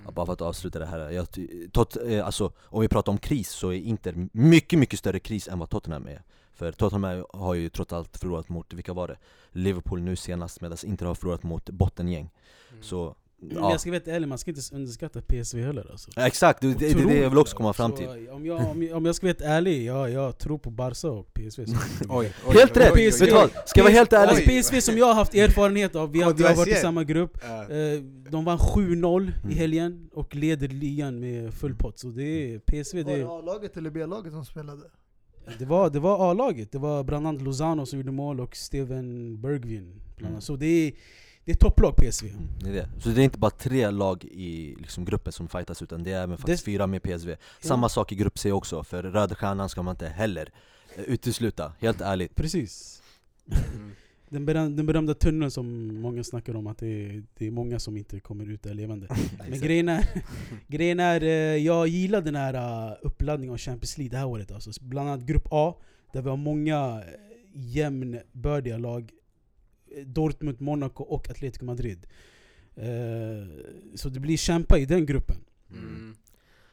Ja, 0.05 0.11
Bara 0.11 0.25
för 0.25 0.33
att 0.33 0.41
avsluta 0.41 0.79
det 0.79 0.85
här, 0.85 1.09
jag, 1.09 1.27
tot, 1.71 1.97
eh, 2.07 2.25
alltså, 2.25 2.51
om 2.63 2.81
vi 2.81 2.87
pratar 2.87 3.11
om 3.11 3.17
kris 3.17 3.49
så 3.49 3.69
är 3.69 3.77
Inter 3.77 4.27
mycket, 4.33 4.79
mycket 4.79 4.99
större 4.99 5.19
kris 5.19 5.47
än 5.47 5.59
vad 5.59 5.69
Tottenham 5.69 6.07
är 6.07 6.21
För 6.53 6.71
Tottenham 6.71 7.25
har 7.33 7.53
ju 7.53 7.69
trots 7.69 7.93
allt 7.93 8.17
förlorat 8.17 8.49
mot, 8.49 8.73
vilka 8.73 8.93
var 8.93 9.07
det? 9.07 9.17
Liverpool 9.51 10.01
nu 10.01 10.15
senast 10.15 10.61
medan 10.61 10.77
Inter 10.85 11.05
har 11.05 11.15
förlorat 11.15 11.43
mot 11.43 11.69
bottengäng 11.69 12.29
Mm. 12.71 12.83
Så, 12.83 13.15
Men 13.39 13.57
ja 13.57 13.71
jag 13.71 13.81
ska 13.81 13.91
vara 13.91 14.01
ärlig, 14.05 14.27
man 14.27 14.37
ska 14.37 14.51
inte 14.51 14.75
underskatta 14.75 15.21
PSV 15.21 15.61
heller 15.61 15.87
alltså. 15.91 16.11
Ja, 16.15 16.27
Exakt, 16.27 16.61
det, 16.61 16.67
det, 16.67 16.73
det 16.73 17.01
är 17.01 17.05
det 17.07 17.17
jag 17.17 17.29
vill 17.29 17.39
också 17.39 17.57
komma 17.57 17.73
fram 17.73 17.91
Så, 17.91 17.97
till 17.97 18.29
om, 18.29 18.45
jag, 18.45 18.69
om, 18.69 18.83
jag, 18.83 18.97
om 18.97 19.05
jag 19.05 19.15
ska 19.15 19.27
vara 19.27 19.35
ärlig, 19.49 19.85
ja, 19.85 20.09
jag 20.09 20.37
tror 20.37 20.57
på 20.57 20.69
Barca 20.69 21.09
och 21.11 21.33
PSV. 21.33 21.65
Oj, 22.09 22.33
oj, 22.47 22.53
Helt 22.53 22.77
rätt! 22.77 22.91
oj, 22.93 23.11
du 23.19 23.37
oj. 23.37 23.49
Ska 23.65 23.79
jag 23.79 23.83
vara 23.83 23.93
helt 23.93 24.13
ärlig? 24.13 24.29
Alltså, 24.29 24.43
PSV 24.71 24.81
som 24.81 24.97
jag 24.97 25.05
har 25.05 25.13
haft 25.13 25.35
erfarenhet 25.35 25.95
av, 25.95 26.11
vi 26.11 26.21
har, 26.21 26.33
vi 26.33 26.43
har 26.43 26.55
varit 26.55 26.73
i 26.73 26.75
samma 26.75 27.03
grupp. 27.03 27.37
Eh, 27.43 28.01
De 28.31 28.45
vann 28.45 28.57
7-0 28.57 29.23
i 29.23 29.31
Mm. 29.43 29.57
helgen 29.57 30.09
och 30.13 30.35
leder 30.35 30.67
ligan 30.67 31.19
med 31.19 31.53
full 31.53 31.75
pott. 31.75 31.99
Så 31.99 32.07
det 32.07 32.23
är 32.53 32.59
PSV, 32.59 33.03
Var 33.03 33.17
det, 33.17 33.23
A-laget 33.27 33.77
eller 33.77 33.89
B-laget 33.89 34.33
som 34.33 34.45
spelade? 34.45 34.81
Det 35.59 35.65
var, 35.65 35.89
det 35.89 35.99
var 35.99 36.31
A-laget. 36.31 36.71
Det 36.71 36.77
var 36.77 37.03
bland 37.03 37.27
annat 37.27 37.41
Lozano 37.41 37.85
som 37.85 37.99
gjorde 37.99 38.11
mål 38.11 38.39
och 38.39 38.55
Steven 38.55 39.41
Bergvin. 39.41 40.01
Mm. 40.21 40.41
Så 40.41 40.55
det 40.55 40.65
är, 40.65 40.93
det 41.45 41.51
är 41.51 41.55
topplag 41.55 41.95
PSV. 41.97 42.27
Det 42.61 42.69
är 42.69 42.73
det. 42.73 42.89
Så 43.01 43.09
det 43.09 43.21
är 43.21 43.23
inte 43.23 43.39
bara 43.39 43.51
tre 43.51 43.89
lag 43.89 44.23
i 44.23 44.75
liksom, 44.79 45.05
gruppen 45.05 45.33
som 45.33 45.47
fightas 45.47 45.81
utan 45.81 46.03
det 46.03 46.11
är 46.11 46.23
även 46.23 46.37
faktiskt 46.37 46.65
Det- 46.65 46.71
fyra 46.71 46.87
med 46.87 47.03
PSV 47.03 47.35
Samma 47.61 47.89
sak 47.89 48.11
i 48.11 48.15
grupp 48.15 48.39
C 48.39 48.51
också, 48.51 48.83
för 48.83 49.03
Röda 49.03 49.35
Stjärnan 49.35 49.69
ska 49.69 49.81
man 49.83 49.91
inte 49.93 50.07
heller 50.07 50.49
eh, 50.95 51.03
utesluta, 51.03 51.71
helt 51.79 52.01
ärligt 52.01 52.35
Precis. 52.35 53.01
Mm. 53.75 53.91
Den, 54.33 54.45
beröm, 54.45 54.75
den 54.75 54.85
berömda 54.85 55.13
tunneln 55.13 55.51
som 55.51 55.95
många 56.01 56.23
snackar 56.23 56.55
om, 56.55 56.67
att 56.67 56.77
det 56.77 56.87
är, 56.87 57.23
det 57.37 57.47
är 57.47 57.51
många 57.51 57.79
som 57.79 57.97
inte 57.97 58.19
kommer 58.19 58.49
ut 58.49 58.63
där 58.63 58.73
levande. 58.73 59.07
Men 59.49 59.59
grejen 59.59 59.89
är, 59.89 60.07
grejen 60.67 60.99
är 60.99 61.23
eh, 61.23 61.29
jag 61.57 61.87
gillar 61.87 62.21
den 62.21 62.35
här 62.35 62.53
eh, 62.53 62.97
uppladdningen 63.01 63.53
av 63.53 63.57
Champions 63.57 63.97
League 63.97 64.11
det 64.11 64.17
här 64.17 64.27
året. 64.27 64.51
Alltså. 64.51 64.71
Bland 64.81 65.09
annat 65.09 65.25
Grupp 65.25 65.47
A, 65.51 65.75
där 66.13 66.21
vi 66.21 66.29
har 66.29 66.37
många 66.37 67.01
eh, 67.01 67.19
jämnbördiga 67.53 68.77
lag. 68.77 69.11
Dortmund, 70.05 70.61
Monaco 70.61 71.03
och 71.03 71.29
Atletico 71.29 71.65
Madrid. 71.65 72.05
Så 73.95 74.09
det 74.09 74.19
blir 74.19 74.37
kämpa 74.37 74.77
i 74.77 74.85
den 74.85 75.05
gruppen. 75.05 75.37
Mm. 75.71 76.15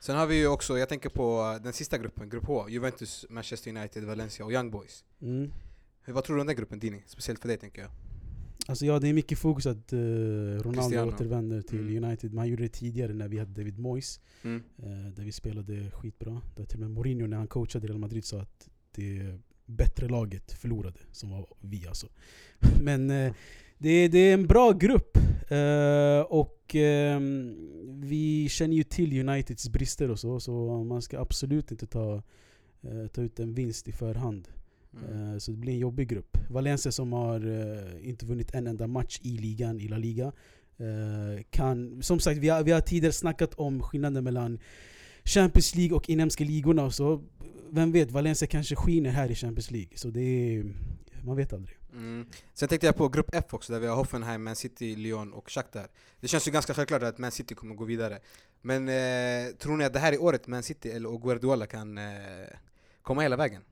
Sen 0.00 0.16
har 0.16 0.26
vi 0.26 0.36
ju 0.36 0.46
också, 0.46 0.78
jag 0.78 0.88
tänker 0.88 1.08
på 1.08 1.58
den 1.62 1.72
sista 1.72 1.98
gruppen, 1.98 2.28
grupp 2.28 2.44
H. 2.46 2.68
Juventus, 2.68 3.26
Manchester 3.30 3.70
United, 3.70 4.04
Valencia 4.04 4.44
och 4.44 4.52
Young 4.52 4.70
Boys. 4.70 5.04
Mm. 5.22 5.52
Vad 6.12 6.24
tror 6.24 6.36
du 6.36 6.40
om 6.40 6.46
den 6.46 6.56
gruppen 6.56 6.78
Dini? 6.78 7.02
Speciellt 7.06 7.40
för 7.40 7.48
dig 7.48 7.56
tänker 7.58 7.82
jag. 7.82 7.90
Alltså 8.66 8.86
ja, 8.86 8.98
det 8.98 9.08
är 9.08 9.12
mycket 9.12 9.38
fokus 9.38 9.66
att 9.66 9.92
eh, 9.92 9.98
Ronaldo 9.98 10.72
Cristiano. 10.72 11.12
återvänder 11.12 11.62
till 11.62 11.78
Mm. 11.80 12.04
United. 12.04 12.34
Man 12.34 12.48
gjorde 12.48 12.62
det 12.62 12.68
tidigare 12.68 13.12
när 13.12 13.28
vi 13.28 13.38
hade 13.38 13.52
David 13.52 13.78
Moyes. 13.78 14.20
Mm. 14.42 14.62
Eh, 14.78 15.12
där 15.14 15.24
vi 15.24 15.32
spelade 15.32 15.90
skitbra. 15.90 16.42
Där 16.56 16.64
till 16.64 16.76
och 16.76 16.80
med 16.80 16.90
Mourinho 16.90 17.26
när 17.26 17.36
han 17.36 17.46
coachade 17.46 17.86
Real 17.86 17.98
Madrid 17.98 18.24
sa 18.24 18.40
att 18.40 18.68
det 18.94 19.38
bättre 19.66 20.08
laget 20.08 20.52
förlorade, 20.52 20.98
som 21.12 21.30
var 21.30 21.46
vi 21.60 21.86
alltså. 21.86 22.06
Men 22.82 23.10
eh, 23.10 23.32
det, 23.78 24.08
det 24.08 24.18
är 24.18 24.34
en 24.34 24.46
bra 24.46 24.72
grupp. 24.72 25.18
Och 26.28 26.74
ehm, 26.74 27.56
vi 28.00 28.48
känner 28.48 28.76
ju 28.76 28.82
till 28.82 29.28
Uniteds 29.28 29.68
brister 29.68 30.10
och 30.10 30.18
så, 30.18 30.40
så 30.40 30.84
man 30.84 31.02
ska 31.02 31.20
absolut 31.20 31.70
inte 31.70 31.86
ta, 31.86 32.22
ta 33.12 33.22
ut 33.22 33.40
en 33.40 33.54
vinst 33.54 33.88
i 33.88 33.92
förhand. 33.92 34.48
Mm. 34.96 35.32
Eh, 35.32 35.38
Så 35.38 35.50
det 35.50 35.56
blir 35.56 35.72
en 35.72 35.78
jobbig 35.78 36.08
grupp. 36.08 36.38
Valencia 36.50 36.92
som 36.92 37.12
har 37.12 37.40
eh, 37.46 38.08
inte 38.08 38.26
vunnit 38.26 38.54
en 38.54 38.66
enda 38.66 38.86
match 38.86 39.20
i 39.22 39.38
ligan, 39.38 39.80
i 39.80 39.88
La 39.88 39.96
Liga. 39.96 40.32
eh, 40.78 41.42
Kan, 41.50 42.02
som 42.02 42.20
sagt, 42.20 42.38
vi 42.38 42.48
har, 42.48 42.62
vi 42.62 42.72
har 42.72 42.80
tidigare 42.80 43.12
snackat 43.12 43.54
om 43.54 43.82
skillnaden 43.82 44.24
mellan 44.24 44.58
Champions 45.24 45.74
League 45.74 45.96
och 45.96 46.10
inhemska 46.10 46.44
ligorna. 46.44 46.84
och 46.84 46.94
Så 46.94 47.22
vem 47.70 47.92
vet, 47.92 48.10
Valencia 48.10 48.48
kanske 48.48 48.76
skiner 48.76 49.10
här 49.10 49.30
i 49.30 49.34
Champions 49.34 49.70
League. 49.70 49.90
Så 49.94 50.08
det 50.10 50.20
är, 50.20 50.64
man 51.24 51.36
vet 51.36 51.52
aldrig. 51.52 51.76
Mm. 51.92 52.26
Sen 52.54 52.68
tänkte 52.68 52.86
jag 52.86 52.96
på 52.96 53.08
grupp 53.08 53.30
F 53.32 53.44
också, 53.50 53.72
där 53.72 53.80
vi 53.80 53.86
har 53.86 53.96
Hoffenheim, 53.96 54.44
Man 54.44 54.56
City, 54.56 54.96
Lyon 54.96 55.32
och 55.32 55.50
Shakhtar. 55.50 55.88
Det 56.20 56.28
känns 56.28 56.48
ju 56.48 56.52
ganska 56.52 56.74
självklart 56.74 57.02
att 57.02 57.18
Man 57.18 57.30
City 57.30 57.54
kommer 57.54 57.74
gå 57.74 57.84
vidare. 57.84 58.18
Men 58.62 58.88
eh, 58.88 59.54
tror 59.58 59.76
ni 59.76 59.84
att 59.84 59.92
det 59.92 59.98
här 59.98 60.12
är 60.12 60.22
året 60.22 60.46
Man 60.46 60.62
City 60.62 60.88
eller 60.90 61.08
och 61.08 61.22
Guardiola 61.22 61.66
kan 61.66 61.98
eh, 61.98 62.04
komma 63.02 63.22
hela 63.22 63.36
vägen? 63.36 63.62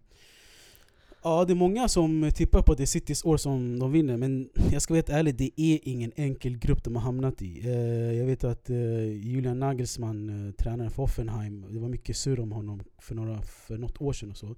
Ja, 1.22 1.44
det 1.44 1.52
är 1.52 1.54
många 1.54 1.88
som 1.88 2.31
tippar 2.35 2.62
på 2.62 2.72
att 2.72 2.78
det 2.78 2.85
är 2.85 2.87
Citys 2.87 3.24
år 3.24 3.37
som 3.37 3.78
de 3.78 3.92
vinner, 3.92 4.16
men 4.16 4.48
jag 4.72 4.83
ska 4.83 4.94
vara 4.94 4.98
helt 4.98 5.09
ärlig, 5.09 5.35
det 5.35 5.61
är 5.61 5.78
ingen 5.83 6.12
enkel 6.16 6.59
grupp 6.59 6.85
de 6.85 6.96
har 6.96 7.02
hamnat 7.02 7.42
i. 7.42 7.61
Eh, 7.64 8.12
jag 8.18 8.26
vet 8.26 8.44
att 8.44 8.70
eh, 8.70 9.04
Julian 9.04 9.59
Nagelsmann, 9.59 10.48
eh, 10.48 10.52
tränaren 10.52 10.90
för 10.90 11.02
Hoffenheim, 11.02 11.66
det 11.70 11.78
var 11.78 11.88
mycket 11.88 12.16
surr 12.16 12.40
om 12.40 12.52
honom 12.52 12.83
för, 12.98 13.14
några, 13.14 13.42
för 13.42 13.78
något 13.78 14.00
år 14.00 14.12
sedan 14.12 14.31
och 14.31 14.37
så. 14.37 14.57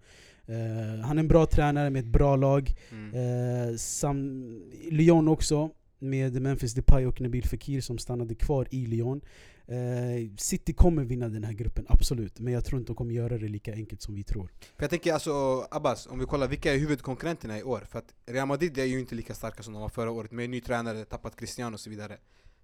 Han 1.05 1.19
är 1.19 1.21
en 1.21 1.29
bra 1.29 1.47
tränare 1.47 1.91
med 1.91 2.01
ett 2.01 2.13
bra 2.13 2.37
lag. 2.37 2.75
Mm. 2.93 3.79
Sam, 3.79 4.45
Lyon 4.91 5.29
också, 5.29 5.71
med 5.99 6.43
Memphis 6.43 6.75
Depay 6.75 7.07
och 7.07 7.21
Nabil 7.21 7.45
Fekir 7.45 7.81
som 7.81 7.99
stannade 7.99 8.35
kvar 8.35 8.67
i 8.71 8.87
Lyon. 8.87 9.21
Eh, 9.67 10.37
City 10.37 10.73
kommer 10.73 11.05
vinna 11.05 11.29
den 11.29 11.45
här 11.45 11.53
gruppen, 11.53 11.87
absolut. 11.89 12.39
Men 12.39 12.53
jag 12.53 12.65
tror 12.65 12.79
inte 12.79 12.93
de 12.93 12.97
kommer 12.97 13.15
göra 13.15 13.39
det 13.39 13.49
lika 13.49 13.73
enkelt 13.73 14.03
som 14.03 14.15
vi 14.15 14.25
tror. 14.25 14.51
För 14.77 14.83
jag 14.83 14.91
tänker 14.91 15.13
alltså, 15.13 15.67
Abbas, 15.71 16.07
om 16.07 16.19
vi 16.19 16.25
kollar 16.25 16.49
vilka 16.49 16.75
är 16.75 16.79
huvudkonkurrenterna 16.79 17.59
i 17.59 17.63
år? 17.63 17.87
För 17.91 17.99
att 17.99 18.15
Real 18.27 18.49
Madrid 18.49 18.79
är 18.79 18.85
ju 18.85 19.01
inte 19.01 19.15
lika 19.15 19.35
starka 19.35 19.63
som 19.63 19.73
de 19.73 19.83
var 19.83 19.89
förra 19.89 20.11
året, 20.11 20.31
med 20.31 20.45
en 20.45 20.51
ny 20.51 20.61
tränare, 20.61 21.05
tappat 21.05 21.37
Cristiano 21.37 21.75
och 21.75 21.81
så 21.81 21.91
vidare. 21.91 22.17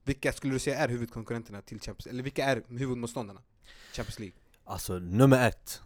Vilka 0.04 0.32
skulle 0.32 0.52
du 0.52 0.58
säga 0.58 0.78
är 0.78 0.88
huvudkonkurrenterna 0.88 1.62
till 1.62 1.80
Champions 1.80 2.06
Eller 2.06 2.22
vilka 2.22 2.44
är 2.44 2.62
huvudmotståndarna? 2.68 3.40
Champions 3.92 4.18
League? 4.18 4.36
Alltså 4.64 4.98
nummer 4.98 5.48
ett, 5.48 5.80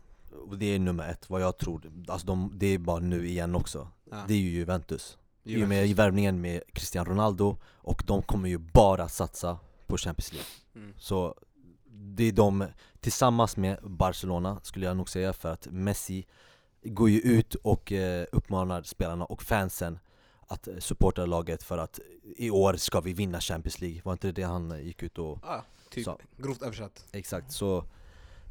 och 0.48 0.58
det 0.58 0.66
är 0.66 0.78
nummer 0.78 1.08
ett 1.08 1.30
vad 1.30 1.42
jag 1.42 1.58
tror, 1.58 1.92
alltså 2.08 2.26
de, 2.26 2.52
det 2.54 2.66
är 2.66 2.78
bara 2.78 3.00
nu 3.00 3.28
igen 3.28 3.54
också 3.54 3.88
Ja. 4.10 4.24
Det 4.28 4.34
är 4.34 4.38
ju 4.38 4.48
Juventus 4.48 5.18
I 5.44 5.48
och 5.48 5.58
Juventus. 5.58 5.68
med 5.68 5.96
värvningen 5.96 6.40
med 6.40 6.62
Cristiano 6.72 7.10
Ronaldo 7.10 7.56
Och 7.64 8.02
de 8.06 8.22
kommer 8.22 8.48
ju 8.48 8.58
bara 8.58 9.08
satsa 9.08 9.58
på 9.86 9.96
Champions 9.96 10.32
League 10.32 10.48
Mm. 10.80 10.94
Så 10.98 11.34
det 11.92 12.24
är 12.24 12.32
de, 12.32 12.66
tillsammans 13.00 13.56
med 13.56 13.78
Barcelona 13.82 14.60
skulle 14.62 14.86
jag 14.86 14.96
nog 14.96 15.08
säga 15.08 15.32
för 15.32 15.52
att 15.52 15.66
Messi 15.70 16.26
går 16.84 17.10
ju 17.10 17.20
ut 17.20 17.54
och 17.54 17.92
eh, 17.92 18.26
uppmanar 18.32 18.82
spelarna 18.82 19.24
och 19.24 19.42
fansen 19.42 19.98
att 20.40 20.68
eh, 20.68 20.78
supporta 20.78 21.26
laget 21.26 21.62
för 21.62 21.78
att 21.78 22.00
i 22.36 22.50
år 22.50 22.74
ska 22.74 23.00
vi 23.00 23.12
vinna 23.12 23.40
Champions 23.40 23.80
League, 23.80 24.00
var 24.04 24.12
inte 24.12 24.32
det 24.32 24.42
han 24.42 24.72
eh, 24.72 24.80
gick 24.80 25.02
ut 25.02 25.18
och 25.18 25.38
Ja, 25.42 25.64
typ. 25.90 26.04
Så. 26.04 26.18
Grovt 26.36 26.62
översatt. 26.62 27.06
Exakt, 27.12 27.52
så, 27.52 27.84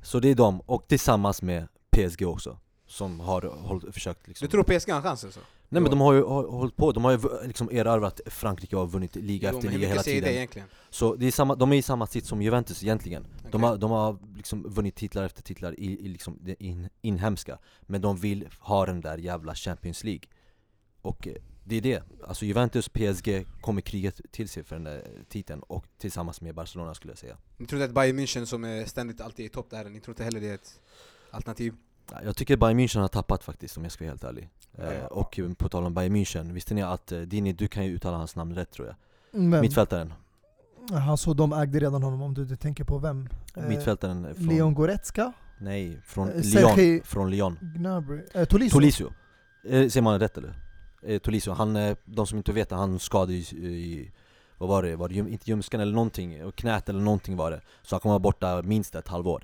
så 0.03 0.19
det 0.19 0.29
är 0.29 0.35
de, 0.35 0.61
och 0.61 0.87
tillsammans 0.87 1.41
med 1.41 1.67
PSG 1.89 2.27
också 2.27 2.57
Som 2.87 3.19
har 3.19 3.41
hållit, 3.41 3.93
försökt 3.93 4.27
liksom 4.27 4.45
Du 4.45 4.51
tror 4.51 4.63
PSG 4.63 4.89
har 4.89 4.97
en 4.97 5.03
chans 5.03 5.23
alltså? 5.23 5.39
Nej 5.69 5.81
men 5.81 5.91
de 5.91 6.01
har 6.01 6.13
ju 6.13 6.23
har, 6.23 6.43
hållit 6.43 6.75
på, 6.75 6.91
de 6.91 7.03
har 7.03 7.11
ju 7.11 7.47
liksom 7.47 7.69
erövrat 7.71 8.21
Frankrike 8.25 8.75
och 8.75 8.91
vunnit 8.91 9.15
liga 9.15 9.49
Jo, 9.51 9.57
efter 9.57 9.71
liga 9.71 9.87
hela 9.87 10.03
säger 10.03 10.21
det 10.21 10.27
tiden 10.27 10.37
egentligen? 10.37 10.67
Så 10.89 11.15
det 11.15 11.27
är 11.27 11.31
samma, 11.31 11.55
de 11.55 11.73
är 11.73 11.77
i 11.77 11.81
samma 11.81 12.07
sitt 12.07 12.25
som 12.25 12.41
Juventus 12.41 12.83
egentligen. 12.83 13.23
De, 13.23 13.47
Okej. 13.47 13.69
har, 13.69 13.77
de 13.77 13.91
har 13.91 14.17
liksom 14.35 14.63
vunnit 14.63 14.95
titlar 14.95 15.23
efter 15.23 15.43
titlar 15.43 15.79
i, 15.79 16.05
i 16.05 16.07
liksom 16.07 16.39
det 16.41 16.63
in, 16.63 16.89
inhemska. 17.01 17.57
Men 17.81 18.01
de 18.01 18.17
vill 18.17 18.47
ha 18.59 18.85
den 18.85 19.01
där 19.01 19.17
jävla 19.17 19.55
Champions 19.55 20.03
League. 20.03 20.23
Och 21.01 21.27
eh, 21.27 21.33
det 21.63 21.75
är 21.75 21.81
det, 21.81 22.03
alltså 22.27 22.45
Juventus, 22.45 22.89
PSG 22.89 23.45
kommer 23.61 23.81
kriget 23.81 24.21
till 24.31 24.49
sig 24.49 24.63
för 24.63 24.75
den 24.75 24.83
där 24.83 25.07
titeln 25.29 25.61
och 25.61 25.85
tillsammans 25.97 26.41
med 26.41 26.55
Barcelona 26.55 26.93
skulle 26.93 27.11
jag 27.11 27.17
säga. 27.17 27.37
Ni 27.57 27.65
tror 27.65 27.81
inte 27.81 27.89
att 27.89 27.95
Bayern 27.95 28.19
München 28.19 28.45
som 28.45 28.63
är 28.63 28.85
ständigt 28.85 29.21
alltid 29.21 29.45
i 29.45 29.49
topp 29.49 29.69
där, 29.69 29.89
ni 29.89 29.99
tror 29.99 30.13
inte 30.13 30.23
heller 30.23 30.39
det 30.39 30.49
är 30.49 30.55
ett 30.55 30.81
alternativ? 31.31 31.75
Ja, 32.11 32.17
Jag 32.23 32.35
tycker 32.35 32.57
Bayern 32.57 32.79
München 32.79 32.99
har 32.99 33.07
tappat 33.07 33.43
faktiskt 33.43 33.77
om 33.77 33.83
jag 33.83 33.91
ska 33.91 34.03
vara 34.03 34.11
helt 34.11 34.23
ärlig 34.23 34.49
eh, 34.77 35.05
Och 35.05 35.39
eh, 35.39 35.53
på 35.53 35.69
tal 35.69 35.85
om 35.85 35.93
Bayern 35.93 36.15
München, 36.15 36.53
visste 36.53 36.73
ni 36.73 36.81
att 36.81 37.11
eh, 37.11 37.19
Dini, 37.19 37.53
du 37.53 37.67
kan 37.67 37.85
ju 37.85 37.91
uttala 37.95 38.17
hans 38.17 38.35
namn 38.35 38.55
rätt 38.55 38.71
tror 38.71 38.87
jag 38.87 38.95
Men, 39.41 39.61
Mittfältaren, 39.61 40.13
alltså 41.09 41.33
de 41.33 41.53
ägde 41.53 41.79
redan 41.79 42.03
honom 42.03 42.21
om 42.21 42.33
du, 42.33 42.45
du 42.45 42.55
tänker 42.55 42.83
på 42.83 42.97
vem? 42.97 43.29
Eh, 43.55 43.63
mittfältaren 43.67 44.35
från, 44.35 44.47
Leon 44.47 44.73
Goretzka? 44.73 45.33
nej, 45.61 46.01
från 46.05 46.29
Eh, 46.29 46.41
Lyon, 46.43 47.01
från 47.05 47.31
Lyon 47.31 47.57
Gnabry? 47.75 48.21
Eh, 48.33 48.45
Tolisso? 48.45 48.73
Tolisso, 48.73 49.05
eh, 49.63 49.69
säger 49.89 50.01
man 50.01 50.19
rätt 50.19 50.37
eller? 50.37 50.53
Eh, 51.03 51.19
Tolisso, 51.19 51.51
han, 51.51 51.75
eh, 51.75 51.97
de 52.05 52.27
som 52.27 52.37
inte 52.37 52.51
vet 52.51 52.71
han 52.71 52.99
skadade 52.99 53.33
i, 53.33 53.37
i 53.37 54.11
vad 54.57 54.69
var 54.69 54.83
det? 54.83 54.95
Var 54.95 55.09
det 55.09 55.15
ljum, 55.15 55.27
inte 55.27 55.49
ljumsken 55.49 55.79
eller 55.81 55.93
någonting? 55.93 56.45
Och 56.45 56.55
knät 56.55 56.89
eller 56.89 56.99
någonting 56.99 57.37
var 57.37 57.51
det 57.51 57.61
Så 57.81 57.95
han 57.95 57.99
kommer 57.99 58.13
vara 58.13 58.19
borta 58.19 58.61
minst 58.61 58.95
ett 58.95 59.07
halvår 59.07 59.43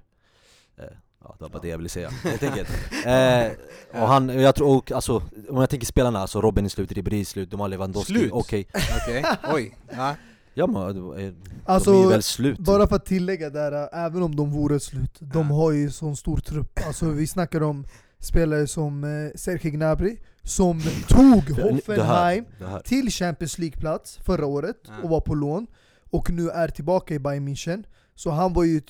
eh, 0.77 0.83
Ja, 1.23 1.35
det 1.39 1.43
var 1.43 1.49
bara 1.49 1.61
det 1.61 1.67
jag 1.67 1.77
ville 1.77 1.89
säga, 1.89 2.09
helt 2.23 2.43
enkelt 2.43 2.69
eh, 3.05 4.01
Och 4.01 4.07
han, 4.07 4.29
jag 4.29 4.55
tror, 4.55 4.77
och, 4.77 4.91
alltså, 4.91 5.23
om 5.49 5.57
jag 5.59 5.69
tänker 5.69 5.85
spelarna, 5.85 6.19
alltså 6.19 6.41
Robin 6.41 6.65
är 6.65 6.69
slut, 6.69 6.91
Ribéry 6.91 7.21
är 7.21 7.25
slut, 7.25 7.51
de 7.51 7.59
har 7.59 7.67
Lewandowski, 7.67 8.13
Slut? 8.13 8.31
okej 8.31 8.67
Okej, 9.05 9.25
oj. 9.53 9.77
Ja. 9.97 10.15
Ja 10.57 10.67
men 10.67 10.81
eh, 10.87 10.93
de 10.93 11.13
är 11.15 11.33
Alltså, 11.65 11.93
ju 11.93 12.07
väl 12.09 12.23
slut 12.23 12.59
Bara 12.59 12.87
för 12.87 12.95
att 12.95 13.05
tillägga 13.05 13.49
där, 13.49 13.71
äh, 13.83 14.03
även 14.05 14.23
om 14.23 14.35
de 14.35 14.51
vore 14.51 14.79
slut, 14.79 15.11
de 15.19 15.49
Ja. 15.49 15.55
har 15.55 15.71
ju 15.71 15.91
sån 15.91 16.15
stor 16.15 16.37
trupp. 16.37 16.79
Alltså 16.87 17.09
vi 17.09 17.27
snackar 17.27 17.63
om 17.63 17.85
spelare 18.19 18.67
som 18.67 19.03
eh, 19.03 19.31
Sergej 19.35 19.71
Gnabry, 19.71 20.17
som 20.43 20.81
tog 21.07 21.43
Det- 21.47 21.53
det 21.55 21.63
här- 21.63 21.71
Hoffenheim 21.71 22.45
det 22.59 22.65
här. 22.67 22.79
till 22.79 23.09
Champions 23.11 23.57
League-plats 23.57 24.19
förra 24.25 24.45
året 24.45 24.75
Ja. 24.87 24.91
och 25.03 25.09
var 25.09 25.21
på 25.21 25.35
lån, 25.35 25.67
och 26.11 26.29
nu 26.31 26.49
är 26.49 26.67
tillbaka 26.67 27.13
i 27.13 27.19
Bayern 27.19 27.47
München. 27.49 27.83
Så 28.15 28.29
han 28.31 28.53
var 28.53 28.63
ju, 28.63 28.77
eh, 28.77 28.83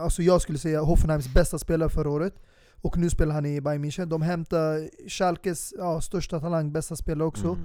alltså 0.00 0.22
jag 0.22 0.42
skulle 0.42 0.58
säga 0.58 0.80
Hoffenheims 0.80 1.34
bästa 1.34 1.58
spelare 1.58 1.88
förra 1.88 2.10
året, 2.10 2.34
och 2.82 2.98
nu 2.98 3.10
spelar 3.10 3.34
han 3.34 3.46
i 3.46 3.60
Bayern 3.60 3.84
München. 3.84 4.06
De 4.06 4.22
hämtar 4.22 4.88
Schalkes 5.08 5.74
ja, 5.78 6.00
största 6.00 6.40
talang, 6.40 6.72
bästa 6.72 6.96
spelare 6.96 7.28
också. 7.28 7.46
Mm. 7.46 7.64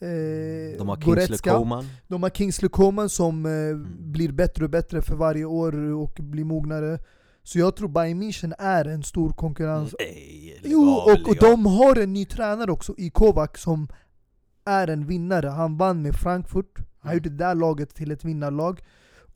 Eh, 0.00 0.78
De 0.78 0.88
har 0.88 0.96
Kingsley. 1.00 1.38
Coman 1.38 1.86
De 2.08 2.22
har 2.22 2.30
Kingsley 2.30 2.68
Coman 2.68 3.08
som 3.08 3.46
eh, 3.46 3.52
Mm. 3.52 4.12
blir 4.12 4.32
bättre 4.32 4.64
och 4.64 4.70
bättre 4.70 5.02
för 5.02 5.16
varje 5.16 5.44
år 5.44 5.74
och 5.92 6.12
blir 6.20 6.44
mognare. 6.44 6.98
Så 7.42 7.58
jag 7.58 7.76
tror 7.76 7.88
Bayern 7.88 8.22
München 8.22 8.52
är 8.58 8.84
en 8.84 9.02
stor 9.02 9.30
konkurrens. 9.30 9.94
Nej, 9.98 10.60
Jo, 10.64 10.88
och, 10.90 11.28
och 11.28 11.36
de 11.40 11.66
har 11.66 11.96
en 11.96 12.12
ny 12.12 12.24
tränare 12.24 12.70
också 12.72 12.94
i 12.98 13.10
Kovac 13.10 13.50
som 13.56 13.88
är 14.64 14.88
en 14.88 15.06
vinnare. 15.06 15.48
Han 15.48 15.76
vann 15.76 16.02
med 16.02 16.14
Frankfurt, 16.16 16.78
han 16.98 17.10
Mm. 17.12 17.14
gjorde 17.16 17.28
det 17.28 17.44
där 17.44 17.54
laget 17.54 17.94
till 17.94 18.10
ett 18.10 18.24
vinnarlag. 18.24 18.80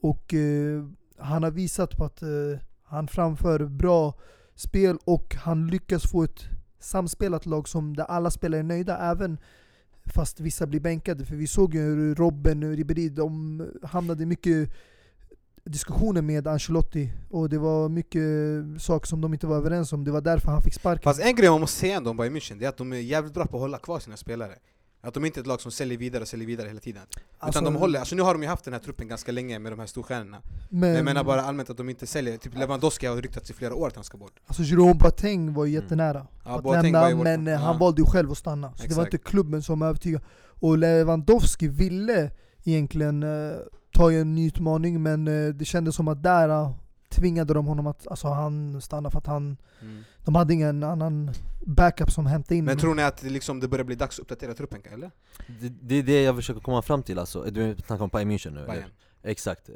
Och 0.03 0.35
eh, 0.35 0.85
han 1.21 1.43
har 1.43 1.51
visat 1.51 1.97
på 1.97 2.05
att 2.05 2.23
eh, 2.23 2.29
han 2.85 3.09
framför 3.09 3.67
bra 3.67 4.15
spel 4.55 4.99
och 5.05 5.35
han 5.35 5.67
lyckas 5.67 6.11
få 6.11 6.23
ett 6.23 6.49
samspelat 6.79 7.47
lag 7.47 7.69
som 7.69 7.97
där 7.97 8.05
alla 8.05 8.31
spelare 8.31 8.61
är 8.61 8.65
nöjda, 8.65 8.99
även 8.99 9.39
fast 10.05 10.41
vissa 10.41 10.67
blir 10.67 10.81
bänkade. 10.81 11.25
För 11.25 11.37
vi 11.37 11.47
såg 11.47 11.75
ju 11.75 11.81
hur 11.81 12.15
Robben 12.15 12.63
och 12.63 12.77
Ribéry, 12.77 13.09
de 13.09 13.63
hamnade 13.83 14.23
i 14.23 14.27
mycket 14.27 14.71
diskussioner 15.65 16.23
med 16.23 16.47
Ancelotti 16.47 17.13
och 17.31 17.49
det 17.49 17.59
var 17.59 17.89
mycket 17.89 18.23
saker 18.83 19.07
som 19.07 19.21
de 19.21 19.33
inte 19.35 19.47
var 19.47 19.57
överens 19.57 19.93
om. 19.93 20.05
Det 20.05 20.11
var 20.11 20.21
därför 20.21 20.51
han 20.51 20.63
fick 20.63 20.75
sparken. 20.75 21.03
Fast 21.03 21.21
en 21.21 21.35
grej 21.37 21.51
man 21.51 21.61
måste 21.61 21.79
säga 21.79 21.97
ändå 21.97 22.11
om 22.11 22.17
Bayern 22.17 22.37
München, 22.37 22.59
det 22.59 22.65
är 22.65 22.69
att 22.69 22.77
de 22.77 22.93
är 22.93 22.97
jävligt 22.97 23.35
bra 23.35 23.47
på 23.47 23.57
att 23.57 23.61
hålla 23.61 23.79
kvar 23.79 23.99
sina 23.99 24.17
spelare. 24.17 24.55
Att 25.03 25.15
de 25.15 25.25
inte 25.25 25.39
är 25.41 25.43
ett 25.43 25.47
lag 25.47 25.61
som 25.61 25.73
säljer 25.73 25.99
vidare 25.99 26.23
och 26.23 26.29
säljer 26.29 26.47
vidare 26.47 26.69
hela 26.69 26.81
tiden. 26.81 27.03
Alltså, 27.39 27.61
Utan 27.61 27.73
de 27.73 27.79
håller, 27.81 27.99
alltså 27.99 28.17
nu 28.17 28.23
har 28.23 28.35
de 28.35 28.43
ju 28.43 28.49
haft 28.49 28.65
den 28.65 28.73
här 28.75 28.81
truppen 28.81 29.09
ganska 29.09 29.33
länge 29.33 29.59
med 29.59 29.73
de 29.73 29.79
här 29.79 29.87
storstjärnorna. 29.87 30.43
men, 30.69 30.81
Men 30.81 30.95
jag 30.95 31.05
menar 31.05 31.25
bara 31.25 31.43
allmänt 31.43 31.71
att 31.71 31.77
de 31.77 31.89
inte 31.89 32.07
säljer, 32.07 32.37
typ 32.37 32.59
Lewandowski 32.59 33.07
har 33.07 33.17
ryktats 33.17 33.51
i 33.51 33.53
flera 33.53 33.75
år 33.75 33.89
att 33.89 33.95
han 33.95 34.05
ska 34.05 34.19
bort. 34.19 34.33
Alltså 34.47 34.63
Jerome 34.63 34.95
Boateng 34.95 35.53
var 35.55 35.65
ju 35.65 35.73
Mm. 35.73 35.83
jättenära 35.85 36.27
Ja, 36.45 36.57
att 36.57 36.63
Boateng 36.63 36.93
lämna, 36.93 37.15
var 37.17 37.25
men 37.25 37.47
eh, 37.47 37.53
Ja. 37.53 37.59
han 37.59 37.79
valde 37.79 38.03
ju 38.03 38.07
själv 38.07 38.31
att 38.31 38.39
stanna. 38.39 38.69
Så 38.77 38.83
det 38.83 38.95
var 38.95 39.03
Exakt. 39.03 39.15
inte 39.15 39.31
klubben 39.31 39.63
som 39.63 39.83
övertygade. 39.83 40.25
Och 40.61 40.79
Lewandowski 40.79 41.69
ville 41.69 42.31
egentligen 42.65 43.23
eh, 43.23 43.53
ta 43.93 44.13
en 44.13 44.35
ny 44.35 44.47
utmaning, 44.47 45.03
men 45.03 45.29
eh, 45.29 45.55
det 45.55 45.65
kändes 45.65 45.95
som 45.95 46.09
att 46.09 46.23
där 46.23 46.49
eh, 46.49 46.71
tvingade 47.21 47.55
de 47.55 47.67
honom 47.67 47.87
att 47.87 48.07
alltså, 48.07 48.29
han 48.29 48.81
stanna 48.81 49.11
för 49.11 49.19
att 49.19 49.27
han, 49.27 49.57
Mm. 49.83 50.05
de 50.25 50.35
hade 50.35 50.55
ingen 50.55 50.83
annan 50.83 51.31
backup 51.67 52.11
som 52.11 52.27
hämtade 52.27 52.57
in 52.57 52.65
Men 52.65 52.79
tror 52.79 52.95
ni 52.95 53.03
att 53.03 53.17
det 53.17 53.31
liksom, 53.31 53.61
det 53.61 53.69
börjar 53.69 53.85
bli 53.85 53.95
dags 53.95 54.17
att 54.19 54.23
uppdatera 54.23 54.55
truppen 54.55 54.83
eller? 54.93 55.11
det, 55.61 55.69
det 55.69 55.95
är 55.95 56.03
det 56.03 56.23
jag 56.23 56.37
försöker 56.37 56.61
komma 56.61 56.83
fram 56.83 57.03
till 57.03 57.19
alltså, 57.19 57.43
du 57.43 57.77
snackar 57.87 58.05
om 58.05 58.11
Bayern 58.13 58.31
München 58.31 58.51
nu 58.51 58.59
eller? 58.65 58.73
Bayern. 58.75 58.91
Exakt, 59.23 59.69
eh, 59.69 59.75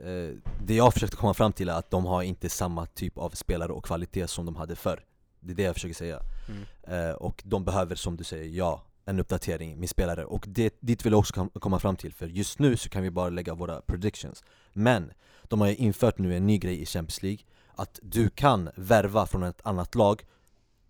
det 0.67 0.75
jag 0.75 0.93
försökte 0.95 1.17
komma 1.17 1.35
fram 1.35 1.53
till 1.53 1.69
är 1.69 1.73
att 1.73 1.91
de 1.91 2.05
har 2.05 2.23
inte 2.23 2.49
samma 2.49 2.87
typ 2.87 3.19
av 3.19 3.31
spelare 3.31 3.73
och 3.73 3.85
kvalitet 3.85 4.27
som 4.29 4.47
de 4.47 4.57
hade 4.57 4.77
förr 4.77 5.01
Det 5.41 5.53
är 5.53 5.57
det 5.57 5.63
jag 5.63 5.75
försöker 5.75 5.95
säga 5.95 6.21
Mm. 6.49 7.09
eh, 7.09 7.15
Och 7.15 7.43
de 7.47 7.65
behöver 7.65 7.95
som 7.95 8.17
du 8.17 8.25
säger, 8.25 8.57
ja, 8.59 8.83
en 9.07 9.21
uppdatering 9.21 9.81
med 9.81 9.89
spelare 9.91 10.25
Och 10.25 10.45
det, 10.49 10.77
dit 10.81 11.07
vill 11.07 11.13
jag 11.13 11.19
också 11.21 11.35
kom- 11.35 11.51
komma 11.51 11.79
fram 11.79 11.97
till, 11.97 12.13
för 12.15 12.27
just 12.27 12.59
nu 12.59 12.77
så 12.77 12.89
kan 12.89 13.03
vi 13.03 13.11
bara 13.11 13.29
lägga 13.29 13.55
våra 13.55 13.81
predictions. 13.81 14.45
Men, 14.73 15.13
de 15.43 15.61
har 15.61 15.69
ju 15.69 15.75
infört 15.77 16.19
nu 16.19 16.37
en 16.37 16.47
ny 16.47 16.59
grej 16.59 16.83
i 16.83 16.87
Champions 16.87 17.23
League 17.23 17.39
Att 17.75 17.99
du 18.03 18.31
kan 18.31 18.71
värva 18.77 19.27
från 19.27 19.43
ett 19.43 19.61
annat 19.67 19.95
lag 19.95 20.23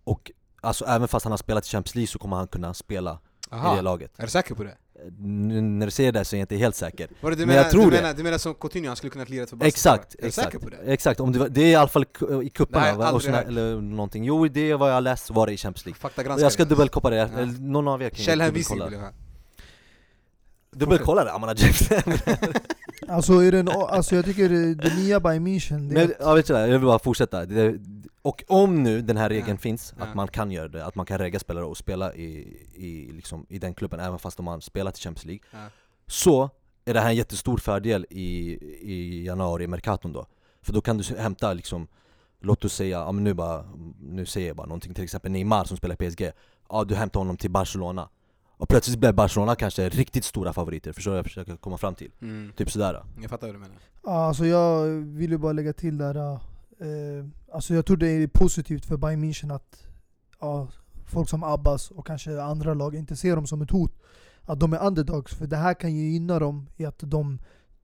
och 0.03 0.31
alltså 0.61 0.85
även 0.85 1.07
fast 1.07 1.23
han 1.23 1.31
har 1.31 1.37
spelat 1.37 1.65
i 1.65 1.69
Champions 1.69 1.95
League 1.95 2.07
så 2.07 2.19
kommer 2.19 2.37
han 2.37 2.47
kunna 2.47 2.73
spela 2.73 3.11
i 3.11 3.47
det 3.49 3.55
Aha, 3.55 3.81
laget. 3.81 4.19
Är 4.19 4.23
du 4.23 4.29
säker 4.29 4.55
på 4.55 4.63
det? 4.63 4.77
Nu 5.19 5.61
när 5.61 5.85
du 5.85 5.91
säger 5.91 6.11
det 6.11 6.25
så 6.25 6.35
är 6.35 6.37
jag 6.37 6.43
inte 6.43 6.55
helt 6.55 6.75
säker 6.75 7.07
Var 7.21 7.29
det 7.29 7.35
du 7.35 7.39
Men 7.39 7.47
menar, 7.47 7.61
jag 7.63 7.71
tror 7.71 7.83
du 7.83 7.89
det. 7.89 7.95
Menar, 8.01 8.13
du 8.13 8.23
menar 8.23 8.37
som 8.37 8.53
Coutinho, 8.53 8.87
han 8.87 8.95
skulle 8.95 9.09
kunna 9.11 9.25
lira 9.25 9.47
för 9.47 9.55
Barca? 9.55 9.67
Exakt, 9.67 10.15
Är 10.15 10.21
du 10.21 10.27
exakt, 10.27 10.45
säker 10.51 10.59
på 10.59 10.69
det? 10.69 10.77
exakt, 10.93 11.19
om 11.19 11.31
det, 11.31 11.39
var, 11.39 11.49
det 11.49 11.61
är 11.61 11.67
i 11.67 11.75
alla 11.75 11.87
fall 11.87 12.03
i 12.03 12.07
jag 12.19 12.53
cuperna 12.53 12.93
va? 12.93 13.19
såna, 13.19 13.41
eller 13.41 13.81
någonting 13.81 14.23
Jo 14.23 14.47
det 14.47 14.71
är 14.71 14.75
vad 14.75 14.91
jag 14.91 15.03
läst 15.03 15.29
var 15.29 15.47
det 15.47 15.53
i 15.53 15.57
Champions 15.57 15.85
League 15.85 15.99
Faktagranska 15.99 16.43
Jag 16.45 16.51
ska 16.51 16.63
det. 16.63 16.69
dubbelkolla 16.69 17.09
det, 17.09 17.29
Ja. 17.37 17.45
någon 17.59 17.87
av 17.87 18.01
er 18.01 18.09
kan 18.09 18.17
Källhänvisning 18.25 18.79
dubbelkolla 18.79 18.89
vill 18.89 18.99
jag 18.99 19.05
ha. 19.05 20.79
Dubbelkolla 20.79 21.23
det 21.23 21.31
Amanda 21.31 21.55
Jackson 21.57 22.13
Alltså, 23.07 23.33
är 23.33 23.51
det 23.51 23.59
en, 23.59 23.69
alltså 23.69 24.15
jag 24.15 24.25
tycker 24.25 24.49
det, 24.49 24.95
nya 24.95 25.19
Bayern 25.19 25.47
München, 25.47 25.89
det 25.89 26.01
är 26.01 26.07
Men 26.07 26.15
ja, 26.19 26.33
vet 26.33 26.47
du, 26.47 26.53
vad, 26.53 26.61
jag 26.63 26.67
vill 26.69 26.81
bara 26.81 26.99
fortsätta 26.99 27.45
det, 27.45 27.75
Och 28.25 28.43
om 28.47 28.83
nu 28.83 29.01
den 29.01 29.17
här 29.17 29.29
regeln 29.29 29.49
Ja. 29.49 29.57
finns, 29.57 29.93
Ja. 29.97 30.03
att 30.05 30.15
man 30.15 30.27
kan 30.27 30.51
göra 30.51 30.67
det, 30.67 30.85
att 30.85 30.95
man 30.95 31.05
kan 31.05 31.17
regga 31.17 31.39
spelare 31.39 31.65
och 31.65 31.77
spela 31.77 32.13
i, 32.13 32.57
i, 32.73 33.11
liksom, 33.13 33.45
i 33.49 33.59
den 33.59 33.73
klubben 33.73 33.99
även 33.99 34.19
fast 34.19 34.37
de 34.37 34.47
har 34.47 34.59
spelat 34.59 34.97
i 34.97 35.01
Champions 35.01 35.25
League 35.25 35.41
Ja. 35.51 35.69
Så 36.07 36.49
är 36.85 36.93
det 36.93 36.99
här 36.99 37.09
en 37.09 37.15
jättestor 37.15 37.57
fördel 37.57 38.05
i, 38.09 38.51
i 38.81 39.25
januari, 39.25 39.67
Mercaton 39.67 40.13
då 40.13 40.25
För 40.61 40.73
då 40.73 40.81
kan 40.81 40.97
du 40.97 41.17
hämta 41.17 41.53
liksom, 41.53 41.87
låt 42.41 42.65
oss 42.65 42.73
säga, 42.73 42.97
ja, 42.99 43.11
men 43.11 43.23
nu, 43.23 43.33
bara, 43.33 43.65
nu 44.01 44.25
säger 44.25 44.47
jag 44.47 44.55
bara 44.55 44.67
någonting, 44.67 44.93
till 44.93 45.03
exempel 45.03 45.31
Neymar 45.31 45.65
som 45.65 45.77
spelar 45.77 46.03
i 46.03 46.09
PSG 46.11 46.31
Ja 46.69 46.83
du 46.83 46.95
hämtar 46.95 47.19
honom 47.19 47.37
till 47.37 47.51
Barcelona 47.51 48.09
Och 48.57 48.69
plötsligt 48.69 48.99
blir 48.99 49.13
Barcelona 49.13 49.55
kanske 49.55 49.89
riktigt 49.89 50.25
stora 50.25 50.53
favoriter, 50.53 50.93
förstår 50.93 51.11
du 51.11 51.13
vad 51.13 51.19
jag 51.19 51.25
försöker 51.25 51.55
komma 51.57 51.77
fram 51.77 51.95
till? 51.95 52.11
Mm. 52.21 52.51
Typ 52.55 52.71
sådär 52.71 53.03
Jag 53.21 53.29
fattar 53.29 53.47
vad 53.47 53.55
du 53.55 53.59
menar. 53.59 53.75
Ja, 54.03 54.25
alltså 54.27 54.45
jag 54.45 54.85
vill 54.87 55.31
ju 55.31 55.37
bara 55.37 55.53
lägga 55.53 55.73
till 55.73 55.97
där. 55.97 56.39
Eh, 56.79 57.25
alltså 57.53 57.73
jag 57.73 57.85
tror 57.85 57.97
det 57.97 58.07
är 58.07 58.27
positivt 58.27 58.85
för 58.85 58.97
Bayern 58.97 59.23
München 59.23 59.55
att 59.55 59.87
ja, 60.39 60.67
folk 61.05 61.29
som 61.29 61.43
Abbas 61.43 61.91
och 61.91 62.07
kanske 62.07 62.41
andra 62.41 62.73
lag 62.73 62.95
inte 62.95 63.15
ser 63.15 63.35
dem 63.35 63.47
som 63.47 63.61
ett 63.61 63.71
hot. 63.71 63.91
Att 64.41 64.59
de 64.59 64.73
är 64.73 64.87
underdogs, 64.87 65.33
för 65.35 65.47
det 65.47 65.57
här 65.57 65.73
kan 65.73 65.95
ju 65.95 66.11
gynna 66.11 66.39
dem 66.39 66.67
i 66.77 66.85
att 66.85 66.99
de 66.99 67.39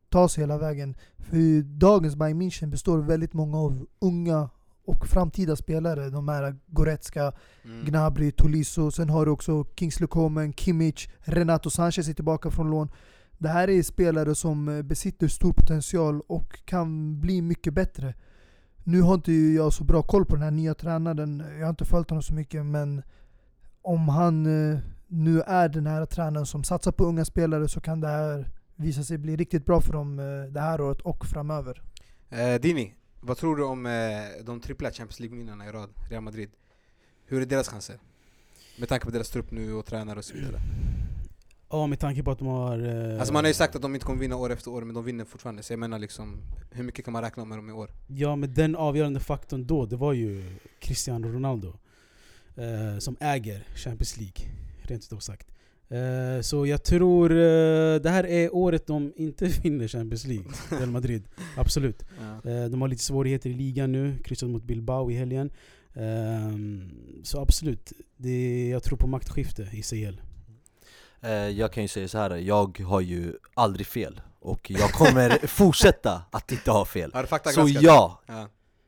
tar 0.10 0.28
sig 0.28 0.44
hela 0.44 0.58
vägen. 0.58 0.96
För 1.18 1.62
dagens 1.64 2.16
Bayern 2.16 2.42
München 2.42 2.70
består 2.70 2.98
väldigt 2.98 3.34
många 3.34 3.58
av 3.58 3.86
unga 4.00 4.50
och 4.86 5.08
framtida 5.08 5.56
spelare. 5.56 6.10
De 6.10 6.28
här 6.28 6.56
Goretzka, 6.68 7.34
Mm. 7.64 7.86
Gnabry, 7.86 8.32
Tolisso, 8.32 8.92
sen 8.92 9.10
har 9.10 9.26
du 9.26 9.32
också 9.32 9.66
Kingsley 9.76 10.08
Coman, 10.08 10.54
Kimmich, 10.54 11.10
Renato 11.20 11.70
Sanchez 11.70 12.08
är 12.10 12.14
tillbaka 12.14 12.52
från 12.52 12.70
lån. 12.70 12.92
Det 13.38 13.50
här 13.50 13.70
är 13.70 13.84
spelare 13.84 14.36
som 14.36 14.70
eh, 14.70 14.82
besitter 14.82 15.28
stor 15.28 15.54
potential 15.54 16.22
och 16.28 16.66
kan 16.66 17.22
bli 17.22 17.42
mycket 17.42 17.74
bättre. 17.74 18.14
Nu 18.84 19.02
har 19.02 19.14
inte 19.14 19.34
jag 19.34 19.74
så 19.74 19.84
bra 19.84 20.02
koll 20.02 20.26
på 20.26 20.36
den 20.36 20.44
här 20.44 20.52
nya 20.52 20.74
tränaren, 20.74 21.44
jag 21.60 21.66
har 21.66 21.70
inte 21.70 21.86
följt 21.86 22.10
honom 22.10 22.24
så 22.24 22.34
mycket 22.34 22.66
men 22.66 23.02
om 23.82 24.10
han 24.10 24.46
eh, 24.46 24.80
nu 25.08 25.42
är 25.42 25.70
den 25.70 25.88
här 25.88 26.06
tränaren 26.06 26.46
som 26.46 26.64
satsar 26.64 26.92
på 26.92 27.06
unga 27.06 27.26
spelare 27.26 27.68
så 27.68 27.82
kan 27.82 28.02
det 28.02 28.08
här 28.08 28.50
visa 28.76 29.04
sig 29.04 29.18
bli 29.18 29.36
riktigt 29.36 29.66
bra 29.66 29.82
för 29.82 29.94
dem 29.94 30.20
eh, 30.20 30.54
det 30.54 30.60
här 30.60 30.82
året 30.82 31.02
och 31.02 31.26
framöver. 31.26 31.82
Eh, 32.30 32.62
Dini, 32.62 32.94
vad 33.20 33.38
tror 33.38 33.56
du 33.56 33.64
om 33.64 33.86
eh, 33.86 33.92
de 34.44 34.60
trippla 34.60 34.92
Champions 34.92 35.20
League-vinnarna 35.20 35.70
i 35.70 35.72
rad, 35.72 35.90
Real 36.10 36.24
Madrid? 36.24 36.50
Hur 37.26 37.42
är 37.42 37.46
deras 37.46 37.68
chanser? 37.68 38.00
Med 38.80 38.90
tanke 38.90 39.06
på 39.06 39.12
deras 39.12 39.30
trupp 39.30 39.52
nu 39.52 39.74
och 39.74 39.86
tränare 39.86 40.20
och 40.20 40.26
så 40.26 40.34
vidare. 40.34 40.62
Ja, 41.72 41.88
med 41.88 42.00
tanke 42.00 42.24
på 42.24 42.32
att 42.32 42.40
de 42.40 42.48
har... 42.48 42.80
eh, 43.14 43.20
Alltså 43.20 43.34
man 43.34 43.44
har 43.44 43.50
ju 43.50 43.54
sagt 43.54 43.76
att 43.76 43.82
de 43.82 43.94
inte 43.94 44.06
kommer 44.06 44.20
vinna 44.20 44.36
år 44.36 44.50
efter 44.52 44.72
år, 44.72 44.82
men 44.82 44.96
de 44.96 45.04
vinner 45.06 45.26
fortfarande. 45.26 45.64
Så 45.64 45.74
jag 45.74 45.80
menar 45.80 46.00
liksom, 46.00 46.38
hur 46.72 46.84
mycket 46.84 47.06
kan 47.06 47.12
man 47.12 47.22
räkna 47.22 47.46
med 47.46 47.58
dem 47.58 47.70
i 47.70 47.74
år? 47.74 47.90
Ja, 48.08 48.36
men 48.36 48.54
den 48.54 48.76
avgörande 48.76 49.20
faktorn 49.20 49.66
då, 49.68 49.86
det 49.86 49.96
var 49.96 50.14
ju 50.14 50.44
Cristiano 50.80 51.28
Ronaldo. 51.28 51.74
Eh, 52.56 52.98
som 53.00 53.16
äger 53.20 53.64
Champions 53.76 54.18
League, 54.18 54.46
rent 54.82 55.04
utav 55.04 55.20
sagt. 55.20 55.48
Eh, 55.90 56.42
så 56.42 56.66
jag 56.68 56.84
tror 56.84 57.32
eh, 57.32 57.96
det 58.02 58.10
här 58.10 58.26
är 58.26 58.56
året 58.56 58.88
de 58.88 59.14
inte 59.16 59.46
vinner 59.64 59.88
Champions 59.88 60.26
League, 60.28 60.46
Real 60.70 60.90
Madrid. 60.92 61.24
Absolut. 61.58 62.04
Eh, 62.46 62.66
de 62.66 62.82
har 62.82 62.88
lite 62.88 63.04
svårigheter 63.04 63.50
i 63.50 63.54
ligan 63.54 63.92
nu, 63.92 64.18
kryssat 64.24 64.50
mot 64.50 64.64
Bilbao 64.64 65.12
i 65.12 65.14
helgen. 65.14 65.52
Ehm, 65.94 66.92
så 67.24 67.42
absolut, 67.42 67.92
det, 68.18 68.70
jag 68.70 68.84
tror 68.84 68.98
på 68.98 69.08
maktskifte 69.08 69.68
i 69.74 69.82
CL. 69.82 70.22
Eh, 71.24 71.32
Jag 71.50 71.74
kan 71.74 71.84
ju 71.84 71.88
säga 71.88 72.08
så 72.08 72.18
här. 72.18 72.36
jag 72.36 72.80
har 72.80 73.02
ju 73.02 73.34
aldrig 73.54 73.88
fel 73.88 74.22
Och 74.40 74.72
jag 74.72 74.92
kommer 74.92 75.48
fortsätta 75.48 76.22
att 76.32 76.52
inte 76.52 76.72
ha 76.72 76.86
fel 76.86 77.12
Så 77.56 77.62
ja. 77.82 78.22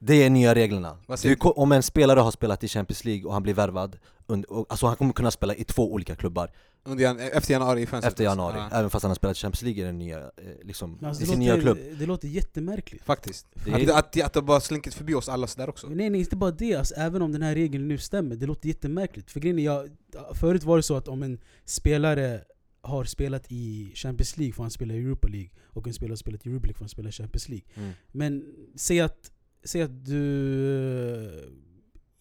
Det 0.05 0.23
är 0.23 0.29
nya 0.29 0.55
reglerna 0.55 0.97
du, 1.23 1.35
Om 1.39 1.71
en 1.71 1.83
spelare 1.83 2.19
har 2.19 2.31
spelat 2.31 2.63
i 2.63 2.67
Champions 2.67 3.05
League 3.05 3.25
och 3.25 3.33
han 3.33 3.43
blir 3.43 3.53
värvad 3.53 3.97
und- 4.27 4.45
och, 4.45 4.65
Alltså 4.69 4.87
han 4.87 4.95
kommer 4.95 5.13
kunna 5.13 5.31
spela 5.31 5.55
i 5.55 5.63
två 5.63 5.93
olika 5.93 6.15
klubbar 6.15 6.51
Under 6.85 7.19
efter 7.37 7.53
januari 7.53 7.81
i 7.81 7.85
fönstret? 7.85 8.11
efter 8.13 8.23
januari 8.23 8.55
Ja, 8.57 8.69
Även 8.79 8.89
fast 8.89 9.03
han 9.03 9.09
har 9.09 9.15
spelat 9.15 9.37
i 9.37 9.39
Champions 9.39 9.61
League 9.61 9.81
i 9.83 9.85
den 9.85 9.97
nya, 9.97 10.17
eh, 10.19 10.27
liksom, 10.63 10.99
alltså, 11.05 11.23
i 11.23 11.25
det, 11.25 11.31
sin 11.31 11.39
nya 11.39 11.53
klubb 11.61 11.77
låter, 11.77 11.95
det 11.99 12.05
låter 12.05 12.27
jättemärkligt. 12.27 13.03
faktiskt. 13.03 13.47
Det 13.65 13.73
Att, 13.73 13.89
att, 13.89 14.21
att 14.25 14.33
det 14.33 14.41
bara 14.41 14.59
slinkit 14.59 14.93
förbi 14.93 15.13
oss 15.13 15.29
alla 15.29 15.47
sådär 15.47 15.69
också. 15.69 15.87
Nej 15.87 16.09
nej, 16.09 16.19
inte 16.19 16.35
bara 16.35 16.51
det. 16.51 16.75
Alltså, 16.75 16.93
även 16.95 17.21
om 17.21 17.31
den 17.31 17.41
här 17.41 17.55
regeln 17.55 17.87
nu 17.87 17.97
stämmer, 17.97 18.35
det 18.35 18.45
låter 18.45 18.67
jättemärkligt. 18.67 19.31
För 19.31 19.39
grejen 19.39 19.59
är, 19.59 19.63
jag, 19.63 19.89
förut 20.33 20.63
var 20.63 20.77
det 20.77 20.83
så 20.83 20.95
att 20.95 21.07
om 21.07 21.23
en 21.23 21.39
spelare 21.65 22.41
har 22.81 23.03
spelat 23.03 23.45
i 23.51 23.91
Champions 23.95 24.37
League 24.37 24.53
får 24.53 24.63
han 24.63 24.71
spela 24.71 24.93
i 24.93 24.97
Europa 24.97 25.27
League. 25.27 25.49
Och 25.65 25.87
en 25.87 25.93
spelare 25.93 26.11
har 26.11 26.17
spelat 26.17 26.45
i 26.45 26.49
Europa 26.49 26.65
League 26.65 26.77
får 26.77 26.83
han 26.83 26.89
spela 26.89 27.09
i 27.09 27.11
Champions 27.11 27.49
League. 27.49 27.65
mm. 27.75 27.91
Men 28.11 28.43
säg 28.75 28.99
att, 29.01 29.31
säg 29.63 29.81
att 29.81 30.05
du 30.05 31.25
eh, 31.25 31.49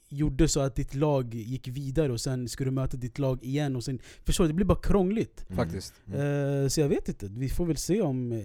gjorde 0.09 0.49
så 0.49 0.61
att 0.61 0.77
ditt 0.77 0.95
lag 0.95 1.35
gick 1.35 1.69
vidare 1.69 2.13
och 2.13 2.21
sen 2.21 2.49
ska 2.49 2.65
du 2.65 2.71
möta 2.71 2.97
ditt 2.97 3.19
lag 3.19 3.45
igen 3.45 3.77
och 3.77 3.85
sen... 3.85 3.99
Förstår 4.25 4.45
du? 4.45 4.49
Det 4.49 4.55
blir 4.55 4.67
bara 4.67 4.81
krångligt. 4.81 5.45
Mm. 5.51 5.57
Faktiskt. 5.57 5.95
Mm. 6.07 6.63
Eh, 6.63 6.69
så 6.69 6.81
jag 6.81 6.89
vet 6.89 7.09
inte, 7.09 7.27
vi 7.29 7.49
får 7.49 7.67
väl 7.67 7.77
se 7.77 8.01
om, 8.03 8.33
eh, 8.33 8.45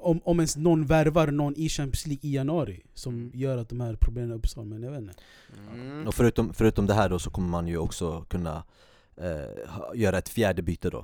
om, 0.00 0.20
om 0.24 0.38
ens 0.40 0.56
någon 0.56 0.86
värvar 0.86 1.26
någon 1.30 1.54
i 1.56 1.68
Champions 1.68 2.06
League 2.06 2.30
i 2.30 2.34
januari 2.34 2.82
som 2.94 3.14
Mm. 3.14 3.30
gör 3.34 3.56
att 3.58 3.68
de 3.68 3.80
här 3.80 3.94
problemen 4.00 4.32
uppstår, 4.32 4.64
men 4.64 4.82
jag 4.82 4.90
vet 4.90 5.00
inte. 5.00 5.14
Mm. 5.74 6.06
Och 6.08 6.14
förutom, 6.14 6.54
förutom 6.54 6.86
det 6.86 6.94
här 6.94 7.08
då 7.08 7.18
så 7.18 7.30
kommer 7.30 7.48
man 7.48 7.68
ju 7.68 7.76
också 7.78 8.24
kunna 8.28 8.62
eh, 9.16 9.94
göra 9.94 10.18
ett 10.18 10.28
fjärde 10.28 10.62
byte 10.62 10.90
då 10.90 10.98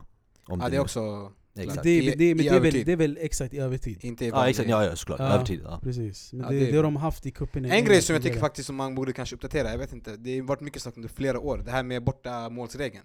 om 0.47 0.61
Ja 0.61 0.65
det 0.65 0.71
nu- 0.71 0.77
är 0.77 0.81
också, 0.81 1.33
Exakt. 1.57 1.83
Det, 1.83 1.91
är 1.91 2.35
väl, 2.35 2.49
övertid. 2.49 2.87
det 2.87 2.93
är 2.93 2.97
väl 2.97 3.19
exakt 3.21 3.55
i 3.55 3.59
övertid. 3.59 4.05
inte 4.05 4.25
i 4.25 4.29
Ja 4.29 4.49
exakt, 4.49 4.69
ja, 4.69 4.85
ja 4.85 4.97
såklart, 4.97 5.21
Ja. 5.21 5.35
övertid 5.35 5.61
ja. 5.65 5.81
Precis. 5.83 6.33
Men 6.33 6.43
Ja, 6.43 6.49
det, 6.49 6.59
det 6.59 6.69
är 6.69 6.71
det, 6.71 6.77
har 6.77 6.83
de 6.83 6.97
haft 6.97 7.27
i 7.27 7.31
cupen 7.31 7.65
En 7.65 7.85
grej 7.85 8.03
som 8.03 8.15
jag 8.15 8.23
tycker 8.23 8.41
faktiskt 8.41 8.67
som 8.67 8.77
man 8.77 8.95
borde 8.95 9.13
kanske 9.13 9.35
uppdatera, 9.35 9.71
jag 9.71 9.79
vet 9.79 9.93
inte, 9.93 10.17
det 10.17 10.39
har 10.39 10.47
varit 10.47 10.61
mycket 10.61 10.83
sagt 10.83 10.97
under 10.97 11.09
flera 11.09 11.41
år, 11.41 11.59
det 11.65 11.71
här 11.71 11.83
med 11.83 12.05
borta 12.05 12.51
målsregeln 12.51 13.05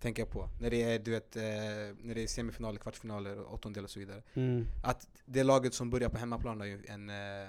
Tänker 0.00 0.22
jag 0.22 0.30
på, 0.30 0.48
när 0.60 0.70
det 0.70 0.82
är 0.82 0.98
du 0.98 1.10
vet, 1.10 1.36
eh, 1.36 1.42
när 2.02 2.14
det 2.14 2.22
är 2.22 2.26
semifinaler, 2.26 2.78
kvartsfinaler, 2.78 3.52
åttondel 3.52 3.84
och 3.84 3.90
så 3.90 3.98
vidare 3.98 4.22
Mm. 4.34 4.66
Att 4.82 5.08
det 5.24 5.42
laget 5.42 5.74
som 5.74 5.90
börjar 5.90 6.08
på 6.08 6.18
hemmaplan 6.18 6.60
har 6.60 6.66
ju 6.66 6.82
en, 6.88 7.10
eh, 7.10 7.48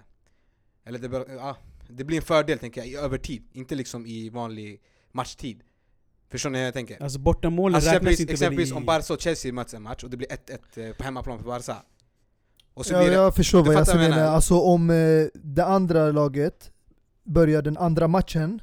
eller 0.85 0.99
det, 0.99 1.09
bör, 1.09 1.25
ja, 1.29 1.57
det 1.89 2.03
blir 2.03 2.17
en 2.17 2.23
fördel 2.23 2.59
tänker 2.59 2.81
jag, 2.81 2.87
i 2.87 2.95
övertid, 2.95 3.43
inte 3.53 3.75
liksom 3.75 4.05
i 4.05 4.29
vanlig 4.29 4.81
matchtid 5.11 5.63
Förstår 6.29 6.49
ni 6.49 6.57
hur 6.57 6.65
jag 6.65 6.73
tänker? 6.73 7.03
Alltså 7.03 7.19
bortamålen 7.19 7.75
Alltså 7.75 7.89
räknas 7.91 8.11
exempelvis, 8.11 8.19
inte 8.19 8.33
exempelvis 8.33 8.69
i... 8.71 8.73
om 8.73 8.85
Barca 8.85 9.13
och 9.13 9.21
Chelsea 9.21 9.53
möts 9.53 9.73
en 9.73 9.81
match 9.83 10.03
och 10.03 10.09
det 10.09 10.17
blir 10.17 10.27
1-1 10.27 10.87
eh, 10.89 10.93
på 10.95 11.03
hemmaplan 11.03 11.37
för 11.39 11.45
Barca 11.45 11.75
Och 12.73 12.85
så 12.85 12.93
Ja, 12.93 12.99
blir 12.99 13.09
det, 13.09 13.15
jag 13.15 13.35
förstår 13.35 13.63
vad 13.63 13.75
jag 13.75 13.87
menar. 13.95 14.09
menar. 14.09 14.23
Alltså 14.27 14.59
om 14.59 14.89
eh, 14.89 14.95
det 15.33 15.65
andra 15.65 16.11
laget 16.11 16.71
börjar 17.23 17.61
den 17.61 17.77
andra 17.77 18.07
matchen 18.07 18.61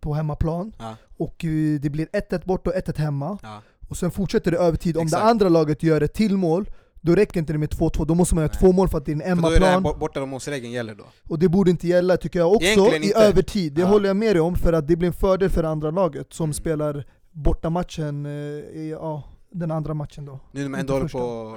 på 0.00 0.14
hemmaplan 0.14 0.72
Ja. 0.78 0.96
och 1.16 1.44
eh, 1.44 1.80
det 1.80 1.90
blir 1.90 2.06
1-1 2.06 2.44
borta 2.44 2.70
och 2.70 2.76
1-1 2.76 2.98
hemma 2.98 3.38
ja, 3.42 3.62
och 3.88 3.96
sen 3.96 4.10
fortsätter 4.10 4.50
det 4.50 4.56
övertid. 4.58 4.96
Om 4.96 5.02
Exakt. 5.06 5.22
det 5.22 5.28
andra 5.30 5.48
laget 5.48 5.82
gör 5.82 6.00
ett 6.00 6.14
till 6.14 6.36
mål, 6.36 6.70
då 7.00 7.14
räcker 7.14 7.40
inte 7.40 7.52
det 7.52 7.58
med 7.58 7.68
2-2, 7.70 8.06
då 8.06 8.14
måste 8.14 8.34
man 8.34 8.44
göra 8.44 8.52
två 8.54 8.72
mål 8.72 8.88
för 8.88 8.98
att 8.98 9.06
det 9.06 9.12
är 9.12 9.14
en 9.14 9.20
hemmaplan. 9.20 9.82
bort- 9.82 9.98
borta 9.98 10.26
målsregeln 10.26 10.72
gäller 10.72 10.94
då 10.94 11.04
Och 11.28 11.38
det 11.38 11.48
borde 11.48 11.70
inte 11.70 11.88
gälla 11.88 12.16
tycker 12.16 12.38
jag 12.38 12.52
också 12.52 12.66
Egentligen 12.66 13.02
i 13.02 13.06
inte. 13.06 13.18
övertid. 13.18 13.72
Det 13.72 13.80
Ja. 13.80 13.86
håller 13.86 14.06
jag 14.08 14.16
med 14.16 14.34
dig 14.36 14.40
om, 14.40 14.56
för 14.56 14.72
att 14.72 14.88
det 14.88 14.96
blir 14.96 15.06
en 15.08 15.12
fördel 15.12 15.50
för 15.50 15.62
det 15.62 15.68
andra 15.68 15.90
laget 15.90 16.32
som 16.32 16.44
Mm. 16.44 16.54
spelar 16.54 17.04
bortamatchen 17.30 18.26
eh, 18.26 18.32
i 18.32 18.90
ja, 19.00 19.24
den 19.50 19.70
andra 19.70 19.94
matchen 19.94 20.24
då. 20.24 20.40
Nu 20.52 20.62
när 20.62 20.68
man 20.68 20.80
ändå 20.80 20.92
håller 20.92 21.08
på 21.08 21.56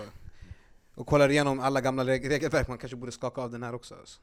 och 0.96 1.08
kollar 1.08 1.30
igenom 1.30 1.60
alla 1.60 1.82
gamla 1.82 2.04
reg- 2.04 2.30
regelverk, 2.30 2.68
man 2.68 2.78
kanske 2.78 2.96
borde 2.98 3.12
skaka 3.12 3.42
av 3.42 3.52
den 3.52 3.64
här 3.64 3.76
också 3.76 3.96
alltså. 3.96 4.20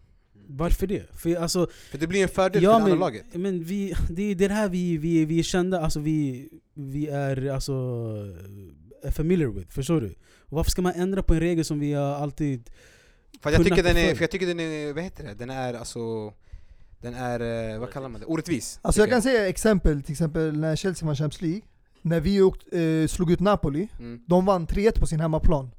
Varför 0.51 0.87
det? 0.87 1.03
För 1.17 1.37
alltså, 1.37 1.67
För 1.91 1.99
det 1.99 2.07
blir 2.07 2.23
en 2.23 2.29
fördel 2.29 2.63
ja 2.63 2.71
för 2.71 2.79
det 2.79 2.83
andra 2.85 2.91
men, 2.91 2.99
laget 3.01 3.25
men 3.35 3.65
vi, 3.65 3.95
det 4.11 4.23
är 4.23 4.35
det 4.35 4.49
här 4.49 4.69
vi, 4.69 4.97
vi, 4.97 5.25
vi 5.25 5.39
är 5.39 5.43
kända, 5.43 5.81
alltså 5.81 6.01
vi, 6.01 6.49
vi 6.75 7.07
är 7.09 7.51
alltså 7.51 7.73
är 9.03 9.11
familiar 9.11 9.49
with, 9.49 9.71
förstår 9.71 10.01
du? 10.01 10.15
Och 10.41 10.57
varför 10.57 10.71
ska 10.71 10.83
man 10.83 10.93
ändra 10.93 11.23
på 11.23 11.35
en 11.35 11.41
regel 11.41 11.65
som 11.65 11.81
vi 11.81 11.93
har 11.93 12.15
alltid... 12.15 12.71
För 13.43 13.51
jag, 13.51 13.65
tycker 13.65 13.83
den 13.83 13.97
är, 13.97 14.15
för 14.15 14.23
jag 14.23 14.31
tycker 14.31 14.47
den 14.47 14.61
är, 14.61 14.93
vad 14.93 15.03
heter 15.05 15.25
det? 15.25 15.35
Den 15.35 15.51
är 15.51 15.75
alltså 15.75 16.33
Den 17.01 17.15
är, 17.15 17.73
eh, 17.73 17.79
vad 17.81 17.91
kallar 17.93 18.09
man 18.09 18.21
det? 18.21 18.27
Orättvis 18.27 18.79
Alltså 18.83 19.01
jag 19.01 19.11
kan 19.11 19.23
säga 19.23 19.49
exempel, 19.49 20.03
till 20.03 20.13
exempel 20.13 20.59
när 20.59 20.77
Chelsea 20.77 21.07
vann 21.07 21.17
Champions 21.17 21.43
League. 21.43 21.61
När 22.03 22.21
vi 22.21 22.43
åkt, 22.43 22.67
eh, 22.73 23.07
slog 23.09 23.31
ut 23.31 23.41
Napoli, 23.41 23.89
mm. 23.99 24.21
de 24.27 24.45
vann 24.45 24.67
3-1 24.67 25.01
på 25.01 25.07
sin 25.07 25.21
hemmaplan. 25.21 25.71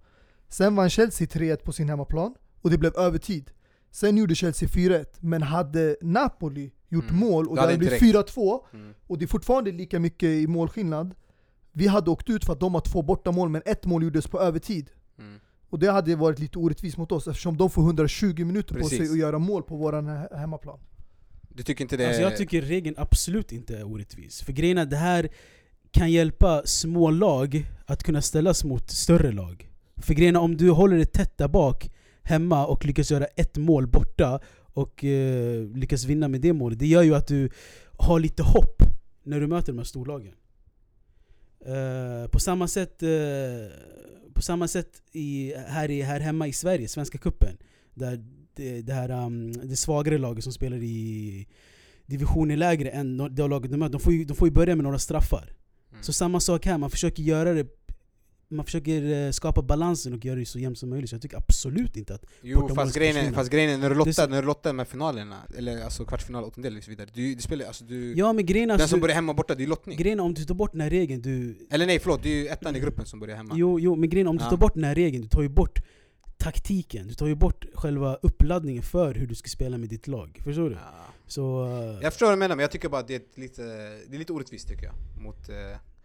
Sen 0.49 0.75
vann 0.75 0.89
Chelsea 0.89 1.27
3-1 1.27 1.63
på 1.63 1.71
sin 1.71 1.89
hemmaplan, 1.89 2.35
och 2.61 2.69
det 2.69 2.77
blev 2.77 2.95
övertid. 2.95 3.51
Sen 3.91 4.17
gjorde 4.17 4.35
Chelsea 4.35 4.69
4-1, 4.69 5.05
men 5.19 5.41
hade 5.41 5.97
Napoli 6.01 6.71
gjort 6.89 7.09
Mm. 7.09 7.19
mål 7.19 7.47
och 7.47 7.55
Då 7.55 7.61
det 7.61 7.67
hade 7.67 7.77
blivit 7.77 7.99
4-2 8.01 8.65
Mm. 8.73 8.93
och 9.07 9.17
det 9.17 9.25
är 9.25 9.27
fortfarande 9.27 9.71
lika 9.71 9.99
mycket 9.99 10.29
i 10.29 10.47
målskillnad. 10.47 11.15
Vi 11.71 11.87
hade 11.87 12.11
åkt 12.11 12.29
ut 12.29 12.45
för 12.45 12.53
att 12.53 12.59
de 12.59 12.73
har 12.73 12.81
två 12.81 13.01
bortamål 13.01 13.49
men 13.49 13.61
ett 13.65 13.85
mål 13.85 14.03
gjordes 14.03 14.27
på 14.27 14.39
övertid. 14.39 14.89
Mm. 15.19 15.39
Och 15.69 15.79
det 15.79 15.91
hade 15.91 16.15
varit 16.15 16.39
lite 16.39 16.59
orättvist 16.59 16.97
mot 16.97 17.11
oss 17.11 17.27
eftersom 17.27 17.57
de 17.57 17.69
får 17.69 17.81
120 17.81 18.45
minuter 18.45 18.75
på 18.75 18.79
Precis. 18.81 18.97
sig 18.97 19.09
att 19.09 19.17
göra 19.17 19.39
mål 19.39 19.63
på 19.63 19.75
våran 19.75 20.07
he- 20.07 20.37
hemmaplan. 20.37 20.79
Du 21.49 21.63
tycker 21.63 21.83
inte 21.83 21.97
det... 21.97 22.07
Alltså 22.07 22.21
jag 22.21 22.37
tycker 22.37 22.61
regeln 22.61 22.95
absolut 22.97 23.51
inte 23.51 23.77
är 23.77 23.83
orättvis. 23.83 24.41
För 24.41 24.53
grejen 24.53 24.77
är 24.77 24.85
det 24.85 24.95
här 24.97 25.29
kan 25.91 26.11
hjälpa 26.11 26.61
små 26.65 27.11
lag 27.11 27.65
att 27.85 28.03
kunna 28.03 28.21
ställas 28.21 28.63
mot 28.63 28.91
större 28.91 29.31
lag. 29.31 29.69
För 29.97 30.13
grejen 30.13 30.35
är 30.35 30.39
om 30.39 30.57
du 30.57 30.69
håller 30.69 30.97
det 30.97 31.05
tätt 31.05 31.37
där 31.37 31.47
bak 31.47 31.89
hemma 32.23 32.65
och 32.65 32.85
lyckas 32.85 33.11
göra 33.11 33.25
ett 33.25 33.57
mål 33.57 33.87
borta 33.87 34.39
och 34.73 35.03
eh, 35.03 35.63
lyckas 35.63 36.05
vinna 36.05 36.27
med 36.27 36.41
det 36.41 36.53
målet, 36.53 36.79
det 36.79 36.87
gör 36.87 37.01
ju 37.01 37.15
att 37.15 37.27
du 37.27 37.49
har 37.97 38.19
lite 38.19 38.43
hopp 38.43 38.83
när 39.23 39.39
du 39.39 39.47
möter 39.47 39.71
de 39.73 39.77
här 39.77 39.85
storlagen. 39.85 40.33
Eh, 41.65 42.27
på 42.29 42.39
samma 42.39 42.67
sätt, 42.67 43.03
eh, 43.03 43.09
på 44.33 44.41
samma 44.41 44.67
sätt 44.67 45.01
i, 45.11 45.53
här, 45.67 45.91
i, 45.91 46.01
här 46.01 46.19
hemma 46.19 46.47
i 46.47 46.53
Sverige, 46.53 46.87
Svenska 46.87 47.17
Kuppen 47.17 47.57
där 47.93 48.23
det, 48.53 48.81
det, 48.81 48.93
här, 48.93 49.25
um, 49.25 49.51
det 49.51 49.75
svagare 49.75 50.17
laget 50.17 50.43
som 50.43 50.53
spelar 50.53 50.77
i 50.77 51.47
divisioner 52.05 52.57
lägre 52.57 52.89
än 52.89 53.35
det 53.35 53.47
laget 53.47 53.71
de 53.71 53.77
möter, 53.77 53.93
de 53.93 54.01
får, 54.01 54.13
ju, 54.13 54.25
de 54.25 54.33
får 54.35 54.47
ju 54.47 54.53
börja 54.53 54.75
med 54.75 54.83
några 54.83 54.99
straffar. 54.99 55.53
Mm. 55.91 56.03
Så 56.03 56.13
samma 56.13 56.39
sak 56.39 56.65
här, 56.65 56.77
man 56.77 56.89
försöker 56.89 57.23
göra 57.23 57.53
det 57.53 57.67
man 58.51 58.65
försöker 58.65 59.25
eh, 59.25 59.31
skapa 59.31 59.61
balansen 59.61 60.13
och 60.13 60.25
göra 60.25 60.39
det 60.39 60.45
så 60.45 60.59
jämnt 60.59 60.77
som 60.77 60.89
möjligt. 60.89 61.09
Så 61.09 61.15
jag 61.15 61.21
tycker 61.21 61.37
absolut 61.37 61.97
inte 61.97 62.13
att... 62.15 62.25
Jo 62.41 62.69
fast 62.75 62.95
grejen, 62.95 63.33
fast 63.33 63.51
grejen 63.51 63.69
är 63.69 63.77
när 63.77 63.89
du 63.89 63.95
lottar, 63.95 64.27
när 64.27 64.41
du 64.41 64.47
lottar 64.47 64.73
med 64.73 64.87
finalerna, 64.87 65.37
eller 65.57 65.83
alltså 65.83 66.05
kvartsfinal, 66.05 66.43
åttondel 66.43 66.77
och 66.77 66.83
så 66.83 66.89
vidare 66.89 67.07
Du, 67.13 67.35
du 67.35 67.41
spelar 67.41 67.65
alltså 67.65 67.83
du... 67.83 68.13
Ja 68.17 68.33
men 68.33 68.45
grejen 68.45 68.67
den 68.67 68.75
alltså, 68.75 68.87
som 68.87 68.99
börjar 68.99 69.15
hemma 69.15 69.31
och 69.31 69.35
borta, 69.35 69.55
det 69.55 69.63
är 69.63 69.67
lottning 69.67 69.97
grejen 69.97 70.19
om 70.19 70.33
du 70.33 70.43
tar 70.45 70.55
bort 70.55 70.71
den 70.71 70.81
här 70.81 70.89
regeln, 70.89 71.21
du... 71.21 71.67
Eller 71.71 71.85
nej 71.85 71.99
förlåt, 71.99 72.23
det 72.23 72.29
är 72.29 72.35
ju 72.35 72.47
ettan 72.47 72.75
i 72.75 72.79
gruppen 72.79 73.05
som 73.05 73.19
börjar 73.19 73.35
hemma 73.37 73.53
Jo, 73.57 73.79
jo 73.79 73.95
men 73.95 74.09
grejen 74.09 74.27
om 74.27 74.37
du 74.37 74.43
Ja. 74.43 74.49
tar 74.49 74.57
bort 74.57 74.73
den 74.73 74.83
här 74.83 74.95
regeln, 74.95 75.23
du 75.23 75.29
tar 75.29 75.41
ju 75.41 75.49
bort 75.49 75.79
taktiken. 76.37 77.07
Du 77.07 77.13
tar 77.13 77.27
ju 77.27 77.35
bort 77.35 77.65
själva 77.73 78.15
uppladdningen 78.15 78.83
för 78.83 79.13
hur 79.13 79.27
du 79.27 79.35
ska 79.35 79.47
spela 79.49 79.77
med 79.77 79.89
ditt 79.89 80.07
lag. 80.07 80.41
Förstår 80.43 80.69
du? 80.69 80.75
ja. 80.75 81.05
Så... 81.27 81.65
eh, 81.65 81.99
Jag 82.03 82.13
förstår 82.13 82.25
vad 82.25 82.33
du 82.35 82.39
menar 82.39 82.55
men 82.55 82.63
jag 82.63 82.71
tycker 82.71 82.89
bara 82.89 83.01
att 83.01 83.07
det 83.07 83.15
är 83.15 83.21
lite, 83.41 83.61
det 84.09 84.15
är 84.15 84.19
lite 84.19 84.33
orättvist 84.33 84.67
tycker 84.67 84.83
jag 84.85 85.21
mot... 85.23 85.49
Eh, 85.49 85.55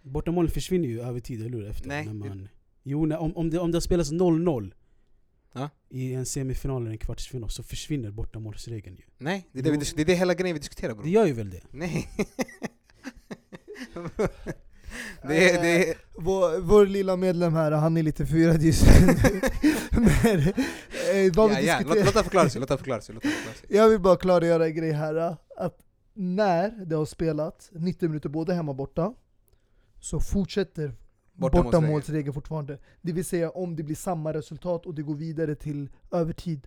Bortamålen 0.04 0.50
försvinner 0.50 0.88
ju 0.88 1.00
över 1.00 1.20
tid, 1.20 1.40
eller 1.46 1.58
hur? 1.58 1.68
Efter, 1.70 1.88
Nej, 1.88 2.06
När 2.06 2.12
det- 2.12 2.28
man, 2.28 2.48
jo, 2.82 3.06
när, 3.06 3.18
om, 3.18 3.36
om, 3.36 3.50
det, 3.50 3.58
om 3.58 3.72
det 3.72 3.80
spelas 3.80 4.12
0-0 4.12 4.72
Ja. 5.56 5.70
i 5.88 6.14
en 6.14 6.26
semifinal 6.26 6.82
eller 6.82 6.90
en 6.90 6.98
kvartsfinal 6.98 7.50
så 7.50 7.62
försvinner 7.62 8.10
bortamålsregeln 8.10 8.96
ju. 8.96 9.02
nej, 9.18 9.48
det 9.52 9.58
är 9.58 9.62
det, 9.62 9.70
vi, 9.70 9.76
det 9.96 10.02
är 10.02 10.06
det 10.06 10.14
hela 10.14 10.34
grejen 10.34 10.54
vi 10.54 10.58
diskuterar 10.60 10.88
Det 10.88 10.94
bror 10.94 11.06
gör 11.08 11.26
ju 11.26 11.32
väl 11.32 11.50
det? 11.50 11.60
Nej 11.70 12.08
det, 15.28 15.50
är, 15.50 15.62
det 15.62 15.88
är, 15.90 15.94
Vår, 16.18 16.60
vår 16.60 16.86
lilla 16.86 17.16
medlem 17.16 17.54
här, 17.54 17.72
han 17.72 17.96
är 17.96 18.02
lite 18.02 18.26
förvirrad 18.26 18.62
just 18.62 18.84
nu. 18.86 19.06
Men, 19.90 20.38
eh, 20.40 21.32
vad 21.34 21.50
vi 21.50 21.66
ja, 21.66 21.80
ja. 21.80 21.80
Låt, 21.86 22.04
låt 22.04 22.14
han 22.14 22.24
förklara 22.24 22.50
sig, 22.50 22.60
låt 22.60 22.68
han 22.68 22.78
förklara 22.78 23.00
sig, 23.00 23.14
låt 23.14 23.24
han 23.24 23.32
förklara 23.32 23.54
sig. 23.54 23.76
Jag 23.76 23.88
vill 23.88 24.00
bara 24.00 24.16
klargöra 24.16 24.66
en 24.66 24.74
grej 24.74 24.92
här. 24.92 25.36
Att 25.56 25.78
när 26.14 26.84
det 26.86 26.96
har 26.96 27.04
spelat 27.06 27.70
90 27.72 28.08
minuter 28.08 28.28
både 28.28 28.54
hemma 28.54 28.70
och 28.70 28.76
borta, 28.76 29.14
så 30.04 30.20
fortsätter 30.20 30.94
Bortamålsregeln. 31.32 32.34
fortfarande. 32.34 32.78
Det 33.02 33.12
vill 33.12 33.24
säga 33.24 33.50
om 33.50 33.76
det 33.76 33.82
blir 33.82 33.96
samma 33.96 34.32
resultat 34.32 34.86
och 34.86 34.94
det 34.94 35.02
går 35.02 35.14
vidare 35.14 35.54
till 35.54 35.88
övertid. 36.10 36.66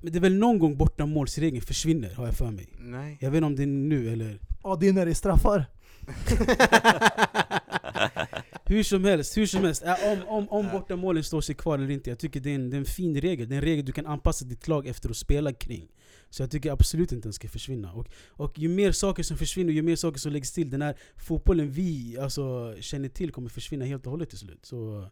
Men 0.00 0.12
det 0.12 0.18
är 0.18 0.20
väl 0.20 0.38
någon 0.38 0.58
gång 0.58 0.76
bortamålsregeln 0.76 1.62
försvinner, 1.62 2.14
har 2.14 2.26
jag 2.26 2.34
för 2.34 2.50
mig. 2.50 2.68
Nej 2.78 3.18
Jag 3.20 3.30
vet 3.30 3.36
inte 3.36 3.46
om 3.46 3.56
det 3.56 3.62
är 3.62 3.66
nu 3.66 4.12
eller... 4.12 4.40
Ja, 4.62 4.76
det 4.80 4.88
är 4.88 4.92
när 4.92 5.04
det 5.04 5.12
är 5.12 5.14
straffar. 5.14 5.66
Hur 8.64 8.82
som 8.82 9.04
helst, 9.04 9.36
hur 9.36 9.46
som 9.46 9.64
helst. 9.64 9.82
Äh, 9.82 9.94
om, 10.12 10.28
om, 10.28 10.48
om 10.48 10.68
bortamålen 10.72 11.24
står 11.24 11.40
sig 11.40 11.54
kvar 11.54 11.78
eller 11.78 11.90
inte, 11.90 12.10
jag 12.10 12.18
tycker 12.18 12.40
det 12.40 12.50
är, 12.50 12.54
en, 12.54 12.70
det 12.70 12.76
är 12.76 12.78
en 12.78 12.84
fin 12.84 13.20
regel. 13.20 13.48
Det 13.48 13.54
är 13.54 13.56
en 13.56 13.64
regel 13.64 13.84
du 13.84 13.92
kan 13.92 14.06
anpassa 14.06 14.44
ditt 14.44 14.68
lag 14.68 14.86
efter 14.86 15.10
att 15.10 15.16
spela 15.16 15.52
kring. 15.52 15.88
Så 16.30 16.42
jag 16.42 16.50
tycker 16.50 16.72
absolut 16.72 17.12
inte 17.12 17.28
den 17.28 17.32
ska 17.32 17.48
försvinna. 17.48 17.92
Och, 17.92 18.06
och 18.28 18.58
ju 18.58 18.68
mer 18.68 18.92
saker 18.92 19.22
som 19.22 19.36
försvinner, 19.36 19.72
ju 19.72 19.82
mer 19.82 19.96
saker 19.96 20.18
som 20.18 20.32
läggs 20.32 20.52
till, 20.52 20.70
den 20.70 20.82
här 20.82 20.96
fotbollen 21.16 21.70
vi 21.70 22.18
alltså, 22.18 22.76
känner 22.80 23.08
till 23.08 23.32
kommer 23.32 23.48
försvinna 23.48 23.84
helt 23.84 24.06
och 24.06 24.10
hållet 24.10 24.28
till 24.28 24.38
slut. 24.38 24.66
Så 24.66 25.08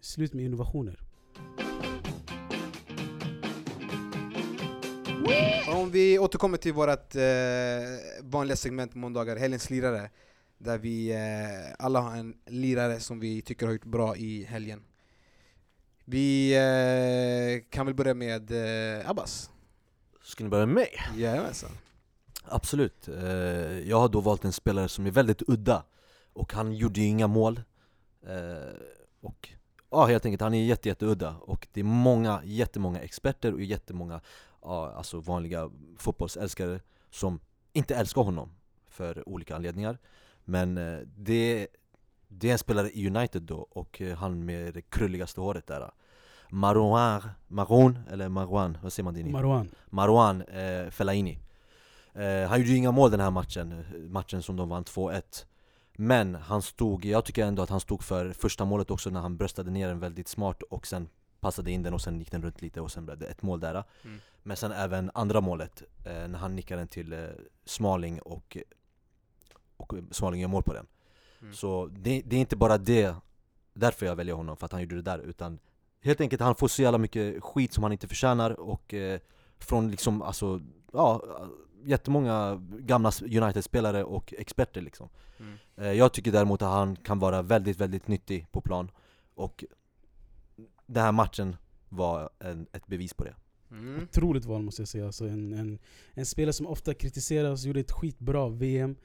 slut 0.00 0.32
med 0.32 0.44
innovationer. 0.44 1.00
Om 5.68 5.90
vi 5.90 6.18
återkommer 6.18 6.56
till 6.58 6.72
vårt 6.72 7.14
eh, 7.14 7.22
vanliga 8.22 8.56
segment 8.56 8.94
måndagar, 8.94 9.36
helgens 9.36 9.70
lirare 9.70 10.10
Där 10.58 10.78
vi 10.78 11.10
eh, 11.10 11.74
alla 11.78 12.00
har 12.00 12.16
en 12.16 12.34
lirare 12.46 13.00
som 13.00 13.20
vi 13.20 13.42
tycker 13.42 13.66
har 13.66 13.72
gjort 13.72 13.84
bra 13.84 14.16
i 14.16 14.44
helgen 14.44 14.84
Vi 16.04 16.54
eh, 16.54 17.70
kan 17.70 17.86
väl 17.86 17.94
börja 17.94 18.14
med 18.14 18.50
eh, 18.50 19.10
Abbas? 19.10 19.50
Ska 20.24 20.44
ni 20.44 20.50
börja 20.50 20.66
med 20.66 20.74
mig? 20.74 20.88
Jajamensan 21.16 21.70
Absolut. 22.44 23.08
Eh, 23.08 23.24
Jag 23.88 24.00
har 24.00 24.08
då 24.08 24.20
valt 24.20 24.44
en 24.44 24.52
spelare 24.52 24.88
som 24.88 25.06
är 25.06 25.10
väldigt 25.10 25.42
udda 25.48 25.84
och 26.32 26.52
han 26.52 26.72
gjorde 26.72 27.00
ju 27.00 27.06
inga 27.06 27.26
mål. 27.26 27.60
Eh, 28.26 28.74
Och 29.20 29.48
ja, 29.90 30.06
helt 30.06 30.24
enkelt, 30.26 30.42
han 30.42 30.54
är 30.54 30.64
jätte, 30.64 30.88
jätteudda 30.88 31.36
och 31.36 31.68
det 31.72 31.80
är 31.80 31.84
många, 31.84 32.40
jättemånga 32.44 33.00
experter 33.00 33.52
och 33.52 33.62
jättemånga 33.62 34.20
ja, 34.62 34.92
alltså 34.92 35.20
vanliga 35.20 35.70
fotbollsälskare 35.98 36.80
som 37.10 37.40
inte 37.72 37.94
älskar 37.94 38.22
honom 38.22 38.50
för 38.88 39.28
olika 39.28 39.56
anledningar. 39.56 39.98
Men 40.44 40.78
eh, 40.78 40.98
det, 41.16 41.68
det 42.28 42.48
är 42.48 42.52
en 42.52 42.58
spelare 42.58 42.90
i 42.90 43.06
United 43.08 43.42
då 43.42 43.56
och 43.56 44.02
han 44.18 44.44
med 44.44 44.74
det 44.74 44.82
krulligaste 44.82 45.40
håret 45.40 45.66
där. 45.66 45.90
Marouan, 46.50 47.22
Maroon, 47.48 47.98
eller 48.10 48.28
Marouan, 48.28 48.78
vad 48.82 48.92
säger 48.92 49.04
man 49.04 49.14
din? 49.14 49.32
Marwan. 49.32 49.70
Marwan 49.86 50.42
eh, 50.42 50.90
Fellaini 50.90 51.38
eh, 52.14 52.48
Han 52.48 52.58
gjorde 52.58 52.70
ju 52.70 52.76
inga 52.76 52.92
mål 52.92 53.10
den 53.10 53.20
här 53.20 53.30
matchen, 53.30 53.84
matchen 54.10 54.42
som 54.42 54.56
de 54.56 54.68
vann 54.68 54.84
2-1 54.84 55.44
Men 55.92 56.34
han 56.34 56.62
stod, 56.62 57.04
jag 57.04 57.24
tycker 57.24 57.46
ändå 57.46 57.62
att 57.62 57.70
han 57.70 57.80
stod 57.80 58.02
för 58.02 58.32
första 58.32 58.64
målet 58.64 58.90
också 58.90 59.10
när 59.10 59.20
han 59.20 59.36
bröstade 59.36 59.70
ner 59.70 59.88
den 59.88 60.00
väldigt 60.00 60.28
smart 60.28 60.62
och 60.62 60.86
sen 60.86 61.08
passade 61.40 61.70
in 61.70 61.82
den 61.82 61.94
och 61.94 62.00
sen 62.00 62.18
gick 62.18 62.30
den 62.30 62.42
runt 62.42 62.62
lite 62.62 62.80
och 62.80 62.92
sen 62.92 63.06
blev 63.06 63.18
det 63.18 63.26
ett 63.26 63.42
mål 63.42 63.60
där 63.60 63.84
Mm. 64.04 64.20
Men 64.46 64.56
sen 64.56 64.72
även 64.72 65.10
andra 65.14 65.40
målet, 65.40 65.82
eh, 66.04 66.28
när 66.28 66.38
han 66.38 66.56
nickade 66.56 66.80
den 66.80 66.88
till 66.88 67.12
eh, 67.12 67.18
Smalling 67.64 68.20
och, 68.20 68.56
och 69.76 69.92
Smalling 70.10 70.40
gör 70.40 70.48
mål 70.48 70.62
på 70.62 70.72
den 70.72 70.86
Mm. 71.44 71.54
Så 71.54 71.86
det, 71.86 72.22
det 72.24 72.36
är 72.36 72.40
inte 72.40 72.56
bara 72.56 72.78
det, 72.78 73.14
därför 73.72 74.06
jag 74.06 74.16
väljer 74.16 74.34
honom, 74.34 74.56
för 74.56 74.66
att 74.66 74.72
han 74.72 74.80
gjorde 74.80 74.94
det 74.94 75.02
där 75.02 75.18
utan 75.18 75.58
Helt 76.04 76.20
enkelt, 76.20 76.42
han 76.42 76.54
får 76.54 76.68
så 76.68 76.82
jävla 76.82 76.98
mycket 76.98 77.42
skit 77.42 77.72
som 77.72 77.82
han 77.82 77.92
inte 77.92 78.08
förtjänar 78.08 78.60
och 78.60 78.94
eh, 78.94 79.20
från 79.58 79.90
liksom, 79.90 80.22
alltså, 80.22 80.60
ja, 80.92 81.22
jättemånga 81.84 82.62
gamla 82.78 83.12
United-spelare 83.22 84.04
och 84.04 84.34
experter 84.38 84.80
liksom 84.80 85.08
Mm. 85.38 85.58
eh, 85.76 85.92
Jag 85.92 86.12
tycker 86.12 86.32
däremot 86.32 86.62
att 86.62 86.68
han 86.68 86.96
kan 86.96 87.18
vara 87.18 87.42
väldigt, 87.42 87.76
väldigt 87.76 88.08
nyttig 88.08 88.46
på 88.52 88.60
plan 88.60 88.90
och 89.34 89.64
den 90.86 91.02
här 91.02 91.12
matchen 91.12 91.56
var 91.88 92.30
en, 92.38 92.66
ett 92.72 92.86
bevis 92.86 93.14
på 93.14 93.24
det 93.24 93.34
Mm. 93.78 94.02
Otroligt 94.02 94.44
val 94.44 94.62
måste 94.62 94.82
jag 94.82 94.88
säga. 94.88 95.06
Alltså 95.06 95.24
en, 95.24 95.52
en, 95.52 95.78
en 96.14 96.26
spelare 96.26 96.52
som 96.52 96.66
ofta 96.66 96.94
kritiseras, 96.94 97.64
gjorde 97.64 97.80
ett 97.80 97.92
skitbra 97.92 98.48
VM. 98.48 98.96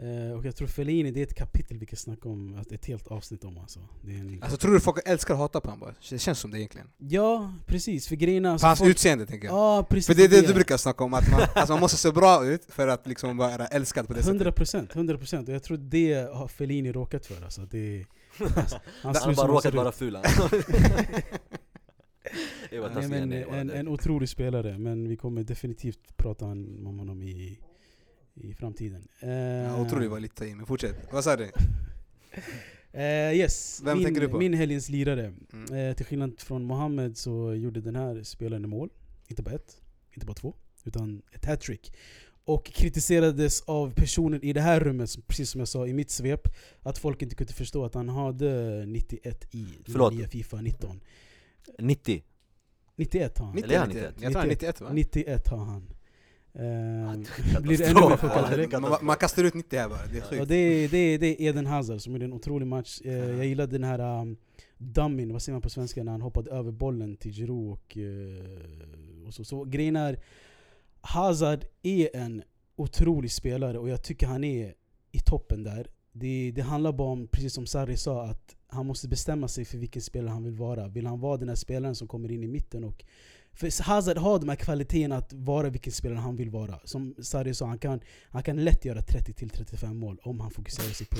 Eh, 0.00 0.38
och 0.38 0.46
jag 0.46 0.56
tror 0.56 0.68
Fellini, 0.68 1.10
det 1.10 1.20
är 1.20 1.24
ett 1.24 1.34
kapitel 1.34 1.78
vi 1.78 1.86
kan 1.86 1.96
snacka 1.96 2.28
om, 2.28 2.56
att 2.56 2.72
ett 2.72 2.86
helt 2.86 3.06
avsnitt 3.06 3.44
om 3.44 3.58
alltså. 3.58 3.80
Det 4.02 4.12
är 4.14 4.18
en, 4.18 4.38
Alltså 4.42 4.56
tror 4.56 4.72
du 4.72 4.80
folk 4.80 4.98
älskar 5.04 5.34
att 5.34 5.40
hata 5.40 5.60
på 5.60 5.68
honom 5.68 5.80
bara? 5.80 5.94
Det 6.10 6.18
känns 6.18 6.38
som 6.38 6.50
det 6.50 6.58
egentligen 6.58 6.86
ja, 6.98 7.54
precis. 7.66 8.08
För 8.08 8.16
grejerna... 8.16 8.48
På 8.48 8.52
Alltså, 8.52 8.66
hans 8.66 8.78
folk- 8.78 8.90
utseende 8.90 9.26
tänker 9.26 9.46
jag 9.48 9.56
Ja, 9.56 9.86
precis. 9.90 10.06
För 10.06 10.14
det 10.14 10.24
är 10.24 10.28
det 10.28 10.46
du 10.46 10.54
brukar 10.54 10.76
snacka 10.76 11.04
om, 11.04 11.14
att 11.14 11.30
man, 11.30 11.40
alltså 11.54 11.72
man 11.72 11.80
måste 11.80 11.96
se 11.96 12.10
bra 12.12 12.46
ut 12.46 12.64
för 12.68 12.88
att 12.88 13.06
liksom 13.06 13.36
vara 13.36 13.66
älskad 13.66 14.06
på 14.08 14.12
det 14.14 14.22
sättet 14.22 14.42
100%, 14.42 14.92
100% 14.92 15.46
och 15.48 15.54
jag 15.54 15.62
tror 15.62 15.76
det 15.76 16.32
har 16.34 16.48
Fellini 16.48 16.92
råkat 16.92 17.26
för 17.26 17.44
alltså. 17.44 17.60
Det, 17.60 18.06
han 18.38 18.48
Han 19.02 19.14
har 19.14 19.34
bara 19.34 19.48
råkat 19.48 19.74
vara 19.74 19.92
ful. 19.92 20.12
Det 20.12 21.22
Nej, 22.72 23.08
men, 23.08 23.32
en, 23.32 23.70
en 23.70 23.88
otrolig 23.88 24.28
spelare, 24.28 24.78
men 24.78 25.08
vi 25.08 25.16
kommer 25.16 25.42
definitivt 25.42 26.16
prata 26.16 26.44
om 26.44 26.86
om 26.86 26.98
honom 26.98 27.22
i, 27.22 27.58
i 28.34 28.54
framtiden. 28.54 29.08
Eh, 29.20 29.30
Ja, 29.30 29.80
otroligt 29.80 30.10
var 30.10 30.20
lite 30.20 30.46
i, 30.46 30.54
men 30.54 30.66
fortsätt. 30.66 31.08
Vad 31.12 31.24
sa 31.24 31.36
du? 31.36 31.44
eh, 32.92 33.32
yes, 33.36 33.80
Vem 33.84 33.96
min, 33.98 34.04
tänker 34.04 34.20
du 34.20 34.28
på? 34.28 34.38
min 34.38 34.54
helgens 34.54 34.88
lirare. 34.88 35.34
Mm. 35.52 35.74
Eh, 35.90 35.96
till 35.96 36.06
skillnad 36.06 36.40
från 36.40 36.64
Mohammed 36.64 37.16
så 37.16 37.54
gjorde 37.54 37.80
den 37.80 37.96
här 37.96 38.22
spelaren 38.22 38.68
mål. 38.68 38.88
Inte 39.28 39.42
bara 39.42 39.54
ett, 39.54 39.80
inte 40.14 40.26
bara 40.26 40.34
två, 40.34 40.54
utan 40.84 41.22
ett 41.32 41.44
hattrick. 41.44 41.92
Och 42.44 42.64
kritiserades 42.66 43.60
av 43.62 43.94
personer 43.94 44.44
i 44.44 44.52
det 44.52 44.60
här 44.60 44.80
rummet, 44.80 45.10
som- 45.10 45.22
precis 45.22 45.50
som 45.50 45.58
jag 45.58 45.68
sa 45.68 45.86
i 45.86 45.92
mitt 45.92 46.10
svep, 46.10 46.48
att 46.82 46.98
folk 46.98 47.22
inte 47.22 47.34
kunde 47.34 47.52
förstå 47.52 47.84
att 47.84 47.94
han 47.94 48.08
hade 48.08 48.84
91 48.86 49.54
i 49.54 49.66
Förlåt. 49.86 50.14
nya 50.14 50.28
Fifa 50.28 50.60
19. 50.60 51.00
90, 51.78 52.22
91 53.04 53.38
har 53.38 53.46
han. 53.46 53.54
90, 53.54 53.64
Eller 53.64 53.74
är 53.74 53.78
han 53.80 53.88
91? 53.88 54.14
91? 54.16 54.22
Jag 54.22 54.32
tror 54.32 54.38
han 54.38 54.46
är 54.46 54.50
91 54.50 54.80
va? 54.80 54.88
91 54.92 55.48
har 55.48 55.58
han. 55.58 55.88
Eh, 56.54 57.60
blir 57.62 57.78
det 57.78 57.84
ännu 57.86 58.00
mer 58.00 58.16
chockad? 58.16 58.82
Man, 58.82 58.98
man 59.02 59.16
kastar 59.16 59.44
ut 59.44 59.54
90 59.54 59.78
här 59.78 59.88
bara, 59.88 60.06
det 60.12 60.16
är 60.16 60.20
Ja, 60.20 60.26
sjukt. 60.30 60.48
det, 60.48 60.54
är, 60.56 60.88
det, 60.88 60.98
är, 60.98 61.18
det 61.18 61.26
är 61.26 61.48
Eden 61.48 61.66
Hazard 61.66 62.00
som 62.00 62.12
gjorde 62.12 62.24
en 62.24 62.32
otrolig 62.32 62.66
match. 62.66 63.00
Eh, 63.04 63.12
Jag 63.12 63.46
gillade 63.46 63.72
den 63.72 63.84
här 63.84 64.20
um, 64.20 64.36
dummin, 64.78 65.32
vad 65.32 65.42
säger 65.42 65.54
man 65.54 65.62
på 65.62 65.70
svenska, 65.70 66.04
när 66.04 66.12
han 66.12 66.22
hoppade 66.22 66.50
över 66.50 66.72
bollen 66.72 67.16
till 67.16 67.32
Giroud 67.32 67.72
och, 67.72 67.96
eh, 67.96 69.26
och 69.26 69.34
så. 69.34 69.44
Så 69.44 69.64
grejen 69.64 69.96
är, 69.96 70.18
Hazard 71.00 71.64
är 71.82 72.16
en 72.16 72.42
otrolig 72.76 73.32
spelare 73.32 73.78
och 73.78 73.88
jag 73.88 74.02
tycker 74.02 74.26
han 74.26 74.44
är 74.44 74.74
i 75.12 75.18
toppen 75.20 75.62
där. 75.64 75.86
Det, 76.12 76.52
det 76.54 76.62
handlar 76.62 76.92
bara 76.92 77.08
om, 77.12 77.26
precis 77.26 77.52
som 77.54 77.66
Sarri 77.66 77.96
sa, 77.96 78.24
att 78.24 78.56
han 78.72 78.86
måste 78.86 79.08
bestämma 79.08 79.48
sig 79.48 79.64
för 79.64 79.78
vilken 79.78 80.02
spelare 80.02 80.32
han 80.32 80.44
vill 80.44 80.54
vara. 80.54 80.88
Vill 80.88 81.06
han 81.06 81.20
vara 81.20 81.36
den 81.36 81.48
här 81.48 81.56
spelaren 81.56 81.94
som 81.94 82.08
kommer 82.08 82.30
in 82.32 82.44
i 82.44 82.48
mitten 82.48 82.84
och 82.84 83.04
för 83.52 83.82
Hazard 83.82 84.18
har 84.18 84.38
de 84.38 84.48
här 84.48 84.56
kvaliteterna 84.56 85.16
att 85.16 85.32
vara 85.32 85.70
vilken 85.70 85.92
spelare 85.92 86.18
han 86.18 86.36
vill 86.36 86.50
vara. 86.50 86.80
Som 86.84 87.14
Sarri 87.18 87.54
sa, 87.54 87.66
han 87.66 87.78
kan, 87.78 88.00
han 88.30 88.42
kan 88.42 88.64
lätt 88.64 88.84
göra 88.84 89.00
30-35 89.00 89.94
mål 89.94 90.18
om 90.22 90.40
han 90.40 90.50
fokuserar 90.50 90.92
sig 90.92 91.06
på, 91.06 91.16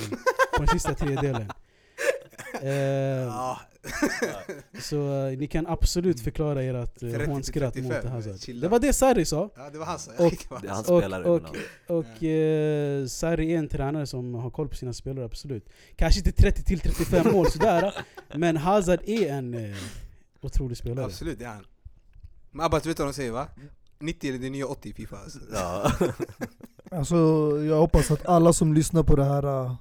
på 0.57 0.63
den 0.63 0.69
sista 0.69 0.95
tredjedelen. 0.95 1.51
Eh, 2.63 2.71
Ja. 2.71 3.61
så 4.81 5.27
eh, 5.27 5.39
ni 5.39 5.47
kan 5.47 5.67
absolut 5.67 6.21
förklara 6.21 6.63
ert 6.63 7.01
30 7.01 7.25
hånskratt 7.27 7.75
till 7.75 7.83
mot 7.83 7.93
35, 7.93 8.13
Hazard. 8.13 8.41
chilla. 8.41 8.61
Det 8.61 8.69
var 8.69 8.79
det 8.79 8.93
Sarri 8.93 9.25
sa. 9.25 9.51
ja, 9.57 9.71
det 9.71 9.79
var 9.79 9.87
han 9.87 9.99
som... 9.99 10.13
Och- 10.19 10.63
Det 10.63 10.71
Och, 10.71 10.85
spelare 10.85 11.25
och, 11.25 11.37
ibland. 11.37 11.57
och 11.89 12.23
eh, 12.25 13.07
Sarri 13.07 13.53
är 13.55 13.59
en 13.59 13.69
tränare 13.69 14.07
som 14.07 14.35
har 14.35 14.51
koll 14.51 14.69
på 14.69 14.77
sina 14.77 14.93
spelare, 14.93 15.25
absolut. 15.25 15.69
Kanske 15.97 16.21
inte 16.21 16.31
30-35 16.51 17.33
mål 17.33 17.51
sådär, 17.51 17.95
men 18.37 18.57
Hazard 18.57 19.01
är 19.07 19.33
en 19.33 19.55
eh, 19.55 19.77
otrolig 20.41 20.77
spelare. 20.77 21.05
Absolut, 21.07 21.39
det 21.39 21.45
är 21.45 21.49
han. 21.49 21.65
Men 22.51 22.67
Abbas, 22.67 22.87
vet 22.87 22.97
du 22.97 23.03
vad 23.03 23.13
de 23.13 23.17
säger 23.17 23.31
va? 23.33 23.49
90 23.99 24.35
är 24.35 24.39
det 24.39 24.51
nya 24.51 24.67
80 24.67 24.89
i 24.89 24.93
Fifa 24.93 25.17
alltså. 25.17 25.39
Ja. 25.53 25.93
Alltså, 26.91 27.17
jag 27.69 27.79
hoppas 27.79 28.11
att 28.11 28.27
alla 28.27 28.53
som 28.53 28.75
lyssnar 28.75 29.03
på 29.03 29.17
det 29.17 29.25
här 29.25 29.65
äh, 29.65 29.75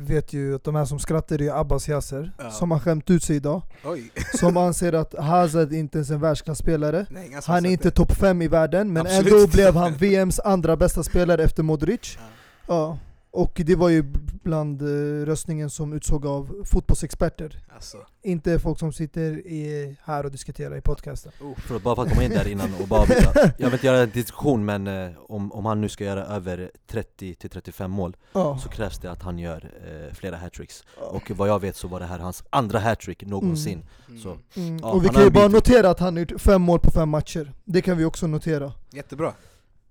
vet 0.00 0.32
ju 0.32 0.54
att 0.54 0.64
de 0.64 0.74
här 0.74 0.84
som 0.84 0.98
skrattar 0.98 1.42
är 1.42 1.60
Abbas 1.60 1.88
Yasser, 1.88 2.32
Ja. 2.38 2.50
som 2.50 2.70
har 2.70 2.78
skämt 2.78 3.10
ut 3.10 3.24
sig 3.24 3.36
idag. 3.36 3.62
Oj. 3.84 4.10
Som 4.38 4.56
anser 4.56 4.92
att 4.92 5.14
Hazard 5.18 5.72
inte 5.72 5.98
ens 5.98 6.10
är 6.10 6.14
en 6.14 6.20
världsklasspelare. 6.20 7.06
Nej, 7.10 7.28
som 7.40 7.52
Han 7.54 7.64
är 7.64 7.68
har 7.68 7.72
inte 7.72 7.90
topp 7.90 8.12
5 8.12 8.42
i 8.42 8.48
världen, 8.48 8.92
men 8.92 9.06
Absolut 9.06 9.32
ändå 9.32 9.46
blev 9.46 9.74
han 9.76 9.94
VMs 9.98 10.40
andra 10.40 10.76
bästa 10.76 11.02
spelare 11.02 11.42
efter 11.44 11.62
Modric. 11.62 12.18
Ja. 12.18 12.24
Ja. 12.66 12.98
Och 13.32 13.60
det 13.64 13.76
var 13.76 13.88
ju 13.88 14.02
bland 14.42 14.82
eh, 14.82 15.26
röstningen 15.26 15.70
som 15.70 15.92
utsåg 15.92 16.26
av 16.26 16.64
fotbollsexperter. 16.64 17.58
Alltså, 17.74 17.96
Inte 18.22 18.58
folk 18.58 18.78
som 18.78 18.92
sitter 18.92 19.46
i, 19.46 19.96
här 20.02 20.24
och 20.24 20.30
diskuterar 20.30 20.76
i 20.76 20.80
podcasten. 20.80 21.32
För 21.56 21.76
att 21.76 21.82
bara 21.82 21.96
för 21.96 22.02
att 22.02 22.08
komma 22.08 22.24
in 22.24 22.30
där 22.30 22.48
innan 22.48 22.74
och 22.80 22.88
bara 22.88 23.06
byta. 23.06 23.32
Jag 23.58 23.66
vill 23.66 23.72
inte 23.72 23.86
göra 23.86 23.98
en 23.98 24.10
diskussion 24.10 24.64
men 24.64 24.86
eh, 24.86 25.10
om, 25.28 25.52
om 25.52 25.66
han 25.66 25.80
nu 25.80 25.88
ska 25.88 26.04
göra 26.04 26.24
över 26.24 26.70
30-35 26.90 27.88
mål 27.88 28.16
Ja. 28.32 28.58
så 28.62 28.68
krävs 28.68 28.98
det 28.98 29.10
att 29.10 29.22
han 29.22 29.38
gör 29.38 29.72
eh, 29.86 30.14
flera 30.14 30.36
hattricks 30.36 30.84
Och 30.96 31.30
vad 31.30 31.48
jag 31.48 31.60
vet 31.60 31.76
så 31.76 31.88
var 31.88 32.00
det 32.00 32.06
här 32.06 32.18
hans 32.18 32.44
andra 32.50 32.78
hattrick 32.78 33.22
någonsin 33.26 33.86
mm. 34.08 34.20
Så. 34.22 34.38
Mm. 34.54 34.78
Ja, 34.82 34.90
och 34.90 35.04
vi 35.04 35.08
kan 35.08 35.24
ju 35.24 35.30
bara 35.30 35.48
notera 35.48 35.90
att 35.90 36.00
han 36.00 36.14
har 36.14 36.20
gjort 36.20 36.40
fem 36.40 36.62
mål 36.62 36.80
på 36.80 36.90
fem 36.90 37.08
matcher. 37.08 37.52
Det 37.64 37.82
kan 37.82 37.96
vi 37.96 38.04
också 38.04 38.26
notera. 38.26 38.72
Jättebra. 38.90 39.32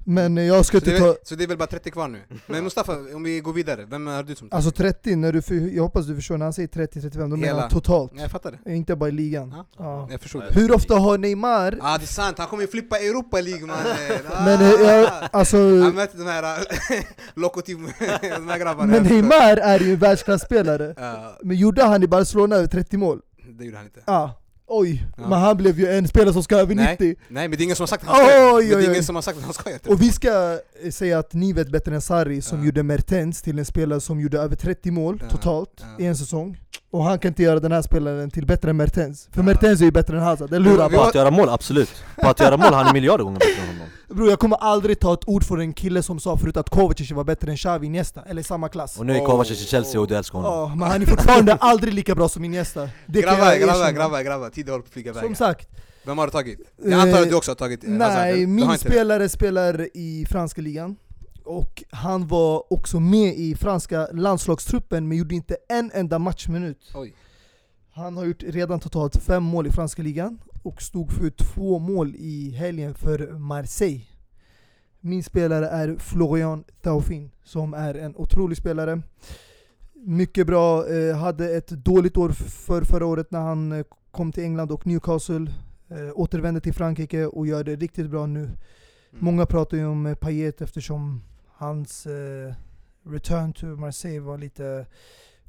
Men 0.10 0.38
eh, 0.38 0.44
jag 0.44 0.66
ska 0.66 0.80
Så 0.80 0.86
inte 0.86 0.96
är, 0.96 1.00
ta... 1.00 1.06
väl- 1.06 1.16
så 1.24 1.36
det 1.36 1.44
är 1.44 1.48
väl 1.48 1.58
bara 1.58 1.68
30 1.68 1.92
kvar 1.92 2.08
nu? 2.08 2.20
Men 2.48 2.64
Mustafa, 2.64 2.94
om 3.16 3.24
vi 3.24 3.40
går 3.40 3.54
vidare, 3.54 3.86
vem 3.86 4.08
har 4.08 4.24
du 4.24 4.36
som 4.36 4.48
Alltså 4.52 4.72
30, 4.72 5.16
när 5.16 5.34
du, 5.34 5.42
för- 5.42 5.76
jag 5.76 5.84
hoppas 5.84 6.06
du 6.06 6.16
förstår, 6.16 6.38
när 6.38 6.46
han 6.46 6.54
säger 6.54 6.68
30-35, 6.68 7.30
då 7.30 7.36
menar 7.38 7.60
han 7.60 7.70
totalt. 7.70 8.12
Jag 8.16 8.32
fattar 8.32 8.60
det. 8.64 8.74
Inte 8.76 8.96
bara 8.96 9.10
i 9.10 9.12
ligan. 9.12 9.54
Ja. 9.58 9.66
Ja. 9.78 10.08
Jag 10.12 10.22
förstod 10.22 10.42
det. 10.42 10.60
Hur 10.60 10.72
ofta 10.76 10.96
har 10.96 11.18
Neymar... 11.18 11.78
Ja 11.82 11.94
ah, 11.94 11.98
det 11.98 12.04
är 12.04 12.08
sant, 12.08 12.38
han 12.38 12.48
kommer 12.48 12.64
ju 12.64 12.68
flippa 12.68 12.98
Europa 13.00 13.42
League 13.42 13.66
mannen! 13.68 13.86
Ah. 14.32 14.46
Men 14.46 14.62
eh, 14.62 14.70
jag, 14.70 15.12
alltså... 15.32 15.58
Han 15.58 15.96
möter 15.96 16.18
de 16.18 16.24
här 16.28 16.66
Lokomotiv, 17.40 17.78
de 18.22 18.48
här 18.50 18.60
grabbarna 18.60 18.92
Men 18.92 19.04
Neymar 19.04 19.58
är 19.58 19.80
ju 19.80 19.94
en 19.94 20.00
världsklasspelare. 20.00 20.96
Men 21.44 21.58
gjorde 21.58 21.84
han 21.84 22.04
i 22.04 22.08
Barcelona 22.08 22.56
över 22.56 22.68
30 22.68 22.98
mål? 22.98 23.22
det 23.60 23.66
gjorde 23.66 23.78
han 23.78 23.86
inte 23.86 24.00
Ja. 24.06 24.36
Oj, 24.72 25.06
Ja. 25.18 25.28
men 25.30 25.40
han 25.40 25.58
blev 25.58 25.80
ju 25.80 25.88
en 25.88 26.08
spelare 26.08 26.34
som 26.34 26.44
ska 26.44 26.56
över 26.58 26.76
Nej. 26.76 26.98
90. 27.00 27.16
Nej 27.28 27.48
men 27.48 27.58
det 27.58 27.62
är 27.62 27.66
ingen 27.66 27.76
som 27.76 27.82
har 27.84 27.88
sagt 27.88 28.04
att 28.04 28.10
han 28.10 28.18
ska 28.28 28.56
Oj, 28.56 28.76
oj, 28.76 28.76
oj. 28.76 28.86
ingen 28.86 29.04
som 29.04 29.16
har 29.16 29.22
sagt 29.22 29.38
att 29.38 29.44
han 29.44 29.54
ska 29.54 29.70
det 29.70 29.88
Och 29.90 30.02
vi 30.02 30.12
ska 30.12 30.60
eh, 30.84 30.92
säga 30.92 31.20
att 31.20 31.34
ni 31.34 31.54
vet 31.54 31.70
bättre 31.72 31.96
än 31.96 32.02
Sarri 32.02 32.42
som 32.42 32.60
Ja. 32.60 32.66
gjorde 32.66 32.84
Mertens 32.84 33.42
till 33.42 33.60
en 33.60 33.66
spelare 33.66 34.02
som 34.02 34.20
gjorde 34.20 34.40
över 34.40 34.56
30 34.56 34.92
mål 34.92 35.20
Ja. 35.24 35.30
totalt 35.30 35.84
i 36.00 36.06
en 36.06 36.18
säsong. 36.18 36.58
Och 36.92 37.04
han 37.04 37.20
kan 37.20 37.30
inte 37.30 37.44
göra 37.44 37.60
den 37.60 37.72
här 37.72 37.82
spelaren 37.82 38.32
till 38.32 38.46
bättre 38.46 38.70
än 38.70 38.78
Mertens. 38.78 39.28
För 39.32 39.40
Ja. 39.40 39.44
Mertens 39.46 39.82
är 39.82 39.86
ju 39.86 39.92
bättre 39.92 40.18
än 40.18 40.24
Hazard, 40.24 40.54
eller 40.54 40.70
hur 40.70 40.90
På 40.90 41.02
att 41.02 41.16
göra 41.16 41.32
mål, 41.32 41.50
absolut 41.50 42.04
På 42.22 42.28
att 42.28 42.40
göra 42.40 42.58
mål, 42.58 42.74
han 42.74 42.88
är 42.88 42.94
miljarder 42.94 43.24
gånger 43.24 43.40
bättre 43.40 43.62
än 43.62 43.68
honom 43.68 43.88
Bror 44.10 44.30
jag 44.30 44.40
kommer 44.40 44.58
aldrig 44.58 45.00
ta 45.00 45.14
ett 45.14 45.28
ord 45.28 45.44
från 45.44 45.60
en 45.60 45.74
kille 45.74 46.04
som 46.04 46.20
sa 46.20 46.38
förut 46.38 46.58
att 46.58 46.70
Kovacic 46.70 47.12
var 47.12 47.24
bättre 47.24 47.52
än 47.52 47.58
Xavi 47.58 47.88
Iniesta, 47.88 48.22
eller 48.22 48.42
i 48.42 48.44
samma 48.44 48.70
klass. 48.70 49.00
Och 49.00 49.06
nu 49.06 49.16
är 49.16 49.26
Kovacic 49.26 49.62
i 49.62 49.66
Chelsea 49.66 50.02
och 50.02 50.08
du 50.08 50.16
älskar 50.16 50.40
honom 50.40 50.54
Ja, 50.54 50.76
men 50.76 50.88
han 50.92 51.02
är 51.02 51.06
fortfarande 51.06 51.54
aldrig 51.60 51.94
lika 51.94 52.16
bra 52.16 52.30
som 52.30 52.46
Iniesta. 52.46 52.90
Det 53.06 53.22
Grabbar, 53.22 53.56
grabbar, 53.60 53.92
grabbar, 53.92 54.22
grabbar, 54.22 54.50
tiden 54.50 54.72
håller 54.72 54.82
på 54.82 54.88
att 54.88 54.94
flyga 54.94 55.12
iväg 55.12 55.24
Som 55.24 55.36
sagt, 55.36 55.70
Vem 56.06 56.18
har 56.18 56.26
du 56.26 56.32
tagit? 56.32 56.60
Jag 56.84 56.94
antar 56.94 57.22
att 57.22 57.30
du 57.30 57.36
också 57.36 57.52
har 57.52 57.56
tagit 57.56 57.84
eh, 57.84 57.92
Hazard, 57.92 58.10
nej, 58.18 58.48
min 58.48 58.78
spelare 58.78 59.30
spelar 59.30 59.88
i 59.94 60.26
franska 60.30 60.62
ligan. 60.62 60.96
Och 61.50 61.84
han 61.90 62.28
var 62.28 62.74
också 62.74 63.00
med 63.00 63.34
i 63.38 63.56
franska 63.56 64.08
landslagstruppen 64.14 65.08
men 65.08 65.18
gjorde 65.18 65.36
inte 65.36 65.58
en 65.70 65.92
enda 65.94 66.20
matchminut. 66.20 66.92
Oj. 66.96 67.14
Han 67.92 68.18
har 68.18 68.26
gjort 68.26 68.44
redan 68.44 68.80
totalt 68.80 69.16
fem 69.16 69.44
mål 69.44 69.68
i 69.68 69.72
franska 69.72 70.02
ligan 70.02 70.40
och 70.64 70.82
stod 70.82 71.12
för 71.12 71.30
två 71.30 71.80
mål 71.80 72.16
i 72.16 72.50
helgen 72.50 72.94
för 72.94 73.32
Marseille. 73.40 74.02
Min 75.00 75.24
spelare 75.24 75.68
är 75.68 75.96
Florian 75.98 76.64
Thaufin 76.82 77.32
som 77.44 77.74
är 77.74 77.94
en 77.94 78.16
otrolig 78.16 78.58
spelare. 78.58 79.02
Mycket 79.94 80.48
bra, 80.48 80.88
eh, 80.88 81.16
hade 81.16 81.56
ett 81.56 81.70
dåligt 81.70 82.18
år 82.18 82.30
för 82.30 82.82
förra 82.82 83.06
året 83.06 83.32
när 83.32 83.40
han 83.42 83.72
eh, 83.72 83.86
kom 84.12 84.32
till 84.32 84.44
England 84.44 84.72
och 84.72 84.88
Newcastle. 84.88 85.52
Eh, 85.90 86.12
återvände 86.16 86.62
till 86.62 86.74
Frankrike 86.74 87.26
och 87.26 87.48
gör 87.48 87.64
det 87.64 87.76
riktigt 87.76 88.10
bra 88.10 88.26
nu. 88.26 88.40
Mm. 88.40 88.56
Många 89.12 89.46
pratar 89.46 89.78
ju 89.78 89.86
om 89.86 90.06
eh, 90.06 90.16
Payet 90.16 90.62
eftersom 90.62 91.22
hans 91.60 92.06
eh, 92.06 92.54
return 93.04 93.54
to 93.54 93.66
Marseille 93.66 94.20
var 94.20 94.38
lite 94.38 94.86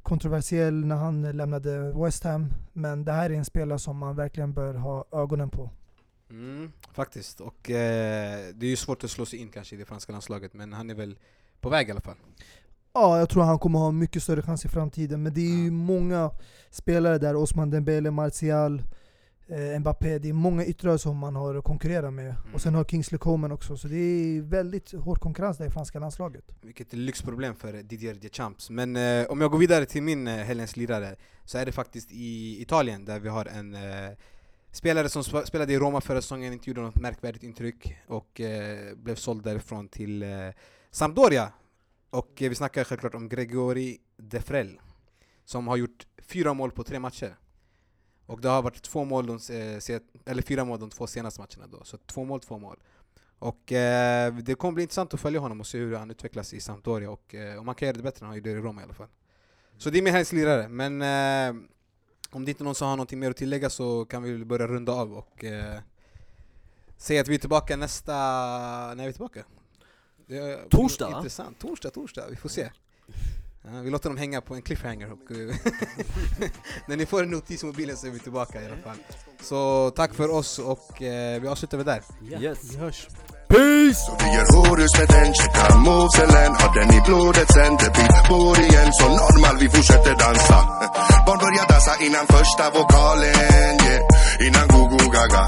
kontroversiell 0.03 0.85
när 0.85 0.95
han 0.95 1.31
lämnade 1.31 1.93
West 2.03 2.23
Ham. 2.23 2.53
Men 2.73 3.05
det 3.05 3.11
här 3.11 3.29
är 3.29 3.33
en 3.33 3.45
spelare 3.45 3.79
som 3.79 3.97
man 3.97 4.15
verkligen 4.15 4.53
bör 4.53 4.73
ha 4.73 5.05
ögonen 5.11 5.49
på. 5.49 5.69
Mm, 6.29 6.71
faktiskt, 6.93 7.41
och 7.41 7.69
eh, 7.69 8.39
det 8.53 8.65
är 8.65 8.69
ju 8.69 8.75
svårt 8.75 9.03
att 9.03 9.11
slå 9.11 9.25
sig 9.25 9.39
in 9.39 9.49
kanske 9.49 9.75
i 9.75 9.79
det 9.79 9.85
franska 9.85 10.11
landslaget 10.11 10.53
men 10.53 10.73
han 10.73 10.89
är 10.89 10.95
väl 10.95 11.17
på 11.61 11.69
väg 11.69 11.87
i 11.87 11.91
alla 11.91 12.01
fall 12.01 12.15
Ja, 12.93 13.19
jag 13.19 13.29
tror 13.29 13.43
han 13.43 13.59
kommer 13.59 13.79
ha 13.79 13.91
mycket 13.91 14.23
större 14.23 14.41
chans 14.41 14.65
i 14.65 14.69
framtiden. 14.69 15.23
Men 15.23 15.33
det 15.33 15.41
är 15.41 15.63
ju 15.63 15.71
många 15.71 16.31
spelare 16.69 17.17
där, 17.17 17.35
Osman 17.35 17.69
Dembele, 17.69 18.11
Martial, 18.11 18.83
eh, 19.51 19.79
Mbappé. 19.79 20.19
Det 20.19 20.29
är 20.29 20.33
många 20.33 20.65
yttrar 20.65 20.97
som 20.97 21.17
man 21.17 21.35
har 21.35 21.55
att 21.55 21.63
konkurrera 21.63 22.11
med. 22.11 22.35
Och 22.53 22.61
sen 22.61 22.75
har 22.75 22.83
Kingsley 22.83 23.19
Coman 23.19 23.51
också. 23.51 23.77
Så 23.77 23.87
det 23.87 23.95
är 23.97 24.41
väldigt 24.41 24.91
hård 24.91 25.19
konkurrens 25.19 25.57
där 25.57 25.65
i 25.67 25.69
franska 25.69 25.99
landslaget. 25.99 26.43
Vilket 26.61 26.93
lyxproblem 26.93 27.55
för 27.55 27.73
Didier 27.73 28.13
Deschamps. 28.13 28.69
Men 28.69 28.95
eh, 28.95 29.25
om 29.25 29.41
jag 29.41 29.51
går 29.51 29.57
vidare 29.57 29.85
till 29.85 30.03
min 30.03 30.27
eh, 30.27 30.35
helgens 30.35 30.77
lirare 30.77 31.15
så 31.45 31.57
är 31.57 31.65
det 31.65 31.71
faktiskt 31.71 32.11
i 32.11 32.61
Italien 32.61 33.05
där 33.05 33.19
vi 33.19 33.29
har 33.29 33.45
en 33.45 33.73
eh, 33.73 34.11
spelare 34.71 35.09
som 35.09 35.21
sp- 35.21 35.45
spelade 35.45 35.73
i 35.73 35.79
Roma 35.79 36.01
förra 36.01 36.21
säsongen, 36.21 36.53
inte 36.53 36.69
gjorde 36.69 36.81
något 36.81 37.01
märkvärdigt 37.01 37.43
intryck 37.43 37.95
och 38.07 38.41
eh, 38.41 38.95
blev 38.95 39.15
såld 39.15 39.43
därifrån 39.43 39.87
till 39.87 40.23
eh, 40.23 40.29
Sampdoria. 40.91 41.53
Och 42.09 42.31
vi 42.39 42.55
snackar 42.55 42.83
självklart 42.83 43.15
om 43.15 43.29
Gregori 43.29 43.97
Defrel 44.17 44.79
som 45.45 45.67
har 45.67 45.77
gjort 45.77 46.07
fyra 46.21 46.53
mål 46.53 46.71
på 46.71 46.83
tre 46.83 46.99
matcher. 46.99 47.35
Och 48.31 48.41
det 48.41 48.49
har 48.49 48.61
varit 48.61 48.81
två 48.81 49.05
mål 49.05 49.25
de, 49.25 49.39
eller 50.25 50.41
fyra 50.41 50.65
mål 50.65 50.79
de 50.79 50.89
två 50.89 51.07
senaste 51.07 51.41
matcherna 51.41 51.77
då, 51.77 51.83
så 51.83 51.97
två 51.97 52.23
mål, 52.23 52.39
två 52.39 52.57
mål. 52.57 52.77
Och 53.39 53.71
eh, 53.71 54.33
det 54.33 54.55
kommer 54.55 54.73
bli 54.73 54.83
intressant 54.83 55.13
att 55.13 55.19
följa 55.19 55.39
honom 55.39 55.59
och 55.59 55.67
se 55.67 55.77
hur 55.77 55.95
han 55.95 56.11
utvecklas 56.11 56.53
i 56.53 56.59
Sampdoria 56.59 57.11
och 57.11 57.35
eh, 57.35 57.59
om 57.59 57.67
han 57.67 57.75
kan 57.75 57.85
göra 57.85 57.97
det 57.97 58.03
bättre 58.03 58.23
än 58.25 58.27
han 58.27 58.37
gjorde 58.37 58.49
i 58.49 58.55
Roma 58.55 58.81
i 58.81 58.83
alla 58.83 58.93
fall. 58.93 59.07
Så 59.77 59.89
det 59.89 59.97
är 59.97 60.01
min 60.01 60.13
helst 60.13 60.33
lirare, 60.33 60.67
men 60.69 61.01
eh, 61.01 61.63
om 62.29 62.45
det 62.45 62.51
inte 62.51 62.63
är 62.63 62.65
någon 62.65 62.75
som 62.75 62.87
har 62.87 62.97
något 62.97 63.11
mer 63.11 63.31
att 63.31 63.37
tillägga 63.37 63.69
så 63.69 64.05
kan 64.05 64.23
vi 64.23 64.45
börja 64.45 64.67
runda 64.67 64.91
av 64.91 65.13
och 65.13 65.43
eh, 65.43 65.79
säga 66.97 67.21
att 67.21 67.27
vi 67.27 67.35
är 67.35 67.39
tillbaka 67.39 67.77
nästa... 67.77 68.13
När 68.95 69.03
är 69.03 69.07
vi 69.07 69.13
tillbaka? 69.13 69.43
Torsdag? 70.69 71.13
Intressant. 71.15 71.59
Torsdag, 71.59 71.89
torsdag. 71.89 72.27
Vi 72.29 72.35
får 72.35 72.49
se. 72.49 72.71
Ja, 73.63 73.81
vi 73.81 73.89
låter 73.89 74.09
dem 74.09 74.17
hänga 74.17 74.41
på 74.41 74.55
en 74.55 74.61
cliffhanger 74.61 75.11
och 75.11 75.31
när 76.87 76.97
ni 76.97 77.05
får 77.05 77.23
en 77.23 77.29
notis 77.31 77.63
i 77.63 77.65
mobilen 77.65 77.97
så 77.97 78.07
är 78.07 78.11
vi 78.11 78.19
tillbaka 78.19 78.61
i 78.61 78.65
alla 78.65 78.77
fall. 78.77 78.97
Så 79.41 79.89
tack 79.95 80.13
för 80.13 80.29
oss 80.31 80.59
och 80.59 81.01
eh, 81.01 81.41
vi 81.41 81.47
avslutar 81.47 81.77
väl 81.77 81.85
där. 81.85 82.03
Ja, 82.31 82.39
Yes. 82.41 82.73
vi 82.73 82.77
hörs. 82.77 83.07
Peace! 83.51 83.99
Så 84.05 84.11
vi 84.19 84.27
gör 84.35 84.47
horus 84.55 84.93
med 84.99 85.07
den, 85.15 85.33
checkar 85.33 85.77
movesen 85.85 86.51
Har 86.59 86.71
den 86.77 86.89
i 86.97 87.01
blodet 87.07 87.49
sen 87.55 87.73
det 87.81 87.89
blir 87.95 88.09
bor 88.29 88.59
igen 88.59 88.89
Så 88.99 89.05
normal, 89.21 89.55
vi 89.61 89.69
fortsätter 89.69 90.15
dansa 90.23 90.59
Barn 91.25 91.39
börjar 91.43 91.65
dansa 91.71 91.93
innan 92.05 92.25
första 92.35 92.63
vokalen 92.77 93.75
yeah. 93.85 94.47
Innan 94.47 94.67
go-go 94.73 95.09
gaga 95.15 95.43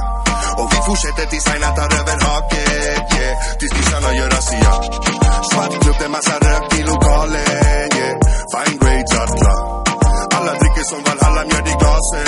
Och 0.59 0.67
vi 0.73 0.79
fortsätter 0.87 1.25
tills 1.31 1.47
Aina 1.47 1.69
tar 1.77 1.89
över 1.99 2.17
haket 2.25 3.03
yeah. 3.17 3.33
Tills 3.59 3.73
nissarna 3.77 4.09
gör 4.17 4.29
razzia 4.29 4.73
Svart 5.49 5.73
klubb, 5.83 5.95
det 5.99 6.05
är 6.05 6.09
massa 6.09 6.35
rök 6.47 6.79
i 6.79 6.83
lokalen 6.83 7.89
yeah. 7.99 8.15
Fine 8.51 8.77
grades, 8.81 9.13
alla 9.21 9.82
alla 10.37 10.53
dricker 10.59 10.85
som 10.91 10.99
Valhalla, 11.07 11.41
mjöd 11.49 11.67
i 11.73 11.75
glasen 11.81 12.23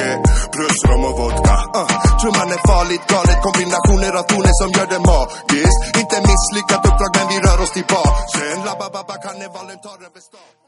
yeah. 0.00 0.16
Plus 0.54 0.78
rom 0.88 1.04
och 1.08 1.16
vodka 1.20 1.56
uh. 1.80 1.88
Trumman 2.20 2.50
är 2.56 2.62
farligt 2.72 3.04
galet, 3.12 3.38
kombinationer 3.46 4.12
av 4.20 4.24
toner 4.30 4.54
som 4.60 4.68
gör 4.76 4.88
det 4.94 5.02
magiskt 5.10 5.80
Inte 6.02 6.16
misslyckat 6.30 6.82
uppdrag 6.88 7.12
men 7.16 7.26
vi 7.32 7.36
rör 7.46 7.58
oss 7.64 7.72
till 7.76 7.86
basen 7.94 8.56
Labba-babba, 8.68 9.14
karnevalen 9.24 9.78
tar 9.86 9.98
över 10.06 10.22
stan 10.28 10.65